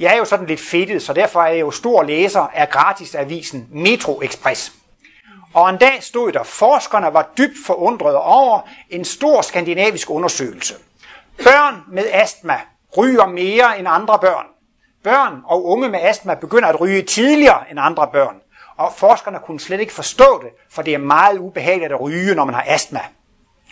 Jeg 0.01 0.12
er 0.12 0.16
jo 0.16 0.24
sådan 0.24 0.46
lidt 0.46 0.61
fedtet, 0.61 1.03
så 1.03 1.12
derfor 1.12 1.42
er 1.42 1.48
jeg 1.48 1.61
jo 1.61 1.70
stor 1.70 2.03
læser 2.03 2.40
af 2.40 2.70
gratisavisen 2.70 3.68
Metro 3.70 4.22
Express. 4.22 4.72
Og 5.55 5.70
en 5.70 5.76
dag 5.76 6.03
stod 6.03 6.32
der, 6.32 6.42
forskerne 6.42 7.14
var 7.14 7.28
dybt 7.38 7.57
forundrede 7.66 8.16
over 8.18 8.61
en 8.90 9.05
stor 9.05 9.42
skandinavisk 9.42 10.11
undersøgelse. 10.11 10.74
Børn 11.44 11.82
med 11.88 12.05
astma 12.12 12.61
ryger 12.96 13.26
mere 13.26 13.78
end 13.78 13.88
andre 13.90 14.18
børn. 14.18 14.46
Børn 15.05 15.42
og 15.44 15.64
unge 15.64 15.88
med 15.88 15.98
astma 16.03 16.34
begynder 16.34 16.68
at 16.68 16.80
ryge 16.80 17.03
tidligere 17.03 17.70
end 17.70 17.80
andre 17.80 18.09
børn. 18.12 18.36
Og 18.76 18.92
forskerne 18.96 19.38
kunne 19.38 19.61
slet 19.61 19.80
ikke 19.80 19.92
forstå 19.92 20.40
det, 20.42 20.51
for 20.70 20.82
det 20.82 20.94
er 20.94 20.98
meget 20.98 21.38
ubehageligt 21.38 21.92
at 21.92 22.01
ryge, 22.01 22.34
når 22.34 22.44
man 22.44 22.55
har 22.55 22.64
astma. 22.66 23.01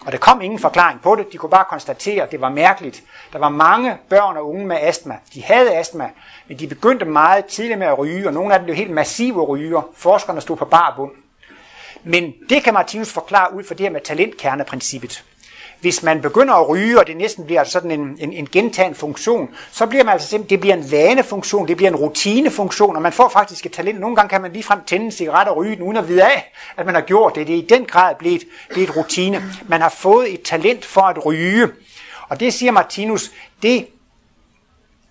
Og 0.07 0.12
der 0.12 0.18
kom 0.18 0.40
ingen 0.40 0.59
forklaring 0.59 1.01
på 1.03 1.14
det, 1.14 1.32
de 1.32 1.38
kunne 1.38 1.51
bare 1.51 1.64
konstatere, 1.70 2.22
at 2.22 2.30
det 2.30 2.40
var 2.40 2.49
mærkeligt. 2.49 3.03
Der 3.32 3.38
var 3.38 3.49
mange 3.49 3.96
børn 4.09 4.36
og 4.36 4.49
unge 4.49 4.66
med 4.66 4.76
astma. 4.80 5.16
De 5.34 5.42
havde 5.42 5.76
astma, 5.76 6.11
men 6.49 6.59
de 6.59 6.66
begyndte 6.66 7.05
meget 7.05 7.44
tidligt 7.44 7.78
med 7.78 7.86
at 7.86 7.99
ryge, 7.99 8.26
og 8.26 8.32
nogle 8.32 8.55
af 8.55 8.61
dem 8.61 8.64
blev 8.64 8.76
helt 8.76 8.90
massive 8.90 9.44
ryger. 9.44 9.82
Forskerne 9.96 10.40
stod 10.40 10.57
på 10.57 10.64
bar 10.64 10.92
bund. 10.96 11.12
Men 12.05 12.34
det 12.49 12.64
kan 12.64 12.74
Martinus 12.74 13.12
forklare 13.12 13.55
ud 13.55 13.64
fra 13.64 13.74
det 13.74 13.80
her 13.80 13.90
med 13.90 14.01
talentkerneprincippet 14.01 15.24
hvis 15.81 16.03
man 16.03 16.20
begynder 16.20 16.55
at 16.55 16.68
ryge, 16.68 16.99
og 17.01 17.07
det 17.07 17.16
næsten 17.16 17.45
bliver 17.45 17.61
altså 17.61 17.72
sådan 17.72 17.91
en, 17.91 18.16
en, 18.20 18.33
en 18.33 18.49
gentagen 18.53 18.95
funktion, 18.95 19.49
så 19.72 19.87
bliver 19.87 20.05
man 20.05 20.12
altså 20.12 20.29
simpelthen, 20.29 20.51
det 20.51 20.61
bliver 20.61 20.76
en 20.76 20.91
vanefunktion, 20.91 21.68
det 21.68 21.76
bliver 21.76 21.91
en 21.91 21.97
rutinefunktion, 21.97 22.97
og 22.97 23.03
man 23.03 23.12
får 23.12 23.29
faktisk 23.29 23.66
et 23.66 23.72
talent. 23.72 24.01
Nogle 24.01 24.16
gange 24.16 24.29
kan 24.29 24.43
man 24.43 24.53
ligefrem 24.53 24.79
tænde 24.87 25.05
en 25.07 25.12
cigaret 25.12 25.49
og 25.49 25.57
ryge 25.57 25.76
den, 25.76 25.83
uden 25.83 25.97
at 25.97 26.09
vide 26.09 26.24
af, 26.24 26.53
at 26.76 26.87
man 26.87 26.95
har 26.95 27.03
gjort 27.03 27.35
det. 27.35 27.47
Det 27.47 27.55
er 27.55 27.59
i 27.59 27.66
den 27.68 27.85
grad 27.85 28.14
blevet, 28.18 28.45
blevet 28.70 28.97
rutine. 28.97 29.43
Man 29.68 29.81
har 29.81 29.89
fået 29.89 30.35
et 30.35 30.43
talent 30.43 30.85
for 30.85 31.03
at 31.03 31.26
ryge. 31.26 31.68
Og 32.29 32.41
det 32.41 32.55
siger 32.55 32.72
Martinus, 32.72 33.31
det 33.62 33.87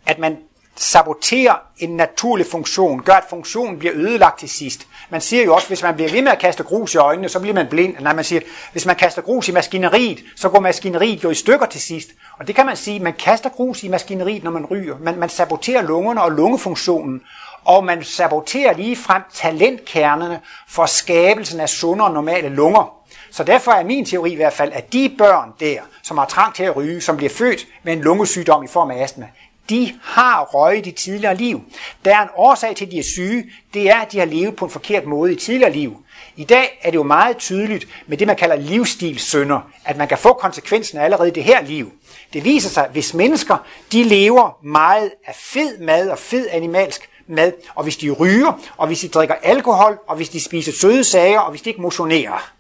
at 0.05 0.19
man 0.19 0.37
saboterer 0.79 1.55
en 1.77 1.89
naturlig 1.89 2.45
funktion, 2.45 3.03
gør 3.03 3.13
at 3.13 3.23
funktionen 3.29 3.79
bliver 3.79 3.93
ødelagt 3.95 4.39
til 4.39 4.49
sidst. 4.49 4.87
Man 5.09 5.21
siger 5.21 5.43
jo 5.43 5.55
også, 5.55 5.67
hvis 5.67 5.83
man 5.83 5.95
bliver 5.95 6.11
ved 6.11 6.21
med 6.21 6.31
at 6.31 6.39
kaste 6.39 6.63
grus 6.63 6.93
i 6.93 6.97
øjnene, 6.97 7.29
så 7.29 7.39
bliver 7.39 7.53
man 7.53 7.67
blind. 7.67 7.95
Nej, 7.99 8.13
man 8.13 8.23
siger, 8.23 8.41
hvis 8.71 8.85
man 8.85 8.95
kaster 8.95 9.21
grus 9.21 9.47
i 9.47 9.51
maskineriet, 9.51 10.23
så 10.35 10.49
går 10.49 10.59
maskineriet 10.59 11.23
jo 11.23 11.29
i 11.29 11.35
stykker 11.35 11.65
til 11.65 11.81
sidst. 11.81 12.09
Og 12.39 12.47
det 12.47 12.55
kan 12.55 12.65
man 12.65 12.75
sige, 12.75 12.99
man 12.99 13.13
kaster 13.13 13.49
grus 13.49 13.83
i 13.83 13.87
maskineriet, 13.87 14.43
når 14.43 14.51
man 14.51 14.65
ryger. 14.65 14.95
Man, 14.99 15.19
man 15.19 15.29
saboterer 15.29 15.81
lungerne 15.81 16.23
og 16.23 16.31
lungefunktionen. 16.31 17.21
Og 17.65 17.83
man 17.83 18.03
saboterer 18.03 18.73
lige 18.73 18.95
frem 18.95 19.21
talentkernerne 19.33 20.39
for 20.67 20.85
skabelsen 20.85 21.59
af 21.59 21.69
sunde 21.69 22.03
og 22.03 22.11
normale 22.11 22.49
lunger. 22.49 22.93
Så 23.31 23.43
derfor 23.43 23.71
er 23.71 23.83
min 23.83 24.05
teori 24.05 24.31
i 24.31 24.35
hvert 24.35 24.53
fald, 24.53 24.71
at 24.73 24.93
de 24.93 25.15
børn 25.17 25.53
der, 25.59 25.79
som 26.03 26.17
har 26.17 26.25
trang 26.25 26.55
til 26.55 26.63
at 26.63 26.75
ryge, 26.75 27.01
som 27.01 27.17
bliver 27.17 27.29
født 27.29 27.67
med 27.83 27.93
en 27.93 28.01
lungesygdom 28.01 28.63
i 28.63 28.67
form 28.67 28.91
af 28.91 29.03
astma, 29.03 29.27
de 29.69 29.93
har 30.03 30.43
røget 30.43 30.87
i 30.87 30.91
tidligere 30.91 31.35
liv. 31.35 31.61
Der 32.05 32.15
er 32.15 32.21
en 32.21 32.29
årsag 32.35 32.75
til, 32.75 32.85
at 32.85 32.91
de 32.91 32.99
er 32.99 33.03
syge, 33.03 33.45
det 33.73 33.89
er, 33.89 33.95
at 33.95 34.11
de 34.11 34.19
har 34.19 34.25
levet 34.25 34.55
på 34.55 34.65
en 34.65 34.71
forkert 34.71 35.05
måde 35.05 35.33
i 35.33 35.35
tidligere 35.35 35.71
liv. 35.71 36.03
I 36.35 36.43
dag 36.43 36.79
er 36.81 36.91
det 36.91 36.95
jo 36.95 37.03
meget 37.03 37.37
tydeligt 37.37 37.87
med 38.07 38.17
det, 38.17 38.27
man 38.27 38.35
kalder 38.35 38.55
livsstilssynder, 38.55 39.59
at 39.85 39.97
man 39.97 40.07
kan 40.07 40.17
få 40.17 40.33
konsekvensen 40.33 40.97
allerede 40.97 41.27
i 41.27 41.31
det 41.31 41.43
her 41.43 41.61
liv. 41.61 41.91
Det 42.33 42.43
viser 42.43 42.69
sig, 42.69 42.85
at 42.85 42.91
hvis 42.91 43.13
mennesker 43.13 43.57
de 43.91 44.03
lever 44.03 44.59
meget 44.63 45.11
af 45.25 45.35
fed 45.35 45.77
mad 45.77 46.09
og 46.09 46.17
fed 46.17 46.47
animalsk 46.51 47.09
mad, 47.27 47.53
og 47.75 47.83
hvis 47.83 47.97
de 47.97 48.11
ryger, 48.11 48.59
og 48.77 48.87
hvis 48.87 48.99
de 48.99 49.07
drikker 49.07 49.35
alkohol, 49.43 49.99
og 50.07 50.15
hvis 50.15 50.29
de 50.29 50.43
spiser 50.43 50.71
søde 50.71 51.03
sager, 51.03 51.39
og 51.39 51.49
hvis 51.49 51.61
de 51.61 51.69
ikke 51.69 51.81
motionerer, 51.81 52.51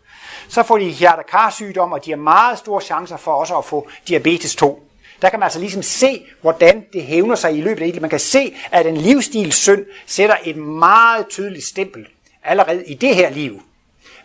så 0.49 0.63
får 0.63 0.77
de 0.77 0.85
hjertekarsygdom, 0.85 1.91
og 1.91 2.05
de 2.05 2.09
har 2.09 2.17
meget 2.17 2.57
store 2.57 2.81
chancer 2.81 3.17
for 3.17 3.33
også 3.33 3.57
at 3.57 3.65
få 3.65 3.89
diabetes 4.07 4.55
2. 4.55 4.86
Der 5.21 5.29
kan 5.29 5.39
man 5.39 5.45
altså 5.45 5.59
ligesom 5.59 5.83
se, 5.83 6.25
hvordan 6.41 6.85
det 6.93 7.03
hævner 7.03 7.35
sig 7.35 7.57
i 7.57 7.61
løbet 7.61 7.81
af 7.81 7.87
livet. 7.87 8.01
Man 8.01 8.09
kan 8.09 8.19
se, 8.19 8.55
at 8.71 8.85
en 8.85 8.97
livsstilssynd 8.97 9.85
sætter 10.05 10.35
et 10.43 10.57
meget 10.57 11.27
tydeligt 11.27 11.65
stempel 11.65 12.07
allerede 12.43 12.85
i 12.85 12.93
det 12.93 13.15
her 13.15 13.29
liv. 13.29 13.61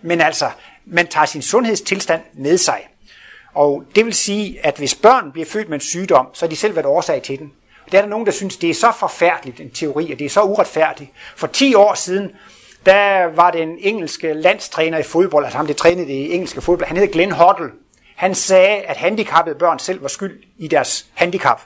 Men 0.02 0.20
altså, 0.20 0.50
man 0.84 1.06
tager 1.06 1.26
sin 1.26 1.42
sundhedstilstand 1.42 2.22
med 2.34 2.58
sig. 2.58 2.88
Og 3.54 3.84
det 3.94 4.04
vil 4.04 4.14
sige, 4.14 4.66
at 4.66 4.76
hvis 4.76 4.94
børn 4.94 5.32
bliver 5.32 5.46
født 5.46 5.68
med 5.68 5.74
en 5.74 5.80
sygdom, 5.80 6.26
så 6.32 6.44
har 6.44 6.50
de 6.50 6.56
selv 6.56 6.76
været 6.76 6.86
årsag 6.86 7.22
til 7.22 7.38
den. 7.38 7.52
Der 7.92 7.98
er 7.98 8.02
der 8.02 8.08
nogen, 8.08 8.26
der 8.26 8.32
synes, 8.32 8.56
det 8.56 8.70
er 8.70 8.74
så 8.74 8.92
forfærdeligt 8.98 9.60
en 9.60 9.70
teori, 9.70 10.12
og 10.12 10.18
det 10.18 10.24
er 10.24 10.28
så 10.28 10.42
uretfærdigt. 10.42 11.10
For 11.36 11.46
10 11.46 11.74
år 11.74 11.94
siden, 11.94 12.30
der 12.86 13.24
var 13.24 13.50
den 13.50 13.78
engelske 13.80 14.32
landstræner 14.34 14.98
i 14.98 15.02
fodbold, 15.02 15.44
altså 15.44 15.56
ham, 15.56 15.66
der 15.66 15.74
trænede 15.74 16.06
det 16.06 16.34
engelske 16.34 16.60
fodbold, 16.60 16.88
han 16.88 16.96
hed 16.96 17.12
Glenn 17.12 17.32
Hoddle. 17.32 17.70
Han 18.22 18.34
sagde, 18.34 18.76
at 18.76 18.96
handicappede 18.96 19.58
børn 19.58 19.78
selv 19.78 20.02
var 20.02 20.08
skyld 20.08 20.42
i 20.58 20.68
deres 20.68 21.06
handicap. 21.14 21.60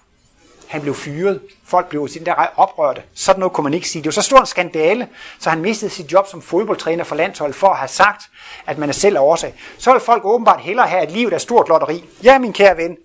Han 0.67 0.81
blev 0.81 0.95
fyret. 0.95 1.41
Folk 1.65 1.89
blev 1.89 2.09
sin 2.09 2.27
der 2.27 2.35
oprørte. 2.57 3.03
Sådan 3.15 3.41
noget 3.41 3.53
kunne 3.53 3.65
man 3.65 3.75
ikke 3.75 3.89
sige. 3.89 4.03
Det 4.03 4.07
var 4.07 4.13
så 4.13 4.23
stor 4.23 4.41
en 4.41 4.47
skandale, 4.47 5.09
så 5.41 5.51
han 5.51 5.61
mistede 5.61 5.91
sit 5.91 6.13
job 6.13 6.29
som 6.29 6.43
fodboldtræner 6.43 7.05
for 7.05 7.17
landsholdet 7.17 7.57
for 7.57 7.69
at 7.69 7.77
have 7.77 7.89
sagt, 7.89 8.23
at 8.67 8.79
man 8.79 8.89
er 8.89 8.93
selv 8.93 9.19
årsag. 9.19 9.55
Så 9.79 9.93
vil 9.93 10.01
folk 10.01 10.25
åbenbart 10.25 10.61
hellere 10.61 10.87
have 10.87 11.03
et 11.03 11.11
liv, 11.11 11.29
der 11.29 11.35
er 11.35 11.39
stort 11.39 11.69
lotteri. 11.69 12.05
Ja, 12.23 12.39
min 12.39 12.53
kære 12.53 12.77
ven, 12.77 12.97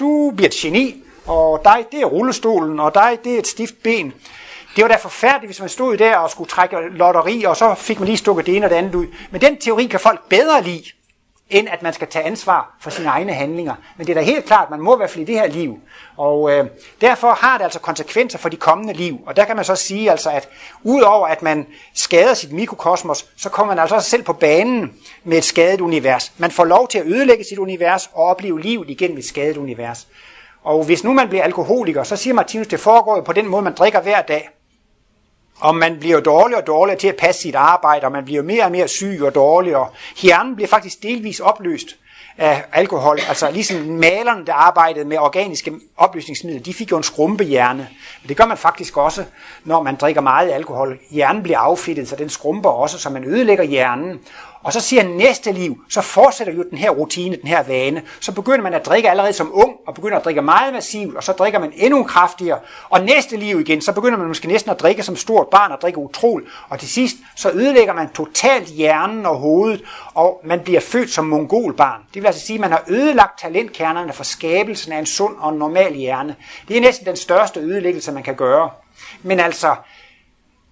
du 0.00 0.32
bliver 0.36 0.48
et 0.48 0.54
geni, 0.54 1.02
og 1.26 1.60
dig, 1.64 1.86
det 1.92 2.00
er 2.00 2.06
rullestolen, 2.06 2.80
og 2.80 2.94
dig, 2.94 3.18
det 3.24 3.34
er 3.34 3.38
et 3.38 3.46
stift 3.46 3.82
ben. 3.82 4.12
Det 4.76 4.82
var 4.82 4.88
da 4.88 4.96
forfærdeligt, 4.96 5.48
hvis 5.48 5.60
man 5.60 5.68
stod 5.68 5.96
der 5.96 6.16
og 6.16 6.30
skulle 6.30 6.50
trække 6.50 6.76
lotteri, 6.90 7.44
og 7.44 7.56
så 7.56 7.74
fik 7.74 7.98
man 7.98 8.06
lige 8.06 8.16
stukket 8.16 8.46
det 8.46 8.56
ene 8.56 8.66
og 8.66 8.70
det 8.70 8.76
andet 8.76 8.94
ud. 8.94 9.06
Men 9.30 9.40
den 9.40 9.56
teori 9.56 9.86
kan 9.86 10.00
folk 10.00 10.20
bedre 10.28 10.62
lide, 10.62 10.84
end 11.50 11.68
at 11.68 11.82
man 11.82 11.92
skal 11.92 12.08
tage 12.08 12.24
ansvar 12.24 12.76
for 12.80 12.90
sine 12.90 13.08
egne 13.08 13.32
handlinger. 13.32 13.74
Men 13.96 14.06
det 14.06 14.12
er 14.12 14.20
da 14.20 14.26
helt 14.26 14.44
klart, 14.44 14.64
at 14.64 14.70
man 14.70 14.80
må 14.80 14.94
i 14.94 14.96
hvert 14.96 15.10
fald 15.10 15.28
i 15.28 15.32
det 15.32 15.40
her 15.40 15.46
liv. 15.46 15.78
Og 16.16 16.52
øh, 16.52 16.66
derfor 17.00 17.32
har 17.32 17.58
det 17.58 17.64
altså 17.64 17.78
konsekvenser 17.78 18.38
for 18.38 18.48
de 18.48 18.56
kommende 18.56 18.92
liv. 18.92 19.20
Og 19.26 19.36
der 19.36 19.44
kan 19.44 19.56
man 19.56 19.64
så 19.64 19.76
sige, 19.76 20.10
altså, 20.10 20.30
at 20.30 20.48
udover 20.82 21.26
at 21.26 21.42
man 21.42 21.66
skader 21.94 22.34
sit 22.34 22.52
mikrokosmos, 22.52 23.26
så 23.36 23.48
kommer 23.48 23.74
man 23.74 23.82
altså 23.82 23.94
også 23.94 24.10
selv 24.10 24.22
på 24.22 24.32
banen 24.32 24.92
med 25.24 25.38
et 25.38 25.44
skadet 25.44 25.80
univers. 25.80 26.32
Man 26.38 26.50
får 26.50 26.64
lov 26.64 26.88
til 26.88 26.98
at 26.98 27.06
ødelægge 27.06 27.44
sit 27.44 27.58
univers 27.58 28.10
og 28.12 28.24
opleve 28.24 28.60
livet 28.60 28.90
igen 28.90 29.18
et 29.18 29.24
skadet 29.24 29.56
univers. 29.56 30.06
Og 30.64 30.84
hvis 30.84 31.04
nu 31.04 31.12
man 31.12 31.28
bliver 31.28 31.44
alkoholiker, 31.44 32.02
så 32.02 32.16
siger 32.16 32.34
Martinus, 32.34 32.66
det 32.66 32.80
foregår 32.80 33.20
på 33.20 33.32
den 33.32 33.48
måde, 33.48 33.62
man 33.62 33.74
drikker 33.74 34.00
hver 34.00 34.22
dag. 34.22 34.50
Og 35.60 35.74
man 35.74 35.96
bliver 36.00 36.20
dårligere 36.20 36.60
og 36.60 36.66
dårligere 36.66 36.98
til 36.98 37.08
at 37.08 37.16
passe 37.16 37.42
sit 37.42 37.54
arbejde, 37.54 38.06
og 38.06 38.12
man 38.12 38.24
bliver 38.24 38.42
mere 38.42 38.64
og 38.64 38.72
mere 38.72 38.88
syg 38.88 39.18
og 39.22 39.34
dårligere. 39.34 39.88
Hjernen 40.22 40.54
bliver 40.54 40.68
faktisk 40.68 41.02
delvis 41.02 41.40
opløst 41.40 41.96
af 42.38 42.64
alkohol. 42.72 43.18
Altså 43.28 43.50
ligesom 43.50 43.76
malerne, 43.80 44.46
der 44.46 44.52
arbejdede 44.52 45.04
med 45.04 45.18
organiske 45.18 45.72
opløsningsmidler, 45.96 46.60
de 46.62 46.74
fik 46.74 46.90
jo 46.90 46.96
en 46.96 47.02
skrumpehjerne. 47.02 47.88
Men 48.22 48.28
det 48.28 48.36
gør 48.36 48.46
man 48.46 48.56
faktisk 48.56 48.96
også, 48.96 49.24
når 49.64 49.82
man 49.82 49.96
drikker 49.96 50.20
meget 50.20 50.50
alkohol. 50.52 50.98
Hjernen 51.10 51.42
bliver 51.42 51.58
affedtet, 51.58 52.08
så 52.08 52.16
den 52.16 52.28
skrumper 52.28 52.70
også, 52.70 52.98
så 52.98 53.10
man 53.10 53.24
ødelægger 53.24 53.64
hjernen. 53.64 54.20
Og 54.62 54.72
så 54.72 54.80
siger 54.80 55.02
næste 55.02 55.52
liv, 55.52 55.84
så 55.88 56.00
fortsætter 56.00 56.52
jo 56.52 56.64
den 56.70 56.78
her 56.78 56.90
rutine, 56.90 57.36
den 57.36 57.48
her 57.48 57.62
vane. 57.62 58.02
Så 58.20 58.32
begynder 58.32 58.62
man 58.62 58.74
at 58.74 58.86
drikke 58.86 59.10
allerede 59.10 59.32
som 59.32 59.50
ung, 59.52 59.76
og 59.86 59.94
begynder 59.94 60.18
at 60.18 60.24
drikke 60.24 60.42
meget 60.42 60.72
massivt, 60.72 61.16
og 61.16 61.24
så 61.24 61.32
drikker 61.32 61.58
man 61.58 61.72
endnu 61.74 62.02
kraftigere. 62.02 62.58
Og 62.88 63.00
næste 63.00 63.36
liv 63.36 63.60
igen, 63.60 63.80
så 63.80 63.92
begynder 63.92 64.18
man 64.18 64.28
måske 64.28 64.48
næsten 64.48 64.70
at 64.70 64.80
drikke 64.80 65.02
som 65.02 65.16
stort 65.16 65.46
barn, 65.48 65.72
og 65.72 65.80
drikke 65.80 65.98
utroligt. 65.98 66.50
Og 66.68 66.78
til 66.78 66.88
sidst, 66.88 67.16
så 67.36 67.50
ødelægger 67.50 67.94
man 67.94 68.08
totalt 68.12 68.66
hjernen 68.66 69.26
og 69.26 69.36
hovedet, 69.36 69.82
og 70.14 70.40
man 70.44 70.60
bliver 70.60 70.80
født 70.80 71.10
som 71.10 71.24
mongolbarn. 71.24 72.00
Det 72.14 72.22
vil 72.22 72.26
altså 72.26 72.46
sige, 72.46 72.54
at 72.54 72.60
man 72.60 72.70
har 72.70 72.84
ødelagt 72.88 73.40
talentkernerne 73.40 74.12
for 74.12 74.24
skabelsen 74.24 74.92
af 74.92 74.98
en 74.98 75.06
sund 75.06 75.34
og 75.38 75.54
normal 75.54 75.94
hjerne. 75.94 76.36
Det 76.68 76.76
er 76.76 76.80
næsten 76.80 77.06
den 77.06 77.16
største 77.16 77.60
ødelæggelse, 77.60 78.12
man 78.12 78.22
kan 78.22 78.34
gøre. 78.34 78.70
Men 79.22 79.40
altså, 79.40 79.74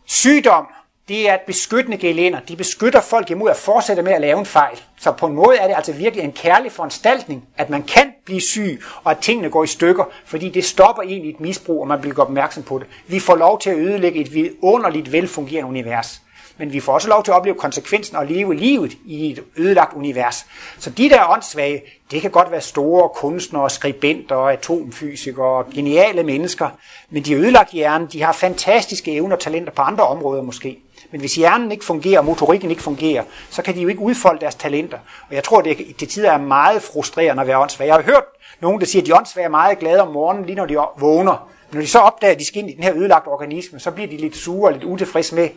sygdom, 0.05 0.67
det 1.09 1.29
er 1.29 1.35
et 1.35 1.41
beskyttende 1.47 1.97
gelænder. 1.97 2.41
De 2.41 2.57
beskytter 2.57 3.01
folk 3.01 3.31
imod 3.31 3.51
at 3.51 3.57
fortsætte 3.57 4.03
med 4.03 4.13
at 4.13 4.21
lave 4.21 4.39
en 4.39 4.47
fejl. 4.47 4.81
Så 5.01 5.13
på 5.13 5.27
en 5.27 5.35
måde 5.35 5.57
er 5.57 5.67
det 5.67 5.75
altså 5.77 5.93
virkelig 5.93 6.25
en 6.25 6.33
kærlig 6.33 6.73
foranstaltning, 6.73 7.45
at 7.57 7.71
man 7.71 7.83
kan 7.83 8.13
blive 8.25 8.41
syg, 8.41 8.83
og 9.05 9.11
at 9.11 9.19
tingene 9.19 9.51
går 9.51 9.65
i 9.65 9.67
stykker, 9.67 10.05
fordi 10.25 10.49
det 10.49 10.65
stopper 10.65 11.03
egentlig 11.03 11.31
et 11.31 11.41
misbrug, 11.41 11.81
og 11.81 11.89
man 11.89 12.01
bliver 12.01 12.21
opmærksom 12.21 12.63
på 12.63 12.79
det. 12.79 12.87
Vi 13.07 13.19
får 13.19 13.37
lov 13.37 13.61
til 13.61 13.71
at 13.71 13.77
ødelægge 13.77 14.21
et 14.21 14.53
underligt 14.63 15.13
velfungerende 15.13 15.69
univers. 15.69 16.23
men 16.59 16.73
vi 16.73 16.81
får 16.81 16.93
også 16.93 17.09
lov 17.09 17.25
til 17.25 17.31
at 17.31 17.37
opleve 17.37 17.57
konsekvensen 17.57 18.17
og 18.17 18.27
leve 18.27 18.55
livet 18.55 18.93
i 19.07 19.31
et 19.31 19.45
ødelagt 19.57 19.97
univers. 19.97 20.47
Så 20.79 20.91
de 20.91 21.11
der 21.11 21.31
åndssvage, 21.31 21.83
det 22.11 22.23
kan 22.23 22.31
godt 22.31 22.51
være 22.51 22.61
store 22.61 23.09
kunstnere, 23.09 23.71
skribenter, 23.71 24.37
atomfysikere, 24.37 25.65
geniale 25.75 26.23
mennesker, 26.23 26.69
men 27.11 27.23
de 27.23 27.35
ødelagt 27.35 27.71
hjernen, 27.71 28.09
de 28.13 28.23
har 28.23 28.33
fantastiske 28.33 29.13
evner 29.13 29.37
og 29.37 29.43
talenter 29.43 29.73
på 29.73 29.83
andre 29.83 30.07
områder 30.07 30.43
måske. 30.43 30.79
Men 31.11 31.21
hvis 31.21 31.35
hjernen 31.35 31.73
ikke 31.73 31.85
fungerer, 31.85 32.19
og 32.19 32.25
motorikken 32.25 32.71
ikke 32.71 32.83
fungerer, 32.83 33.25
så 33.51 33.63
kan 33.63 33.75
de 33.75 33.81
jo 33.81 33.89
ikke 33.89 34.01
udfolde 34.01 34.41
deres 34.41 34.55
talenter. 34.55 34.99
Og 35.29 35.35
jeg 35.35 35.45
tror, 35.45 35.61
det 35.61 35.97
til 35.99 36.09
tider 36.09 36.31
er 36.31 36.39
meget 36.39 36.83
frustrerende 36.83 37.41
at 37.41 37.47
være 37.47 37.59
åndssvag. 37.59 37.87
Jeg 37.87 37.95
har 37.95 38.03
hørt 38.03 38.25
nogen, 38.61 38.81
der 38.81 38.87
siger, 38.87 39.03
at 39.03 39.07
de 39.07 39.15
åndssvage 39.15 39.45
er 39.45 39.51
meget 39.51 39.79
glade 39.79 40.01
om 40.01 40.13
morgenen, 40.13 40.47
lige 40.47 40.57
når 40.57 40.67
de 40.67 40.77
vågner. 40.99 41.49
Men 41.71 41.77
Når 41.77 41.81
de 41.81 41.87
så 41.87 41.99
opdager, 41.99 42.33
at 42.33 42.39
de 42.39 42.47
skal 42.47 42.59
ind 42.61 42.71
i 42.71 42.75
den 42.75 42.83
her 42.83 42.97
ødelagte 42.97 43.29
organisme, 43.29 43.81
så 43.81 43.91
bliver 43.91 44.09
de 44.09 44.17
lidt 44.17 44.37
sure 44.37 44.69
og 44.69 44.73
lidt 44.73 44.85
utilfredse 44.85 45.35
med. 45.35 45.49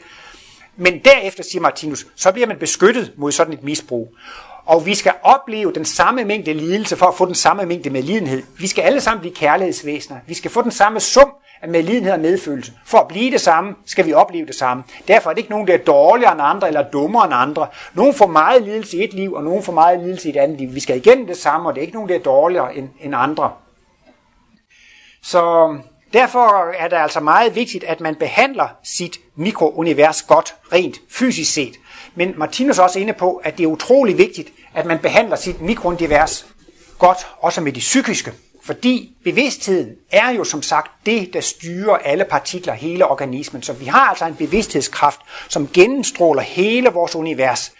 Men 0.76 1.00
derefter, 1.06 1.44
siger 1.44 1.62
Martinus, 1.62 2.08
så 2.16 2.32
bliver 2.32 2.48
man 2.48 2.58
beskyttet 2.58 3.14
mod 3.18 3.32
sådan 3.32 3.54
et 3.54 3.64
misbrug. 3.64 4.16
Og 4.66 4.86
vi 4.86 4.96
skal 4.96 5.14
opleve 5.24 5.74
den 5.74 5.86
samme 5.86 6.26
mængde 6.26 6.54
lidelse 6.54 6.98
for 6.98 7.06
at 7.06 7.16
få 7.16 7.26
den 7.26 7.36
samme 7.36 7.66
mængde 7.66 7.90
medlidenhed. 7.90 8.44
Vi 8.58 8.68
skal 8.68 8.82
alle 8.82 9.02
sammen 9.02 9.20
blive 9.20 9.36
kærlighedsvæsener. 9.36 10.20
Vi 10.28 10.34
skal 10.34 10.52
få 10.52 10.62
den 10.62 10.72
samme 10.72 11.00
sum 11.00 11.32
med 11.68 11.84
lidenhed 11.84 12.12
og 12.12 12.20
medfølelse. 12.20 12.72
For 12.86 12.98
at 12.98 13.08
blive 13.08 13.32
det 13.32 13.42
samme, 13.42 13.76
skal 13.86 14.06
vi 14.06 14.14
opleve 14.14 14.46
det 14.46 14.56
samme. 14.56 14.84
Derfor 15.08 15.30
er 15.30 15.34
det 15.34 15.40
ikke 15.40 15.52
nogen, 15.52 15.68
der 15.68 15.74
er 15.74 15.78
dårligere 15.78 16.32
end 16.32 16.42
andre 16.44 16.68
eller 16.68 16.84
dummere 16.92 17.26
end 17.26 17.34
andre. 17.34 17.68
Nogen 17.94 18.14
får 18.14 18.28
meget 18.28 18.64
lidelse 18.64 18.98
i 18.98 19.04
et 19.04 19.14
liv, 19.14 19.34
og 19.34 19.44
nogen 19.44 19.64
får 19.64 19.74
meget 19.74 20.00
lidelse 20.00 20.28
i 20.28 20.32
et 20.32 20.38
andet 20.38 20.58
liv. 20.58 20.76
Vi 20.76 20.80
skal 20.80 20.98
igennem 20.98 21.28
det 21.28 21.38
samme, 21.38 21.70
og 21.70 21.76
det 21.76 21.82
er 21.82 21.86
ikke 21.86 21.94
nogen, 21.94 22.10
der 22.10 22.16
er 22.16 22.20
dårligere 22.20 22.76
end, 22.76 22.90
end 23.02 23.16
andre. 23.16 23.52
Så 25.22 25.76
derfor 26.14 26.72
er 26.72 26.88
det 26.88 26.96
altså 26.96 27.20
meget 27.20 27.56
vigtigt, 27.56 27.84
at 27.84 28.02
man 28.02 28.16
behandler 28.16 28.68
sit 28.84 29.20
mikrounivers 29.36 30.22
godt, 30.22 30.56
rent 30.74 30.98
fysisk 31.10 31.54
set. 31.54 31.74
Men 32.16 32.34
Martinus 32.38 32.80
er 32.80 32.84
også 32.84 33.00
inde 33.00 33.14
på, 33.14 33.42
at 33.44 33.58
det 33.58 33.64
er 33.64 33.68
utrolig 33.68 34.18
vigtigt, 34.18 34.50
at 34.74 34.86
man 34.86 35.00
behandler 35.00 35.36
sit 35.36 35.62
mikrounivers 35.62 36.46
godt, 37.00 37.28
også 37.40 37.62
med 37.62 37.72
det 37.72 37.80
psykiske. 37.80 38.32
Fordi 38.70 39.18
bevidstheden 39.24 39.96
er 40.12 40.30
jo 40.30 40.44
som 40.44 40.62
sagt 40.62 40.92
det, 41.06 41.34
der 41.34 41.42
styrer 41.42 41.96
alle 41.96 42.26
partikler, 42.26 42.74
hele 42.74 43.08
organismen. 43.08 43.64
Så 43.64 43.74
vi 43.74 43.86
har 43.86 44.00
altså 44.10 44.26
en 44.26 44.36
bevidsthedskraft, 44.36 45.20
som 45.48 45.68
gennemstråler 45.74 46.42
hele 46.42 46.90
vores 46.90 47.16
univers. 47.16 47.72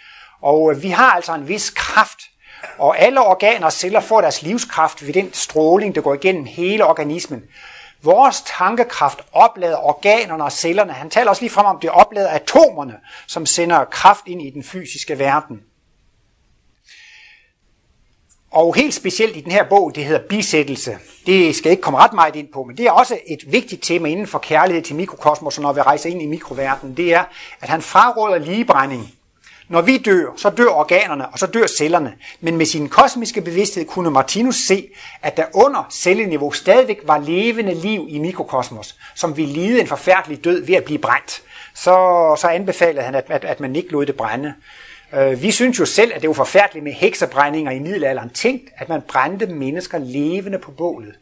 Og 0.42 0.72
øh, 0.72 0.82
vi 0.82 0.88
har 0.88 1.10
altså 1.10 1.34
en 1.34 1.48
vis 1.48 1.70
kraft. 1.70 2.18
Og 2.78 2.98
alle 2.98 3.20
organer 3.20 3.66
og 3.66 3.72
celler 3.72 4.00
får 4.00 4.20
deres 4.20 4.42
livskraft 4.42 5.06
ved 5.06 5.12
den 5.14 5.32
stråling, 5.32 5.94
der 5.94 6.00
går 6.00 6.14
igennem 6.14 6.44
hele 6.44 6.86
organismen. 6.86 7.42
Vores 8.02 8.42
tankekraft 8.58 9.18
oplader 9.32 9.76
organerne 9.76 10.44
og 10.44 10.52
cellerne. 10.52 10.92
Han 10.92 11.10
taler 11.10 11.30
også 11.30 11.42
lige 11.42 11.52
frem 11.52 11.66
om, 11.66 11.78
det 11.82 11.90
oplader 11.90 12.28
atomerne, 12.28 12.94
som 13.26 13.46
sender 13.46 13.84
kraft 13.84 14.22
ind 14.26 14.42
i 14.42 14.50
den 14.50 14.64
fysiske 14.64 15.18
verden. 15.18 15.60
Og 18.50 18.74
helt 18.74 18.94
specielt 18.94 19.36
i 19.36 19.40
den 19.40 19.52
her 19.52 19.64
bog, 19.64 19.92
det 19.94 20.04
hedder 20.04 20.20
bisættelse. 20.28 20.98
Det 21.26 21.56
skal 21.56 21.68
jeg 21.68 21.72
ikke 21.72 21.82
komme 21.82 21.98
ret 21.98 22.12
meget 22.12 22.36
ind 22.36 22.48
på, 22.52 22.64
men 22.64 22.76
det 22.76 22.86
er 22.86 22.90
også 22.90 23.18
et 23.26 23.52
vigtigt 23.52 23.82
tema 23.82 24.08
inden 24.08 24.26
for 24.26 24.38
kærlighed 24.38 24.82
til 24.82 24.96
mikrokosmos, 24.96 25.60
når 25.60 25.72
vi 25.72 25.80
rejser 25.80 26.10
ind 26.10 26.22
i 26.22 26.26
mikroverdenen. 26.26 26.96
Det 26.96 27.14
er, 27.14 27.24
at 27.60 27.68
han 27.68 27.82
fraråder 27.82 28.38
ligebrænding. 28.38 29.14
Når 29.68 29.80
vi 29.80 29.98
dør, 29.98 30.32
så 30.36 30.50
dør 30.50 30.68
organerne, 30.68 31.28
og 31.28 31.38
så 31.38 31.46
dør 31.46 31.66
cellerne. 31.66 32.14
Men 32.40 32.56
med 32.56 32.66
sin 32.66 32.88
kosmiske 32.88 33.40
bevidsthed 33.40 33.84
kunne 33.84 34.10
Martinus 34.10 34.56
se, 34.56 34.88
at 35.22 35.36
der 35.36 35.44
under 35.54 35.86
celleniveau 35.92 36.52
stadigvæk 36.52 37.00
var 37.04 37.18
levende 37.18 37.74
liv 37.74 38.06
i 38.08 38.18
mikrokosmos, 38.18 38.96
som 39.14 39.36
ville 39.36 39.52
lide 39.52 39.80
en 39.80 39.86
forfærdelig 39.86 40.44
død 40.44 40.66
ved 40.66 40.74
at 40.74 40.84
blive 40.84 40.98
brændt. 40.98 41.42
Så, 41.74 42.36
så 42.40 42.48
anbefalede 42.48 43.02
han, 43.02 43.14
at, 43.14 43.24
at, 43.28 43.44
at 43.44 43.60
man 43.60 43.76
ikke 43.76 43.92
lod 43.92 44.06
det 44.06 44.16
brænde. 44.16 44.54
Øh, 45.14 45.42
vi 45.42 45.50
synes 45.50 45.78
jo 45.78 45.84
selv, 45.84 46.12
at 46.14 46.20
det 46.20 46.28
var 46.28 46.34
forfærdeligt 46.34 46.84
med 46.84 46.92
heksebrændinger 46.92 47.70
i 47.70 47.78
middelalderen. 47.78 48.30
Tænk, 48.30 48.60
at 48.76 48.88
man 48.88 49.02
brændte 49.08 49.46
mennesker 49.46 49.98
levende 49.98 50.58
på 50.58 50.70
bålet. 50.70 51.14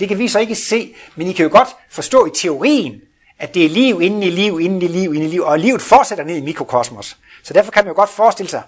Det 0.00 0.08
kan 0.08 0.18
vi 0.18 0.28
så 0.28 0.38
ikke 0.38 0.54
se, 0.54 0.94
men 1.16 1.26
I 1.26 1.32
kan 1.32 1.42
jo 1.42 1.50
godt 1.52 1.68
forstå 1.90 2.26
i 2.26 2.30
teorien, 2.34 3.00
at 3.38 3.54
det 3.54 3.64
er 3.64 3.68
liv 3.68 4.02
inden 4.02 4.22
i 4.22 4.30
liv, 4.30 4.60
inden 4.60 4.82
i 4.82 4.86
liv, 4.86 5.14
inden 5.14 5.28
i 5.28 5.32
liv, 5.32 5.42
og 5.42 5.58
livet 5.58 5.82
fortsætter 5.82 6.24
ned 6.24 6.36
i 6.36 6.40
mikrokosmos. 6.40 7.16
Så 7.42 7.54
derfor 7.54 7.70
kan 7.70 7.84
man 7.84 7.90
jo 7.90 7.96
godt 7.96 8.10
forestille 8.10 8.50
sig, 8.50 8.62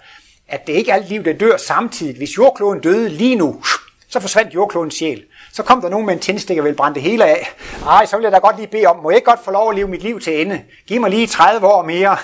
at 0.49 0.67
det 0.67 0.73
ikke 0.73 0.91
er 0.91 0.95
alt 0.95 1.09
liv, 1.09 1.25
der 1.25 1.33
dør 1.33 1.57
samtidig. 1.57 2.17
Hvis 2.17 2.37
jordkloden 2.37 2.81
døde 2.81 3.09
lige 3.09 3.37
nu, 3.37 3.63
så 4.09 4.21
forsvandt 4.21 4.55
jordklodens 4.55 4.95
sjæl. 4.95 5.25
Så 5.53 5.63
kom 5.63 5.81
der 5.81 5.89
nogen 5.89 6.07
med 6.07 6.15
en 6.15 6.21
tændstik 6.21 6.59
og 6.59 6.65
ville 6.65 6.77
brænde 6.77 6.95
det 6.95 7.03
hele 7.03 7.25
af. 7.25 7.49
Ej, 7.87 8.07
så 8.07 8.17
vil 8.17 8.23
jeg 8.23 8.33
da 8.33 8.39
godt 8.39 8.57
lige 8.57 8.67
bede 8.67 8.87
om, 8.87 8.97
må 8.97 9.11
jeg 9.11 9.17
ikke 9.17 9.31
godt 9.31 9.45
få 9.45 9.51
lov 9.51 9.71
at 9.71 9.77
leve 9.77 9.89
mit 9.89 10.03
liv 10.03 10.21
til 10.21 10.41
ende? 10.41 10.63
Giv 10.87 11.01
mig 11.01 11.11
lige 11.11 11.27
30 11.27 11.67
år 11.67 11.83
mere. 11.85 12.17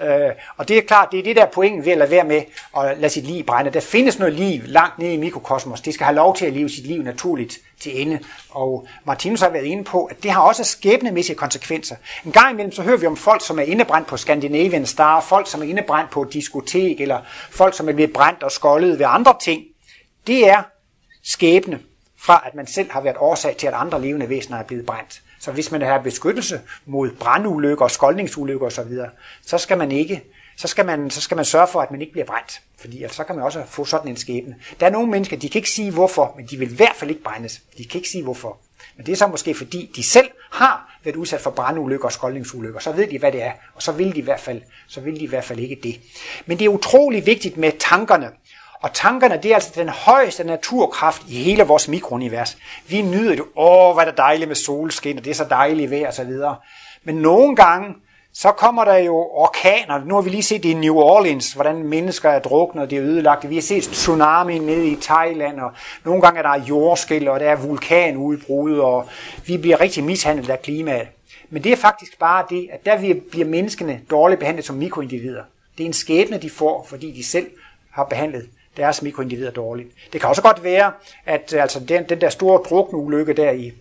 Øh, 0.00 0.32
og 0.56 0.68
det 0.68 0.78
er 0.78 0.82
klart, 0.82 1.08
det 1.12 1.18
er 1.18 1.22
det 1.22 1.36
der 1.36 1.46
pointen 1.46 1.84
ved 1.84 1.92
at 1.92 1.98
lade 1.98 2.10
være 2.10 2.24
med 2.24 2.42
at 2.78 2.98
lade 2.98 3.12
sit 3.12 3.24
liv 3.24 3.44
brænde. 3.44 3.70
Der 3.70 3.80
findes 3.80 4.18
noget 4.18 4.34
liv 4.34 4.62
langt 4.64 4.98
nede 4.98 5.14
i 5.14 5.16
mikrokosmos. 5.16 5.80
Det 5.80 5.94
skal 5.94 6.04
have 6.04 6.16
lov 6.16 6.36
til 6.36 6.46
at 6.46 6.52
leve 6.52 6.68
sit 6.68 6.86
liv 6.86 7.02
naturligt 7.02 7.58
til 7.80 8.02
ende. 8.02 8.20
Og 8.50 8.88
Martinus 9.04 9.40
har 9.40 9.48
været 9.48 9.64
inde 9.64 9.84
på, 9.84 10.04
at 10.04 10.22
det 10.22 10.30
har 10.30 10.40
også 10.40 10.64
skæbnemæssige 10.64 11.36
konsekvenser. 11.36 11.96
En 12.24 12.32
gang 12.32 12.50
imellem 12.52 12.72
så 12.72 12.82
hører 12.82 12.96
vi 12.96 13.06
om 13.06 13.16
folk, 13.16 13.46
som 13.46 13.58
er 13.58 13.62
indebrændt 13.62 14.08
på 14.08 14.16
Scandinavian 14.16 14.86
Star, 14.86 15.20
folk, 15.20 15.50
som 15.50 15.62
er 15.62 15.66
indebrændt 15.66 16.10
på 16.10 16.22
et 16.22 16.32
diskotek, 16.32 17.00
eller 17.00 17.20
folk, 17.50 17.76
som 17.76 17.88
er 17.88 17.92
blevet 17.92 18.12
brændt 18.12 18.42
og 18.42 18.52
skoldet 18.52 18.98
ved 18.98 19.06
andre 19.08 19.34
ting. 19.42 19.62
Det 20.26 20.48
er 20.48 20.62
skæbne 21.24 21.80
fra, 22.18 22.42
at 22.46 22.54
man 22.54 22.66
selv 22.66 22.90
har 22.90 23.00
været 23.00 23.16
årsag 23.18 23.56
til, 23.56 23.66
at 23.66 23.74
andre 23.74 24.02
levende 24.02 24.28
væsener 24.28 24.58
er 24.58 24.64
blevet 24.64 24.86
brændt. 24.86 25.22
Så 25.46 25.52
hvis 25.52 25.70
man 25.70 25.82
har 25.82 25.98
beskyttelse 25.98 26.60
mod 26.86 27.10
brandulykker, 27.10 27.88
skoldningsulykker 27.88 28.66
osv., 28.66 28.92
så 29.42 29.58
skal 29.58 29.78
man 29.78 29.92
ikke 29.92 30.22
så 30.56 30.68
skal, 30.68 30.86
man, 30.86 31.10
så 31.10 31.20
skal 31.20 31.36
man 31.36 31.44
sørge 31.44 31.66
for, 31.66 31.80
at 31.80 31.90
man 31.90 32.00
ikke 32.00 32.12
bliver 32.12 32.26
brændt. 32.26 32.60
Fordi 32.78 33.02
altså, 33.02 33.16
så 33.16 33.24
kan 33.24 33.36
man 33.36 33.44
også 33.44 33.62
få 33.66 33.84
sådan 33.84 34.08
en 34.08 34.16
skæbne. 34.16 34.56
Der 34.80 34.86
er 34.86 34.90
nogle 34.90 35.10
mennesker, 35.10 35.36
de 35.36 35.48
kan 35.48 35.58
ikke 35.58 35.70
sige 35.70 35.90
hvorfor, 35.90 36.34
men 36.36 36.46
de 36.46 36.56
vil 36.56 36.72
i 36.72 36.76
hvert 36.76 36.96
fald 36.96 37.10
ikke 37.10 37.22
brændes. 37.22 37.62
De 37.78 37.84
kan 37.84 37.98
ikke 37.98 38.08
sige 38.08 38.22
hvorfor. 38.22 38.58
Men 38.96 39.06
det 39.06 39.12
er 39.12 39.16
så 39.16 39.26
måske 39.26 39.54
fordi, 39.54 39.92
de 39.96 40.02
selv 40.02 40.30
har 40.50 40.98
været 41.04 41.16
udsat 41.16 41.40
for 41.40 41.50
brandulykker 41.50 42.06
og 42.06 42.12
skoldningsulykker. 42.12 42.80
Så 42.80 42.92
ved 42.92 43.06
de, 43.06 43.18
hvad 43.18 43.32
det 43.32 43.42
er, 43.42 43.52
og 43.74 43.82
så 43.82 43.92
vil 43.92 44.14
de 44.14 44.18
i 44.18 44.22
hvert 44.22 44.40
fald, 44.40 44.62
så 44.86 45.00
vil 45.00 45.14
de 45.14 45.24
i 45.24 45.28
hvert 45.28 45.44
fald 45.44 45.58
ikke 45.58 45.78
det. 45.82 46.00
Men 46.46 46.58
det 46.58 46.64
er 46.64 46.68
utrolig 46.68 47.26
vigtigt 47.26 47.56
med 47.56 47.72
tankerne. 47.78 48.30
Og 48.86 48.92
tankerne, 48.92 49.38
det 49.42 49.50
er 49.50 49.54
altså 49.54 49.72
den 49.74 49.88
højeste 49.88 50.44
naturkraft 50.44 51.22
i 51.28 51.42
hele 51.42 51.62
vores 51.62 51.88
mikrounivers. 51.88 52.56
Vi 52.88 53.02
nyder 53.02 53.34
det. 53.34 53.44
Åh, 53.56 53.94
hvad 53.94 54.04
er 54.04 54.10
det 54.10 54.18
dejligt 54.18 54.48
med 54.48 54.56
solskin, 54.56 55.18
og 55.18 55.24
det 55.24 55.30
er 55.30 55.34
så 55.34 55.46
dejligt 55.50 55.90
vejr 55.90 56.06
og 56.06 56.14
så 56.14 56.24
videre. 56.24 56.56
Men 57.04 57.14
nogle 57.14 57.56
gange, 57.56 57.94
så 58.32 58.52
kommer 58.52 58.84
der 58.84 58.96
jo 58.96 59.16
orkaner. 59.16 60.04
Nu 60.04 60.14
har 60.14 60.22
vi 60.22 60.30
lige 60.30 60.42
set 60.42 60.62
det 60.62 60.68
i 60.68 60.74
New 60.74 60.94
Orleans, 60.94 61.52
hvordan 61.52 61.76
mennesker 61.76 62.30
er 62.30 62.38
druknet, 62.38 62.82
og 62.82 62.90
det 62.90 62.98
er 62.98 63.04
ødelagt. 63.04 63.50
Vi 63.50 63.54
har 63.54 63.62
set 63.62 63.82
tsunami 63.82 64.58
nede 64.58 64.88
i 64.88 64.96
Thailand, 64.96 65.60
og 65.60 65.70
nogle 66.04 66.22
gange 66.22 66.38
er 66.38 66.42
der 66.42 66.64
jordskæld, 66.64 67.28
og 67.28 67.40
der 67.40 67.50
er 67.50 67.56
vulkanudbrud, 67.56 68.78
og 68.78 69.08
vi 69.46 69.56
bliver 69.56 69.80
rigtig 69.80 70.04
mishandlet 70.04 70.50
af 70.50 70.62
klimaet. 70.62 71.08
Men 71.50 71.64
det 71.64 71.72
er 71.72 71.76
faktisk 71.76 72.18
bare 72.18 72.44
det, 72.50 72.68
at 72.72 72.86
der 72.86 73.14
bliver 73.30 73.46
menneskene 73.46 74.00
dårligt 74.10 74.38
behandlet 74.38 74.64
som 74.64 74.76
mikroindivider. 74.76 75.42
Det 75.78 75.84
er 75.84 75.88
en 75.88 75.92
skæbne, 75.92 76.38
de 76.38 76.50
får, 76.50 76.86
fordi 76.88 77.12
de 77.12 77.24
selv 77.24 77.46
har 77.90 78.04
behandlet 78.04 78.48
deres 78.76 79.02
mikroindivider 79.02 79.50
dårligt. 79.50 79.88
Det 80.12 80.20
kan 80.20 80.30
også 80.30 80.42
godt 80.42 80.64
være, 80.64 80.92
at 81.26 81.52
øh, 81.54 81.62
altså, 81.62 81.80
den, 81.80 82.04
den 82.08 82.20
der 82.20 82.28
store 82.28 82.58
drukneulykke 82.58 83.32
der 83.32 83.50
i 83.50 83.72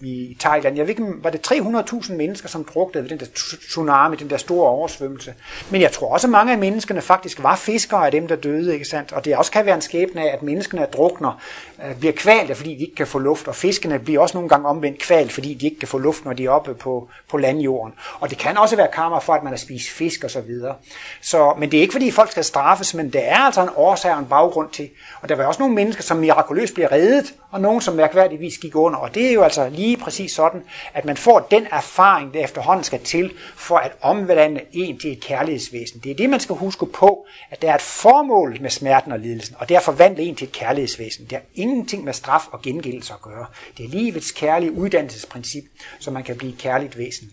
i 0.00 0.36
Thailand. 0.40 0.76
Jeg 0.76 0.86
ved 0.86 0.90
ikke, 0.90 1.04
var 1.22 1.30
det 1.30 1.52
300.000 1.52 2.12
mennesker, 2.12 2.48
som 2.48 2.64
druknede 2.64 3.04
ved 3.04 3.10
den 3.10 3.20
der 3.20 3.26
tsunami, 3.34 4.16
den 4.16 4.30
der 4.30 4.36
store 4.36 4.68
oversvømmelse. 4.68 5.34
Men 5.70 5.80
jeg 5.80 5.92
tror 5.92 6.12
også, 6.12 6.26
at 6.26 6.30
mange 6.30 6.52
af 6.52 6.58
menneskene 6.58 7.00
faktisk 7.00 7.42
var 7.42 7.56
fiskere 7.56 8.06
af 8.06 8.12
dem, 8.12 8.28
der 8.28 8.36
døde, 8.36 8.74
ikke 8.74 8.84
sandt? 8.84 9.12
Og 9.12 9.24
det 9.24 9.36
også 9.36 9.52
kan 9.52 9.66
være 9.66 9.74
en 9.74 9.80
skæbne 9.80 10.20
af, 10.20 10.32
at 10.32 10.42
menneskene 10.42 10.82
er 10.82 10.86
drukner, 10.86 11.42
øh, 11.84 11.98
bliver 11.98 12.12
kvalt, 12.12 12.56
fordi 12.56 12.74
de 12.74 12.80
ikke 12.80 12.94
kan 12.94 13.06
få 13.06 13.18
luft, 13.18 13.48
og 13.48 13.54
fiskene 13.54 13.98
bliver 13.98 14.20
også 14.20 14.36
nogle 14.36 14.48
gange 14.48 14.68
omvendt 14.68 14.98
kvalt, 14.98 15.32
fordi 15.32 15.54
de 15.54 15.66
ikke 15.66 15.78
kan 15.78 15.88
få 15.88 15.98
luft, 15.98 16.24
når 16.24 16.32
de 16.32 16.44
er 16.44 16.50
oppe 16.50 16.74
på, 16.74 17.08
på 17.30 17.36
landjorden. 17.36 17.94
Og 18.20 18.30
det 18.30 18.38
kan 18.38 18.58
også 18.58 18.76
være 18.76 18.88
karma 18.92 19.18
for, 19.18 19.32
at 19.32 19.42
man 19.42 19.52
har 19.52 19.58
spist 19.58 19.88
fisk 19.88 20.24
og 20.24 20.30
så 20.30 20.40
videre. 20.40 20.74
Så, 21.20 21.54
men 21.58 21.70
det 21.70 21.76
er 21.76 21.80
ikke, 21.80 21.92
fordi 21.92 22.10
folk 22.10 22.30
skal 22.30 22.44
straffes, 22.44 22.94
men 22.94 23.10
det 23.12 23.28
er 23.28 23.38
altså 23.38 23.62
en 23.62 23.68
årsag 23.76 24.12
og 24.12 24.18
en 24.18 24.26
baggrund 24.26 24.70
til. 24.70 24.88
Og 25.22 25.28
der 25.28 25.34
var 25.34 25.44
også 25.44 25.62
nogle 25.62 25.74
mennesker, 25.74 26.02
som 26.02 26.16
mirakuløst 26.16 26.74
bliver 26.74 26.92
reddet, 26.92 27.34
og 27.50 27.60
nogen, 27.60 27.80
som 27.80 27.94
mærkværdigvis 27.94 28.58
gik 28.58 28.76
under. 28.76 28.98
Og 28.98 29.14
det 29.14 29.26
er 29.28 29.32
jo 29.32 29.42
altså 29.42 29.68
lige 29.68 29.96
præcis 29.96 30.32
sådan, 30.32 30.62
at 30.94 31.04
man 31.04 31.16
får 31.16 31.40
den 31.50 31.66
erfaring, 31.72 32.34
der 32.34 32.44
efterhånden 32.44 32.84
skal 32.84 33.00
til, 33.00 33.32
for 33.56 33.76
at 33.76 33.92
omvandle 34.00 34.60
en 34.72 34.98
til 34.98 35.12
et 35.12 35.20
kærlighedsvæsen. 35.20 36.00
Det 36.00 36.10
er 36.10 36.14
det, 36.14 36.30
man 36.30 36.40
skal 36.40 36.56
huske 36.56 36.86
på, 36.86 37.26
at 37.50 37.62
der 37.62 37.70
er 37.70 37.74
et 37.74 37.80
formål 37.80 38.58
med 38.60 38.70
smerten 38.70 39.12
og 39.12 39.18
lidelsen, 39.18 39.56
og 39.58 39.68
det 39.68 39.74
er 39.74 39.78
at 39.78 39.84
forvandle 39.84 40.22
en 40.22 40.36
til 40.36 40.46
et 40.46 40.52
kærlighedsvæsen. 40.52 41.24
Det 41.24 41.32
har 41.32 41.42
ingenting 41.54 42.04
med 42.04 42.12
straf 42.12 42.42
og 42.52 42.62
gengældelse 42.62 43.12
at 43.12 43.22
gøre. 43.22 43.46
Det 43.76 43.84
er 43.84 43.88
livets 43.88 44.30
kærlige 44.30 44.72
uddannelsesprincip, 44.72 45.64
så 45.98 46.10
man 46.10 46.22
kan 46.22 46.36
blive 46.36 46.52
et 46.52 46.58
kærligt 46.58 46.98
væsen. 46.98 47.30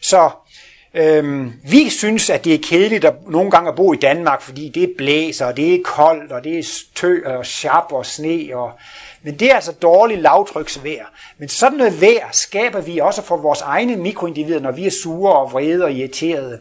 Så 0.00 0.30
Øhm, 0.94 1.52
vi 1.70 1.90
synes, 1.90 2.30
at 2.30 2.44
det 2.44 2.54
er 2.54 2.58
kedeligt 2.62 3.04
at 3.04 3.14
nogle 3.28 3.50
gange 3.50 3.68
at 3.68 3.76
bo 3.76 3.92
i 3.92 3.96
Danmark, 3.96 4.42
fordi 4.42 4.68
det 4.68 4.94
blæser, 4.98 5.46
og 5.46 5.56
det 5.56 5.74
er 5.74 5.78
koldt, 5.84 6.32
og 6.32 6.44
det 6.44 6.58
er 6.58 6.62
stø 6.62 7.20
og 7.26 7.46
sharp 7.46 7.92
og 7.92 8.06
sne, 8.06 8.48
og 8.54 8.72
men 9.22 9.34
det 9.34 9.50
er 9.50 9.54
altså 9.54 9.72
dårligt 9.72 10.20
lavtryksvejr. 10.20 11.04
Men 11.38 11.48
sådan 11.48 11.78
noget 11.78 12.00
vejr 12.00 12.28
skaber 12.32 12.80
vi 12.80 12.98
også 12.98 13.22
for 13.22 13.36
vores 13.36 13.60
egne 13.60 13.96
mikroindivider, 13.96 14.60
når 14.60 14.72
vi 14.72 14.86
er 14.86 14.90
sure 15.02 15.34
og 15.34 15.52
vrede 15.52 15.84
og 15.84 15.92
irriterede. 15.92 16.60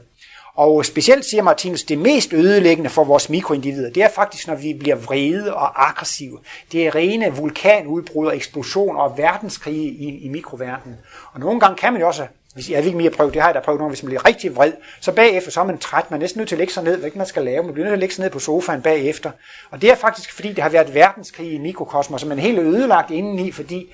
Og 0.55 0.85
specielt 0.85 1.25
siger 1.25 1.43
Martinus, 1.43 1.83
det 1.83 1.97
mest 1.97 2.33
ødelæggende 2.33 2.89
for 2.89 3.03
vores 3.03 3.29
mikroindivider, 3.29 3.89
det 3.89 4.03
er 4.03 4.09
faktisk, 4.09 4.47
når 4.47 4.55
vi 4.55 4.73
bliver 4.79 4.95
vrede 4.95 5.55
og 5.55 5.87
aggressive. 5.87 6.39
Det 6.71 6.87
er 6.87 6.95
rene 6.95 7.35
vulkanudbrud 7.35 8.27
og 8.27 8.35
eksplosioner 8.35 8.99
og 8.99 9.17
verdenskrige 9.17 9.89
i, 9.89 10.25
i 10.25 10.29
mikroverdenen. 10.29 10.97
Og 11.33 11.39
nogle 11.39 11.59
gange 11.59 11.75
kan 11.75 11.93
man 11.93 12.01
jo 12.01 12.07
også 12.07 12.23
hvis, 12.59 12.69
jeg 12.69 12.77
ved 12.77 12.85
ikke 12.85 12.97
mere 12.97 13.09
prøve, 13.09 13.31
det 13.31 13.41
har 13.41 13.47
jeg 13.47 13.55
da 13.55 13.59
prøvet 13.59 13.79
nogle, 13.79 13.91
hvis 13.91 14.03
man 14.03 14.07
bliver 14.07 14.27
rigtig 14.27 14.55
vred, 14.55 14.73
så 14.99 15.11
bagefter 15.11 15.51
så 15.51 15.59
er 15.59 15.63
man 15.65 15.77
træt, 15.77 16.11
man 16.11 16.19
er 16.19 16.21
næsten 16.21 16.39
nødt 16.39 16.49
til 16.49 16.55
at 16.55 16.57
lægge 16.57 16.73
sig 16.73 16.83
ned, 16.83 16.97
hvad 16.97 17.11
man 17.15 17.25
skal 17.27 17.43
lave, 17.43 17.63
man 17.63 17.73
bliver 17.73 17.85
nødt 17.85 17.91
til 17.91 17.95
at 17.95 17.99
lægge 17.99 18.15
sig 18.15 18.23
ned 18.23 18.31
på 18.31 18.39
sofaen 18.39 18.81
bagefter. 18.81 19.31
Og 19.71 19.81
det 19.81 19.91
er 19.91 19.95
faktisk, 19.95 20.33
fordi 20.33 20.49
det 20.53 20.63
har 20.63 20.69
været 20.69 20.93
verdenskrig 20.93 21.53
i 21.53 21.57
mikrokosmos, 21.57 22.21
som 22.21 22.29
man 22.29 22.37
er 22.39 22.41
helt 22.41 22.59
ødelagt 22.59 23.11
indeni, 23.11 23.51
fordi 23.51 23.93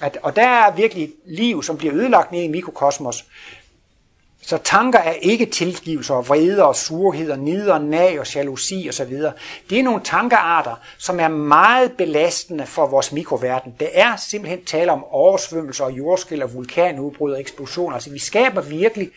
at, 0.00 0.18
og 0.22 0.36
der 0.36 0.42
er 0.42 0.72
virkelig 0.72 1.12
liv, 1.26 1.62
som 1.62 1.76
bliver 1.76 1.94
ødelagt 1.94 2.32
ned 2.32 2.42
i 2.42 2.48
mikrokosmos. 2.48 3.24
Så 4.46 4.58
tanker 4.58 4.98
er 4.98 5.12
ikke 5.12 5.46
tilgivelse 5.46 6.14
og 6.14 6.28
vrede 6.28 6.64
og 6.64 6.76
surhed 6.76 7.30
og 7.30 7.38
nid 7.38 7.70
og 7.70 7.80
nag 7.80 8.20
og 8.20 8.34
jalousi 8.34 8.86
osv. 8.88 9.12
Det 9.70 9.78
er 9.78 9.82
nogle 9.82 10.00
tankearter, 10.04 10.74
som 10.98 11.20
er 11.20 11.28
meget 11.28 11.92
belastende 11.92 12.66
for 12.66 12.86
vores 12.86 13.12
mikroverden. 13.12 13.74
Det 13.80 13.88
er 13.92 14.16
simpelthen 14.16 14.64
tale 14.64 14.92
om 14.92 15.04
oversvømmelser 15.04 15.84
og 15.84 15.92
jordskæl 15.92 16.42
og 16.42 16.54
vulkanudbrud 16.54 17.32
og 17.32 17.40
eksplosioner. 17.40 17.94
Altså 17.94 18.10
vi 18.10 18.18
skaber 18.18 18.60
virkelig 18.60 19.10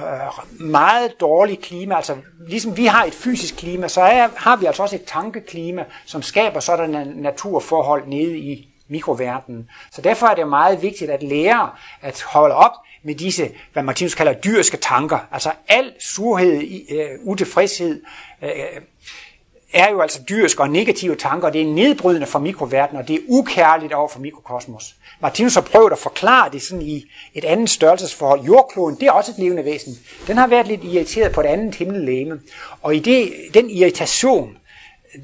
øh, 0.00 0.60
meget 0.60 1.20
dårligt 1.20 1.62
klima. 1.62 1.96
Altså 1.96 2.16
ligesom 2.48 2.76
vi 2.76 2.86
har 2.86 3.04
et 3.04 3.14
fysisk 3.14 3.56
klima, 3.56 3.88
så 3.88 4.00
er, 4.00 4.28
har 4.36 4.56
vi 4.56 4.66
altså 4.66 4.82
også 4.82 4.96
et 4.96 5.04
tankeklima, 5.04 5.84
som 6.06 6.22
skaber 6.22 6.60
sådan 6.60 7.12
naturforhold 7.16 8.06
nede 8.06 8.38
i 8.38 8.68
mikroverdenen. 8.88 9.70
Så 9.92 10.02
derfor 10.02 10.26
er 10.26 10.34
det 10.34 10.48
meget 10.48 10.82
vigtigt 10.82 11.10
at 11.10 11.22
lære 11.22 11.70
at 12.02 12.22
holde 12.22 12.54
op 12.54 12.72
med 13.02 13.14
disse, 13.14 13.50
hvad 13.72 13.82
Martinus 13.82 14.14
kalder 14.14 14.32
dyrske 14.32 14.76
tanker. 14.76 15.18
Altså 15.32 15.52
al 15.68 15.92
surhed, 16.00 16.62
øh, 16.90 17.08
utilfredshed, 17.22 18.02
øh, 18.42 18.50
er 19.72 19.90
jo 19.90 20.00
altså 20.00 20.20
dyrske 20.28 20.62
og 20.62 20.70
negative 20.70 21.16
tanker, 21.16 21.50
det 21.50 21.62
er 21.62 21.66
nedbrydende 21.66 22.26
for 22.26 22.38
mikroverdenen, 22.38 23.02
og 23.02 23.08
det 23.08 23.16
er 23.16 23.20
ukærligt 23.28 23.92
over 23.92 24.08
for 24.08 24.20
mikrokosmos. 24.20 24.94
Martinus 25.20 25.54
har 25.54 25.60
prøvet 25.60 25.92
at 25.92 25.98
forklare 25.98 26.50
det 26.52 26.62
sådan 26.62 26.82
i 26.82 27.04
et 27.34 27.44
andet 27.44 27.70
størrelsesforhold. 27.70 28.40
Jordkloden, 28.40 28.96
det 29.00 29.08
er 29.08 29.12
også 29.12 29.30
et 29.30 29.38
levende 29.38 29.64
væsen. 29.64 29.98
Den 30.26 30.36
har 30.36 30.46
været 30.46 30.66
lidt 30.66 30.84
irriteret 30.84 31.32
på 31.32 31.40
et 31.40 31.46
andet 31.46 31.74
himmellegeme. 31.74 32.40
Og 32.82 32.96
i 32.96 32.98
det, 32.98 33.32
den 33.54 33.70
irritation, 33.70 34.56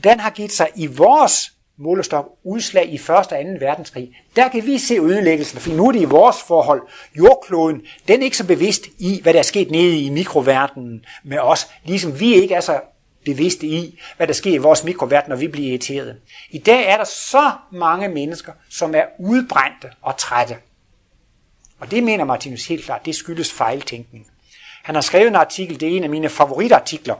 den 0.04 0.20
har 0.20 0.30
givet 0.30 0.52
sig 0.52 0.68
i 0.74 0.86
vores 0.86 1.53
målestok 1.78 2.38
udslag 2.44 2.88
i 2.88 2.94
1. 2.94 3.10
og 3.10 3.28
2. 3.30 3.36
verdenskrig, 3.60 4.16
der 4.36 4.48
kan 4.48 4.66
vi 4.66 4.78
se 4.78 4.94
ødelæggelsen, 4.94 5.60
for 5.60 5.70
nu 5.70 5.88
er 5.88 5.92
det 5.92 6.00
i 6.00 6.04
vores 6.04 6.36
forhold. 6.48 6.82
Jordkloden, 7.18 7.82
den 8.08 8.20
er 8.20 8.24
ikke 8.24 8.36
så 8.36 8.46
bevidst 8.46 8.86
i, 8.98 9.20
hvad 9.22 9.32
der 9.32 9.38
er 9.38 9.42
sket 9.42 9.70
nede 9.70 9.98
i 9.98 10.10
mikroverdenen 10.10 11.04
med 11.24 11.38
os, 11.38 11.66
ligesom 11.84 12.20
vi 12.20 12.34
ikke 12.34 12.54
er 12.54 12.60
så 12.60 12.80
bevidste 13.24 13.66
i, 13.66 14.00
hvad 14.16 14.26
der 14.26 14.32
sker 14.32 14.54
i 14.54 14.58
vores 14.58 14.84
mikroverden, 14.84 15.30
når 15.30 15.36
vi 15.36 15.48
bliver 15.48 15.68
irriteret. 15.68 16.16
I 16.50 16.58
dag 16.58 16.86
er 16.86 16.96
der 16.96 17.04
så 17.04 17.50
mange 17.72 18.08
mennesker, 18.08 18.52
som 18.70 18.94
er 18.94 19.04
udbrændte 19.18 19.88
og 20.02 20.16
trætte. 20.16 20.56
Og 21.80 21.90
det 21.90 22.02
mener 22.02 22.24
Martinus 22.24 22.66
helt 22.66 22.84
klart, 22.84 23.06
det 23.06 23.14
skyldes 23.14 23.52
fejltænkning. 23.52 24.26
Han 24.82 24.94
har 24.94 25.02
skrevet 25.02 25.28
en 25.28 25.36
artikel, 25.36 25.80
det 25.80 25.88
er 25.88 25.96
en 25.96 26.04
af 26.04 26.10
mine 26.10 26.28
favoritartikler, 26.28 27.14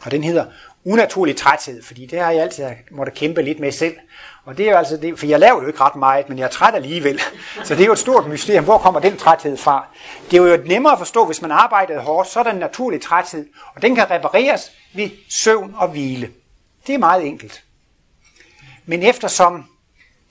og 0.00 0.10
den 0.10 0.24
hedder 0.24 0.46
unaturlig 0.88 1.36
træthed, 1.36 1.82
fordi 1.82 2.06
det 2.06 2.20
har 2.20 2.30
jeg 2.30 2.42
altid 2.42 2.64
måtte 2.90 3.12
kæmpe 3.12 3.42
lidt 3.42 3.60
med 3.60 3.72
selv. 3.72 3.96
Og 4.44 4.58
det 4.58 4.66
er 4.66 4.70
jo 4.70 4.76
altså 4.76 4.96
det, 4.96 5.18
for 5.18 5.26
jeg 5.26 5.40
laver 5.40 5.62
jo 5.62 5.66
ikke 5.66 5.80
ret 5.80 5.96
meget, 5.96 6.28
men 6.28 6.38
jeg 6.38 6.44
er 6.44 6.48
træt 6.48 6.74
alligevel. 6.74 7.20
Så 7.64 7.74
det 7.74 7.82
er 7.82 7.86
jo 7.86 7.92
et 7.92 7.98
stort 7.98 8.28
mysterium. 8.28 8.64
Hvor 8.64 8.78
kommer 8.78 9.00
den 9.00 9.16
træthed 9.16 9.56
fra? 9.56 9.86
Det 10.30 10.36
er 10.36 10.42
jo 10.42 10.62
nemmere 10.66 10.92
at 10.92 10.98
forstå, 10.98 11.26
hvis 11.26 11.42
man 11.42 11.50
arbejdede 11.50 12.00
hårdt, 12.00 12.28
så 12.28 12.38
er 12.38 12.42
der 12.42 12.50
en 12.50 12.58
naturlig 12.58 13.00
træthed, 13.00 13.46
og 13.74 13.82
den 13.82 13.94
kan 13.94 14.10
repareres 14.10 14.72
ved 14.94 15.10
søvn 15.30 15.74
og 15.76 15.88
hvile. 15.88 16.30
Det 16.86 16.94
er 16.94 16.98
meget 16.98 17.26
enkelt. 17.26 17.64
Men 18.86 19.02
eftersom 19.02 19.64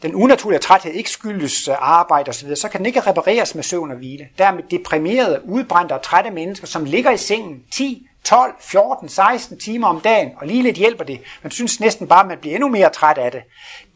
den 0.02 0.16
unaturlige 0.16 0.60
træthed 0.60 0.92
ikke 0.92 1.10
skyldes 1.10 1.68
øh, 1.68 1.76
arbejde 1.80 2.30
osv., 2.30 2.56
så 2.56 2.70
kan 2.70 2.78
den 2.78 2.86
ikke 2.86 3.00
repareres 3.00 3.56
med 3.56 3.64
søvn 3.64 3.92
og 3.92 3.98
hvile. 3.98 4.28
Der 4.38 4.46
er 4.46 4.58
deprimerede, 4.72 5.42
udbrændte 5.46 5.94
og 5.94 6.02
trætte 6.02 6.32
mennesker, 6.32 6.68
som 6.68 6.86
ligger 6.86 7.12
i 7.12 7.18
sengen 7.18 7.64
10, 7.72 8.07
12, 8.28 8.56
14, 8.60 9.10
16 9.10 9.60
timer 9.60 9.88
om 9.88 10.02
dagen, 10.02 10.32
og 10.38 10.48
lige 10.48 10.64
lidt 10.64 10.78
hjælper 10.78 11.04
det. 11.04 11.22
Man 11.44 11.52
synes 11.52 11.80
næsten 11.80 12.08
bare, 12.08 12.20
at 12.20 12.28
man 12.28 12.38
bliver 12.38 12.56
endnu 12.56 12.70
mere 12.70 12.90
træt 12.90 13.18
af 13.18 13.32
det. 13.32 13.42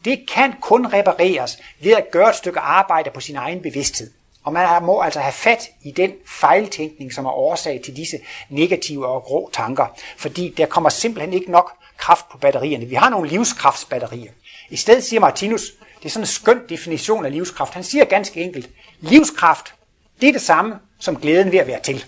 Det 0.04 0.26
kan 0.28 0.54
kun 0.60 0.86
repareres 0.86 1.58
ved 1.80 1.92
at 1.92 2.10
gøre 2.10 2.28
et 2.28 2.34
stykke 2.34 2.60
arbejde 2.60 3.10
på 3.10 3.20
sin 3.20 3.36
egen 3.36 3.62
bevidsthed. 3.62 4.10
Og 4.44 4.52
man 4.52 4.82
må 4.82 5.00
altså 5.00 5.20
have 5.20 5.32
fat 5.32 5.68
i 5.82 5.90
den 5.90 6.12
fejltænkning, 6.26 7.12
som 7.12 7.24
er 7.24 7.30
årsag 7.30 7.80
til 7.84 7.96
disse 7.96 8.18
negative 8.48 9.06
og 9.06 9.22
grå 9.22 9.50
tanker. 9.52 9.86
Fordi 10.16 10.54
der 10.56 10.66
kommer 10.66 10.90
simpelthen 10.90 11.32
ikke 11.32 11.50
nok 11.50 11.72
kraft 11.96 12.28
på 12.28 12.38
batterierne. 12.38 12.86
Vi 12.86 12.94
har 12.94 13.10
nogle 13.10 13.28
livskraftsbatterier. 13.28 14.32
I 14.70 14.76
stedet 14.76 15.04
siger 15.04 15.20
Martinus, 15.20 15.62
det 15.98 16.04
er 16.04 16.10
sådan 16.10 16.22
en 16.22 16.26
skøn 16.26 16.60
definition 16.68 17.24
af 17.24 17.32
livskraft. 17.32 17.74
Han 17.74 17.84
siger 17.84 18.04
ganske 18.04 18.40
enkelt, 18.40 18.70
livskraft, 19.00 19.74
det 20.20 20.28
er 20.28 20.32
det 20.32 20.42
samme 20.42 20.74
som 21.00 21.16
glæden 21.16 21.52
ved 21.52 21.58
at 21.58 21.66
være 21.66 21.80
til. 21.80 22.04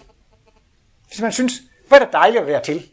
Hvis 1.09 1.20
man 1.20 1.33
synes, 1.33 1.53
hvor 1.89 1.97
er 1.97 2.05
det 2.05 2.12
dejligt 2.12 2.41
at 2.41 2.47
være 2.47 2.62
til. 2.62 2.89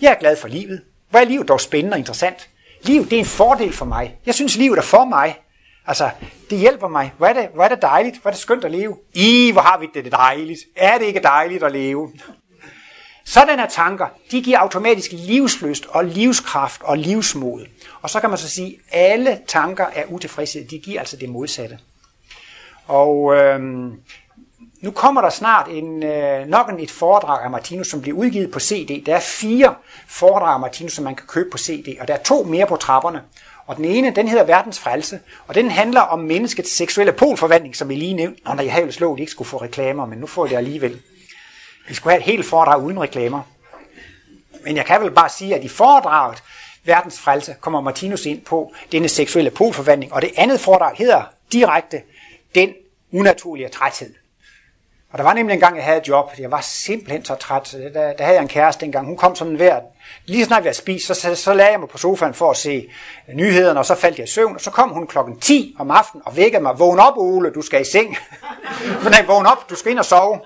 Jeg 0.00 0.10
er 0.10 0.18
glad 0.18 0.36
for 0.36 0.48
livet. 0.48 0.82
Hvor 1.10 1.18
er 1.18 1.24
livet 1.24 1.48
dog 1.48 1.60
spændende 1.60 1.94
og 1.94 1.98
interessant. 1.98 2.48
Livet 2.82 3.10
det 3.10 3.16
er 3.16 3.20
en 3.20 3.26
fordel 3.26 3.72
for 3.72 3.84
mig. 3.84 4.18
Jeg 4.26 4.34
synes, 4.34 4.56
livet 4.56 4.78
er 4.78 4.82
for 4.82 5.04
mig. 5.04 5.38
Altså, 5.86 6.10
det 6.50 6.58
hjælper 6.58 6.88
mig. 6.88 7.12
Hvor 7.18 7.26
er 7.26 7.32
det, 7.32 7.48
hvor 7.54 7.64
er 7.64 7.68
det 7.68 7.82
dejligt. 7.82 8.22
Hvor 8.22 8.28
er 8.28 8.32
det 8.32 8.40
skønt 8.40 8.64
at 8.64 8.70
leve. 8.70 8.96
I, 9.12 9.50
hvor 9.52 9.62
har 9.62 9.78
vi 9.78 9.88
det 9.94 10.12
dejligt. 10.12 10.60
Er 10.76 10.98
det 10.98 11.06
ikke 11.06 11.20
dejligt 11.20 11.62
at 11.62 11.72
leve? 11.72 12.12
Sådanne 13.24 13.66
tanker, 13.70 14.06
de 14.30 14.42
giver 14.42 14.58
automatisk 14.58 15.12
livsløst 15.12 15.86
og 15.88 16.04
livskraft 16.04 16.82
og 16.82 16.98
livsmod. 16.98 17.66
Og 18.02 18.10
så 18.10 18.20
kan 18.20 18.30
man 18.30 18.38
så 18.38 18.50
sige, 18.50 18.78
at 18.90 19.12
alle 19.12 19.40
tanker 19.46 19.86
er 19.94 20.04
utilfredshed. 20.08 20.64
De 20.64 20.78
giver 20.78 21.00
altså 21.00 21.16
det 21.16 21.28
modsatte. 21.28 21.78
Og 22.86 23.34
øhm, 23.34 24.00
nu 24.84 24.90
kommer 24.90 25.20
der 25.20 25.30
snart 25.30 25.68
en, 25.68 26.02
øh, 26.02 26.46
nok 26.46 26.68
en, 26.68 26.80
et 26.80 26.90
foredrag 26.90 27.44
af 27.44 27.50
Martinus, 27.50 27.86
som 27.86 28.02
bliver 28.02 28.16
udgivet 28.16 28.50
på 28.50 28.60
CD. 28.60 29.06
Der 29.06 29.14
er 29.14 29.20
fire 29.20 29.74
foredrag 30.06 30.54
af 30.54 30.60
Martinus, 30.60 30.92
som 30.92 31.04
man 31.04 31.14
kan 31.14 31.26
købe 31.26 31.50
på 31.50 31.58
CD, 31.58 31.96
og 32.00 32.08
der 32.08 32.14
er 32.14 32.22
to 32.22 32.42
mere 32.42 32.66
på 32.66 32.76
trapperne. 32.76 33.22
Og 33.66 33.76
den 33.76 33.84
ene, 33.84 34.10
den 34.10 34.28
hedder 34.28 34.44
Verdens 34.44 34.80
Frelse, 34.80 35.20
og 35.46 35.54
den 35.54 35.70
handler 35.70 36.00
om 36.00 36.18
menneskets 36.18 36.70
seksuelle 36.76 37.12
polforvandling, 37.12 37.76
som 37.76 37.88
vi 37.88 37.94
lige 37.94 38.14
nævnte. 38.14 38.40
Og 38.44 38.56
når 38.56 38.62
jeg 38.62 38.72
havde 38.72 38.92
slået, 38.92 39.16
at 39.16 39.20
ikke 39.20 39.32
skulle 39.32 39.48
få 39.48 39.56
reklamer, 39.56 40.06
men 40.06 40.18
nu 40.18 40.26
får 40.26 40.46
det 40.46 40.56
alligevel. 40.56 41.00
Vi 41.88 41.94
skulle 41.94 42.12
have 42.12 42.20
et 42.20 42.26
helt 42.26 42.46
foredrag 42.46 42.82
uden 42.82 43.00
reklamer. 43.00 43.40
Men 44.64 44.76
jeg 44.76 44.86
kan 44.86 45.00
vel 45.00 45.10
bare 45.10 45.28
sige, 45.28 45.54
at 45.54 45.64
i 45.64 45.68
foredraget 45.68 46.42
Verdens 46.84 47.20
Frelse 47.20 47.54
kommer 47.60 47.80
Martinus 47.80 48.26
ind 48.26 48.40
på 48.40 48.72
denne 48.92 49.08
seksuelle 49.08 49.50
polforvandling, 49.50 50.12
og 50.12 50.22
det 50.22 50.30
andet 50.36 50.60
foredrag 50.60 50.96
hedder 50.96 51.22
direkte 51.52 52.02
Den 52.54 52.72
unaturlige 53.12 53.68
træthed. 53.68 54.23
Og 55.14 55.18
der 55.18 55.24
var 55.24 55.32
nemlig 55.32 55.54
en 55.54 55.60
gang, 55.60 55.76
jeg 55.76 55.84
havde 55.84 55.98
et 55.98 56.08
job. 56.08 56.30
Jeg 56.38 56.50
var 56.50 56.60
simpelthen 56.60 57.24
så 57.24 57.34
træt. 57.34 57.76
Der, 57.94 58.12
der 58.12 58.24
havde 58.24 58.36
jeg 58.36 58.42
en 58.42 58.48
kæreste 58.48 58.86
engang. 58.86 59.06
Hun 59.06 59.16
kom 59.16 59.34
sådan 59.34 59.54
hver... 59.54 59.80
Lige 60.26 60.44
snart 60.44 60.62
vi 60.62 60.66
havde 60.66 60.76
spist, 60.76 61.06
så, 61.06 61.14
så, 61.14 61.34
så 61.34 61.54
lagde 61.54 61.70
jeg 61.70 61.80
mig 61.80 61.88
på 61.88 61.98
sofaen 61.98 62.34
for 62.34 62.50
at 62.50 62.56
se 62.56 62.88
øh, 63.28 63.34
nyhederne, 63.34 63.78
og 63.78 63.86
så 63.86 63.94
faldt 63.94 64.18
jeg 64.18 64.28
i 64.28 64.30
søvn. 64.30 64.54
Og 64.54 64.60
så 64.60 64.70
kom 64.70 64.90
hun 64.90 65.06
klokken 65.06 65.40
10 65.40 65.76
om 65.78 65.90
aftenen 65.90 66.22
og 66.26 66.36
vækkede 66.36 66.62
mig. 66.62 66.78
Vågn 66.78 66.98
op, 66.98 67.16
Ole, 67.16 67.50
du 67.50 67.62
skal 67.62 67.80
i 67.80 67.84
seng. 67.84 68.16
For 69.02 69.10
nej, 69.10 69.24
vågn 69.26 69.46
op, 69.46 69.70
du 69.70 69.74
skal 69.74 69.90
ind 69.90 69.98
og 69.98 70.04
sove. 70.04 70.40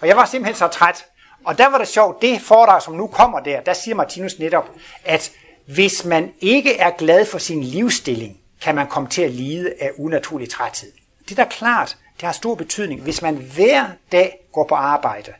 Og 0.00 0.08
jeg 0.08 0.16
var 0.16 0.24
simpelthen 0.24 0.56
så 0.56 0.68
træt. 0.68 1.06
Og 1.44 1.58
der 1.58 1.70
var 1.70 1.78
det 1.78 1.88
sjovt, 1.88 2.22
det 2.22 2.40
foredrag, 2.40 2.82
som 2.82 2.94
nu 2.94 3.06
kommer 3.06 3.40
der, 3.40 3.60
der 3.60 3.72
siger 3.72 3.94
Martinus 3.94 4.38
netop, 4.38 4.68
at 5.04 5.32
hvis 5.66 6.04
man 6.04 6.32
ikke 6.40 6.78
er 6.78 6.90
glad 6.90 7.26
for 7.26 7.38
sin 7.38 7.62
livsstilling, 7.62 8.36
kan 8.62 8.74
man 8.74 8.86
komme 8.86 9.08
til 9.08 9.22
at 9.22 9.30
lide 9.30 9.74
af 9.80 9.90
unaturlig 9.98 10.50
træthed. 10.50 10.92
Det 11.28 11.38
er 11.38 11.44
da 11.44 11.50
klart, 11.50 11.96
det 12.22 12.26
har 12.26 12.32
stor 12.32 12.54
betydning, 12.54 13.02
hvis 13.02 13.22
man 13.22 13.34
hver 13.34 13.86
dag 14.12 14.38
går 14.52 14.64
på 14.64 14.74
arbejde, 14.74 15.32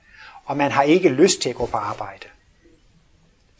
og 0.45 0.57
man 0.57 0.71
har 0.71 0.83
ikke 0.83 1.09
lyst 1.09 1.41
til 1.41 1.49
at 1.49 1.55
gå 1.55 1.67
på 1.67 1.77
arbejde. 1.77 2.27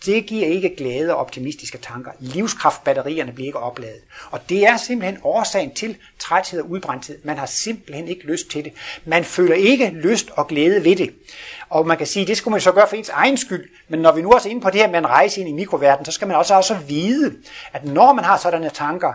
Det 0.07 0.27
giver 0.27 0.47
ikke 0.47 0.77
glæde 0.77 1.15
og 1.15 1.21
optimistiske 1.21 1.79
tanker. 1.79 2.11
Livskraftbatterierne 2.21 3.33
bliver 3.33 3.47
ikke 3.47 3.59
opladet. 3.59 4.01
Og 4.31 4.49
det 4.49 4.67
er 4.67 4.77
simpelthen 4.77 5.19
årsagen 5.23 5.75
til 5.75 5.97
træthed 6.19 6.61
og 6.61 6.71
udbrændthed. 6.71 7.19
Man 7.25 7.39
har 7.39 7.47
simpelthen 7.47 8.09
ikke 8.09 8.27
lyst 8.27 8.51
til 8.51 8.65
det. 8.65 8.73
Man 9.05 9.25
føler 9.25 9.55
ikke 9.55 9.91
lyst 9.91 10.31
og 10.31 10.49
glæde 10.49 10.85
ved 10.85 10.97
det. 10.97 11.15
Og 11.69 11.87
man 11.87 11.99
kan 11.99 12.07
sige, 12.07 12.23
at 12.23 12.29
det 12.29 12.37
skulle 12.37 12.53
man 12.53 12.61
så 12.61 12.73
gøre 12.73 12.89
for 12.89 12.97
ens 12.97 13.09
egen 13.09 13.37
skyld. 13.37 13.71
Men 13.89 14.01
når 14.01 14.13
vi 14.13 14.23
nu 14.23 14.33
også 14.33 14.49
er 14.49 14.51
inde 14.51 14.63
på 14.63 14.71
det 14.71 14.81
her 14.81 14.89
med 14.89 14.99
en 14.99 15.07
rejse 15.07 15.41
ind 15.41 15.49
i 15.49 15.53
mikroverdenen, 15.53 16.05
så 16.05 16.13
skal 16.13 16.29
man 16.29 16.37
også, 16.37 16.55
også 16.55 16.75
vide, 16.75 17.37
at 17.73 17.85
når 17.85 18.13
man 18.13 18.25
har 18.25 18.37
sådanne 18.37 18.71
tanker, 18.71 19.13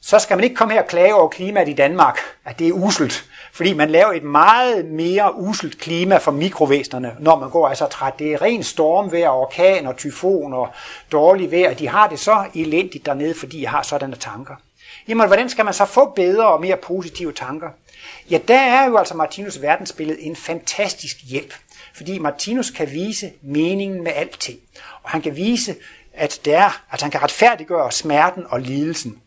så 0.00 0.18
skal 0.18 0.36
man 0.36 0.44
ikke 0.44 0.56
komme 0.56 0.74
her 0.74 0.82
og 0.82 0.88
klage 0.88 1.14
over 1.14 1.28
klimaet 1.28 1.68
i 1.68 1.72
Danmark, 1.72 2.18
at 2.44 2.58
det 2.58 2.68
er 2.68 2.72
uselt. 2.72 3.29
Fordi 3.52 3.72
man 3.72 3.90
laver 3.90 4.12
et 4.12 4.22
meget 4.22 4.84
mere 4.84 5.34
uselt 5.36 5.78
klima 5.78 6.16
for 6.16 6.30
mikrovæsenerne, 6.30 7.16
når 7.18 7.38
man 7.38 7.50
går 7.50 7.68
altså 7.68 7.86
træt. 7.86 8.18
Det 8.18 8.32
er 8.32 8.42
ren 8.42 8.62
stormvejr, 8.62 9.28
orkan 9.28 9.86
og 9.86 9.96
tyfon 9.96 10.54
og 10.54 10.68
dårlig 11.12 11.50
vejr. 11.50 11.74
De 11.74 11.88
har 11.88 12.08
det 12.08 12.18
så 12.18 12.44
elendigt 12.54 13.06
dernede, 13.06 13.34
fordi 13.34 13.62
jeg 13.62 13.70
har 13.70 13.82
sådanne 13.82 14.16
tanker. 14.16 14.54
Jamen, 15.08 15.26
hvordan 15.26 15.48
skal 15.48 15.64
man 15.64 15.74
så 15.74 15.84
få 15.84 16.10
bedre 16.10 16.48
og 16.48 16.60
mere 16.60 16.76
positive 16.76 17.32
tanker? 17.32 17.68
Ja, 18.30 18.38
der 18.48 18.58
er 18.58 18.88
jo 18.88 18.96
altså 18.96 19.14
Martinus 19.14 19.62
verdensbillede 19.62 20.20
en 20.20 20.36
fantastisk 20.36 21.16
hjælp. 21.28 21.54
fordi 21.94 22.18
Martinus 22.18 22.70
kan 22.70 22.90
vise 22.90 23.32
meningen 23.42 24.04
med 24.04 24.12
alting. 24.14 24.58
Og 25.02 25.10
han 25.10 25.22
kan 25.22 25.36
vise, 25.36 25.76
at, 26.14 26.40
det 26.44 26.54
er, 26.54 26.82
at 26.90 27.02
han 27.02 27.10
kan 27.10 27.22
retfærdiggøre 27.22 27.92
smerten 27.92 28.44
og 28.48 28.60
lidelsen 28.60 29.20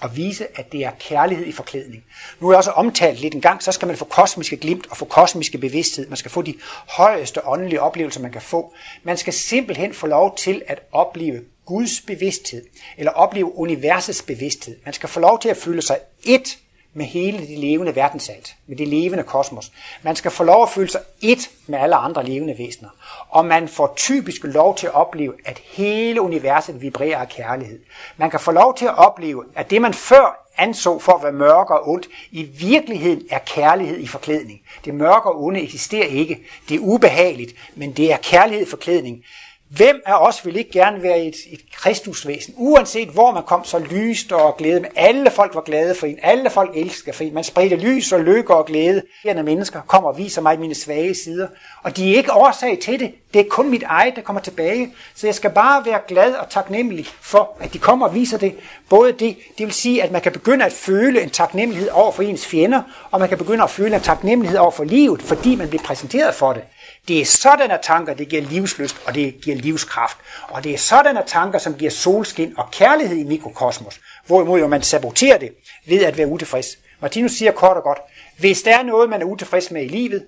og 0.00 0.16
vise, 0.16 0.46
at 0.58 0.72
det 0.72 0.84
er 0.84 0.90
kærlighed 1.00 1.46
i 1.46 1.52
forklædning. 1.52 2.04
Nu 2.40 2.48
er 2.48 2.52
jeg 2.52 2.58
også 2.58 2.70
omtalt 2.70 3.20
lidt 3.20 3.34
en 3.34 3.40
gang, 3.40 3.62
så 3.62 3.72
skal 3.72 3.88
man 3.88 3.96
få 3.96 4.04
kosmiske 4.04 4.56
glimt 4.56 4.86
og 4.90 4.96
få 4.96 5.04
kosmiske 5.04 5.58
bevidsthed. 5.58 6.08
Man 6.08 6.16
skal 6.16 6.30
få 6.30 6.42
de 6.42 6.54
højeste 6.88 7.46
åndelige 7.46 7.80
oplevelser, 7.80 8.20
man 8.20 8.32
kan 8.32 8.42
få. 8.42 8.74
Man 9.02 9.16
skal 9.16 9.32
simpelthen 9.32 9.94
få 9.94 10.06
lov 10.06 10.36
til 10.36 10.62
at 10.66 10.80
opleve 10.92 11.40
Guds 11.66 12.00
bevidsthed, 12.00 12.64
eller 12.96 13.12
opleve 13.12 13.58
universets 13.58 14.22
bevidsthed. 14.22 14.76
Man 14.84 14.94
skal 14.94 15.08
få 15.08 15.20
lov 15.20 15.40
til 15.40 15.48
at 15.48 15.56
føle 15.56 15.82
sig 15.82 15.98
et 16.24 16.58
med 16.98 17.06
hele 17.06 17.38
det 17.38 17.58
levende 17.58 17.96
verdensalt, 17.96 18.54
med 18.66 18.76
det 18.76 18.88
levende 18.88 19.24
kosmos. 19.24 19.72
Man 20.02 20.16
skal 20.16 20.30
få 20.30 20.44
lov 20.44 20.62
at 20.62 20.70
føle 20.70 20.90
sig 20.90 21.00
et 21.20 21.50
med 21.66 21.78
alle 21.78 21.96
andre 21.96 22.24
levende 22.24 22.58
væsener. 22.58 22.88
Og 23.28 23.44
man 23.44 23.68
får 23.68 23.92
typisk 23.96 24.44
lov 24.44 24.76
til 24.76 24.86
at 24.86 24.94
opleve, 24.94 25.34
at 25.44 25.58
hele 25.64 26.20
universet 26.20 26.82
vibrerer 26.82 27.18
af 27.18 27.28
kærlighed. 27.28 27.80
Man 28.16 28.30
kan 28.30 28.40
få 28.40 28.52
lov 28.52 28.76
til 28.76 28.84
at 28.84 28.98
opleve, 28.98 29.44
at 29.54 29.70
det 29.70 29.82
man 29.82 29.94
før 29.94 30.48
anså 30.56 30.98
for 30.98 31.12
at 31.12 31.22
være 31.22 31.32
mørke 31.32 31.74
og 31.74 31.88
ondt, 31.88 32.08
i 32.30 32.42
virkeligheden 32.42 33.22
er 33.30 33.38
kærlighed 33.38 33.98
i 33.98 34.06
forklædning. 34.06 34.60
Det 34.84 34.94
mørke 34.94 35.28
og 35.28 35.42
onde 35.42 35.60
eksisterer 35.60 36.06
ikke. 36.06 36.38
Det 36.68 36.74
er 36.74 36.80
ubehageligt, 36.80 37.52
men 37.74 37.92
det 37.92 38.12
er 38.12 38.16
kærlighed 38.16 38.66
i 38.66 38.70
forklædning. 38.70 39.24
Hvem 39.70 40.02
af 40.06 40.26
os 40.26 40.46
vil 40.46 40.56
ikke 40.56 40.70
gerne 40.70 41.02
være 41.02 41.18
et, 41.20 41.36
et 41.50 41.60
kristusvæsen? 41.72 42.54
Uanset 42.56 43.08
hvor 43.08 43.32
man 43.32 43.42
kom, 43.42 43.64
så 43.64 43.78
lyst 43.78 44.32
og 44.32 44.56
glæde. 44.56 44.80
Men 44.80 44.90
alle 44.96 45.30
folk 45.30 45.54
var 45.54 45.60
glade 45.60 45.94
for 45.94 46.06
en. 46.06 46.18
Alle 46.22 46.50
folk 46.50 46.70
elsker 46.76 47.12
for 47.12 47.24
en. 47.24 47.34
Man 47.34 47.44
spredte 47.44 47.76
lys 47.76 48.12
og 48.12 48.20
lykke 48.20 48.54
og 48.54 48.66
glæde. 48.66 49.02
Når 49.24 49.42
mennesker 49.42 49.80
kommer 49.80 50.08
og 50.08 50.18
viser 50.18 50.42
mig 50.42 50.60
mine 50.60 50.74
svage 50.74 51.14
sider. 51.14 51.48
Og 51.82 51.96
de 51.96 52.12
er 52.12 52.16
ikke 52.16 52.32
årsag 52.32 52.78
til 52.82 53.00
det. 53.00 53.14
Det 53.34 53.40
er 53.40 53.44
kun 53.50 53.70
mit 53.70 53.82
eget, 53.82 54.16
der 54.16 54.22
kommer 54.22 54.40
tilbage. 54.40 54.94
Så 55.14 55.26
jeg 55.26 55.34
skal 55.34 55.50
bare 55.50 55.86
være 55.86 56.00
glad 56.08 56.34
og 56.34 56.50
taknemmelig 56.50 57.06
for, 57.20 57.56
at 57.60 57.72
de 57.72 57.78
kommer 57.78 58.06
og 58.08 58.14
viser 58.14 58.38
det. 58.38 58.54
Både 58.88 59.12
det, 59.12 59.36
det 59.58 59.66
vil 59.66 59.72
sige, 59.72 60.02
at 60.02 60.12
man 60.12 60.20
kan 60.20 60.32
begynde 60.32 60.64
at 60.64 60.72
føle 60.72 61.22
en 61.22 61.30
taknemmelighed 61.30 61.90
over 61.90 62.12
for 62.12 62.22
ens 62.22 62.46
fjender, 62.46 62.82
og 63.10 63.20
man 63.20 63.28
kan 63.28 63.38
begynde 63.38 63.62
at 63.62 63.70
føle 63.70 63.94
en 63.94 64.02
taknemmelighed 64.02 64.58
over 64.58 64.70
for 64.70 64.84
livet, 64.84 65.22
fordi 65.22 65.54
man 65.54 65.68
bliver 65.68 65.82
præsenteret 65.82 66.34
for 66.34 66.52
det. 66.52 66.62
Det 67.08 67.20
er 67.20 67.24
sådanne 67.24 67.78
tanker, 67.82 68.14
det 68.14 68.28
giver 68.28 68.42
livsløst, 68.42 68.96
og 69.06 69.14
det 69.14 69.40
giver 69.40 69.56
livskraft. 69.56 70.16
Og 70.48 70.64
det 70.64 70.74
er 70.74 70.78
sådanne 70.78 71.22
tanker, 71.26 71.58
som 71.58 71.74
giver 71.74 71.90
solskin 71.90 72.54
og 72.56 72.70
kærlighed 72.70 73.16
i 73.16 73.24
mikrokosmos. 73.24 74.00
Hvorimod 74.26 74.60
jo 74.60 74.66
man 74.66 74.82
saboterer 74.82 75.38
det 75.38 75.52
ved 75.86 76.04
at 76.04 76.18
være 76.18 76.26
utilfreds. 76.26 76.66
Martinus 77.00 77.32
siger 77.32 77.52
kort 77.52 77.76
og 77.76 77.82
godt, 77.82 77.98
hvis 78.38 78.62
der 78.62 78.78
er 78.78 78.82
noget, 78.82 79.10
man 79.10 79.20
er 79.22 79.26
utilfreds 79.26 79.70
med 79.70 79.84
i 79.84 79.88
livet, 79.88 80.26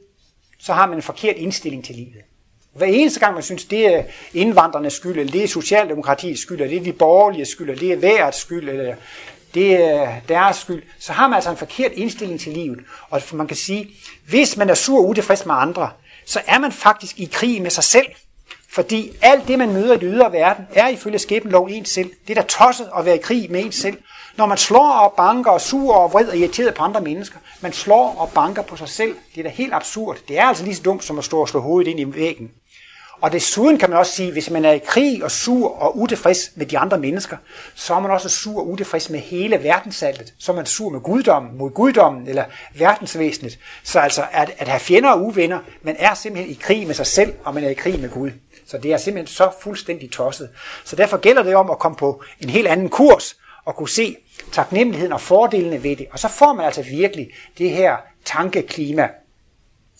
så 0.58 0.72
har 0.72 0.86
man 0.86 0.98
en 0.98 1.02
forkert 1.02 1.36
indstilling 1.36 1.84
til 1.84 1.94
livet. 1.94 2.22
Hver 2.74 2.86
eneste 2.86 3.20
gang 3.20 3.34
man 3.34 3.42
synes, 3.42 3.64
det 3.64 3.94
er 3.94 4.02
indvandrernes 4.34 4.92
skyld, 4.92 5.18
eller 5.18 5.32
det 5.32 5.44
er 5.44 5.48
socialdemokratiets 5.48 6.42
skyld, 6.42 6.60
eller 6.60 6.78
det 6.78 6.88
er 6.88 6.92
de 6.92 6.98
borgerlige 6.98 7.46
skyld, 7.46 7.70
eller 7.70 7.80
det 7.80 7.92
er 7.92 7.96
værets 7.96 8.38
skyld, 8.38 8.68
eller 8.68 8.94
det 9.54 9.84
er 9.84 10.12
deres 10.28 10.56
skyld, 10.56 10.82
så 10.98 11.12
har 11.12 11.28
man 11.28 11.34
altså 11.34 11.50
en 11.50 11.56
forkert 11.56 11.92
indstilling 11.92 12.40
til 12.40 12.52
livet. 12.52 12.80
Og 13.10 13.22
man 13.32 13.46
kan 13.46 13.56
sige, 13.56 13.90
hvis 14.28 14.56
man 14.56 14.70
er 14.70 14.74
sur 14.74 14.98
og 14.98 15.08
utilfreds 15.08 15.46
med 15.46 15.54
andre, 15.58 15.90
så 16.26 16.40
er 16.46 16.58
man 16.58 16.72
faktisk 16.72 17.18
i 17.18 17.28
krig 17.32 17.62
med 17.62 17.70
sig 17.70 17.84
selv. 17.84 18.06
Fordi 18.72 19.12
alt 19.22 19.48
det, 19.48 19.58
man 19.58 19.72
møder 19.72 19.94
i 19.94 19.98
den 19.98 20.08
ydre 20.08 20.32
verden, 20.32 20.66
er 20.74 20.88
ifølge 20.88 21.18
skæbnelov 21.18 21.68
en 21.70 21.84
selv. 21.84 22.10
Det 22.28 22.38
er 22.38 22.42
da 22.42 22.48
tosset 22.48 22.90
at 22.98 23.04
være 23.04 23.16
i 23.16 23.20
krig 23.20 23.50
med 23.50 23.64
en 23.64 23.72
selv. 23.72 23.98
Når 24.36 24.46
man 24.46 24.58
slår 24.58 24.90
og 24.90 25.12
banker 25.16 25.50
og 25.50 25.60
suger 25.60 25.94
og 25.94 26.12
vred 26.12 26.28
og 26.28 26.36
irriteret 26.36 26.74
på 26.74 26.82
andre 26.82 27.00
mennesker, 27.00 27.38
man 27.60 27.72
slår 27.72 28.14
og 28.18 28.30
banker 28.34 28.62
på 28.62 28.76
sig 28.76 28.88
selv. 28.88 29.16
Det 29.34 29.40
er 29.40 29.42
da 29.42 29.48
helt 29.48 29.74
absurd. 29.74 30.18
Det 30.28 30.38
er 30.38 30.44
altså 30.44 30.64
lige 30.64 30.74
så 30.74 30.82
dumt 30.82 31.04
som 31.04 31.18
at 31.18 31.24
stå 31.24 31.40
og 31.40 31.48
slå 31.48 31.60
hovedet 31.60 31.90
ind 31.90 32.00
i 32.00 32.16
væggen. 32.16 32.50
Og 33.20 33.32
desuden 33.32 33.78
kan 33.78 33.90
man 33.90 33.98
også 33.98 34.12
sige, 34.12 34.32
hvis 34.32 34.50
man 34.50 34.64
er 34.64 34.72
i 34.72 34.78
krig 34.78 35.24
og 35.24 35.30
sur 35.30 35.82
og 35.82 35.98
utilfreds 35.98 36.50
med 36.54 36.66
de 36.66 36.78
andre 36.78 36.98
mennesker, 36.98 37.36
så 37.74 37.94
er 37.94 38.00
man 38.00 38.10
også 38.10 38.28
sur 38.28 38.60
og 38.60 38.68
utilfreds 38.68 39.10
med 39.10 39.20
hele 39.20 39.62
verdensaltet. 39.62 40.34
Så 40.38 40.52
er 40.52 40.56
man 40.56 40.66
sur 40.66 40.90
med 40.90 41.00
guddommen, 41.00 41.58
mod 41.58 41.70
guddommen 41.70 42.28
eller 42.28 42.44
verdensvæsenet. 42.74 43.58
Så 43.82 43.98
altså 43.98 44.24
at, 44.32 44.50
at 44.58 44.68
have 44.68 44.80
fjender 44.80 45.10
og 45.10 45.24
uvenner, 45.24 45.58
man 45.82 45.96
er 45.98 46.14
simpelthen 46.14 46.52
i 46.52 46.58
krig 46.62 46.86
med 46.86 46.94
sig 46.94 47.06
selv, 47.06 47.32
og 47.44 47.54
man 47.54 47.64
er 47.64 47.68
i 47.68 47.74
krig 47.74 48.00
med 48.00 48.10
Gud. 48.10 48.30
Så 48.66 48.78
det 48.78 48.92
er 48.92 48.96
simpelthen 48.96 49.34
så 49.34 49.50
fuldstændig 49.60 50.10
tosset. 50.10 50.48
Så 50.84 50.96
derfor 50.96 51.16
gælder 51.16 51.42
det 51.42 51.54
om 51.54 51.70
at 51.70 51.78
komme 51.78 51.96
på 51.96 52.22
en 52.40 52.50
helt 52.50 52.66
anden 52.66 52.88
kurs 52.88 53.36
og 53.64 53.76
kunne 53.76 53.88
se 53.88 54.16
taknemmeligheden 54.52 55.12
og 55.12 55.20
fordelene 55.20 55.82
ved 55.82 55.96
det. 55.96 56.06
Og 56.12 56.18
så 56.18 56.28
får 56.28 56.52
man 56.52 56.66
altså 56.66 56.82
virkelig 56.82 57.30
det 57.58 57.70
her 57.70 57.96
tankeklima, 58.24 59.08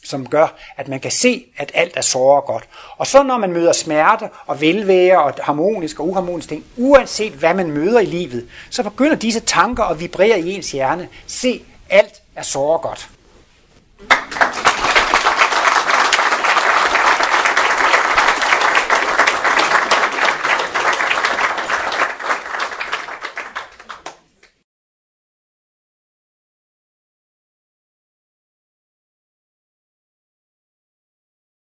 som 0.04 0.28
gør, 0.28 0.56
at 0.76 0.88
man 0.88 1.00
kan 1.00 1.10
se, 1.10 1.44
at 1.56 1.70
alt 1.74 1.96
er 1.96 2.00
såre 2.00 2.40
godt. 2.40 2.64
Og 2.96 3.06
så 3.06 3.22
når 3.22 3.38
man 3.38 3.52
møder 3.52 3.72
smerte 3.72 4.28
og 4.46 4.60
velvære 4.60 5.22
og 5.22 5.34
harmonisk 5.42 6.00
og 6.00 6.08
uharmonisk 6.08 6.48
ting, 6.48 6.64
uanset 6.76 7.32
hvad 7.32 7.54
man 7.54 7.70
møder 7.70 8.00
i 8.00 8.04
livet, 8.04 8.48
så 8.70 8.82
begynder 8.82 9.16
disse 9.16 9.40
tanker 9.40 9.84
at 9.84 10.00
vibrere 10.00 10.40
i 10.40 10.54
ens 10.54 10.72
hjerne. 10.72 11.08
Se, 11.26 11.62
alt 11.90 12.22
er 12.36 12.42
såre 12.42 12.78
godt. 12.78 13.08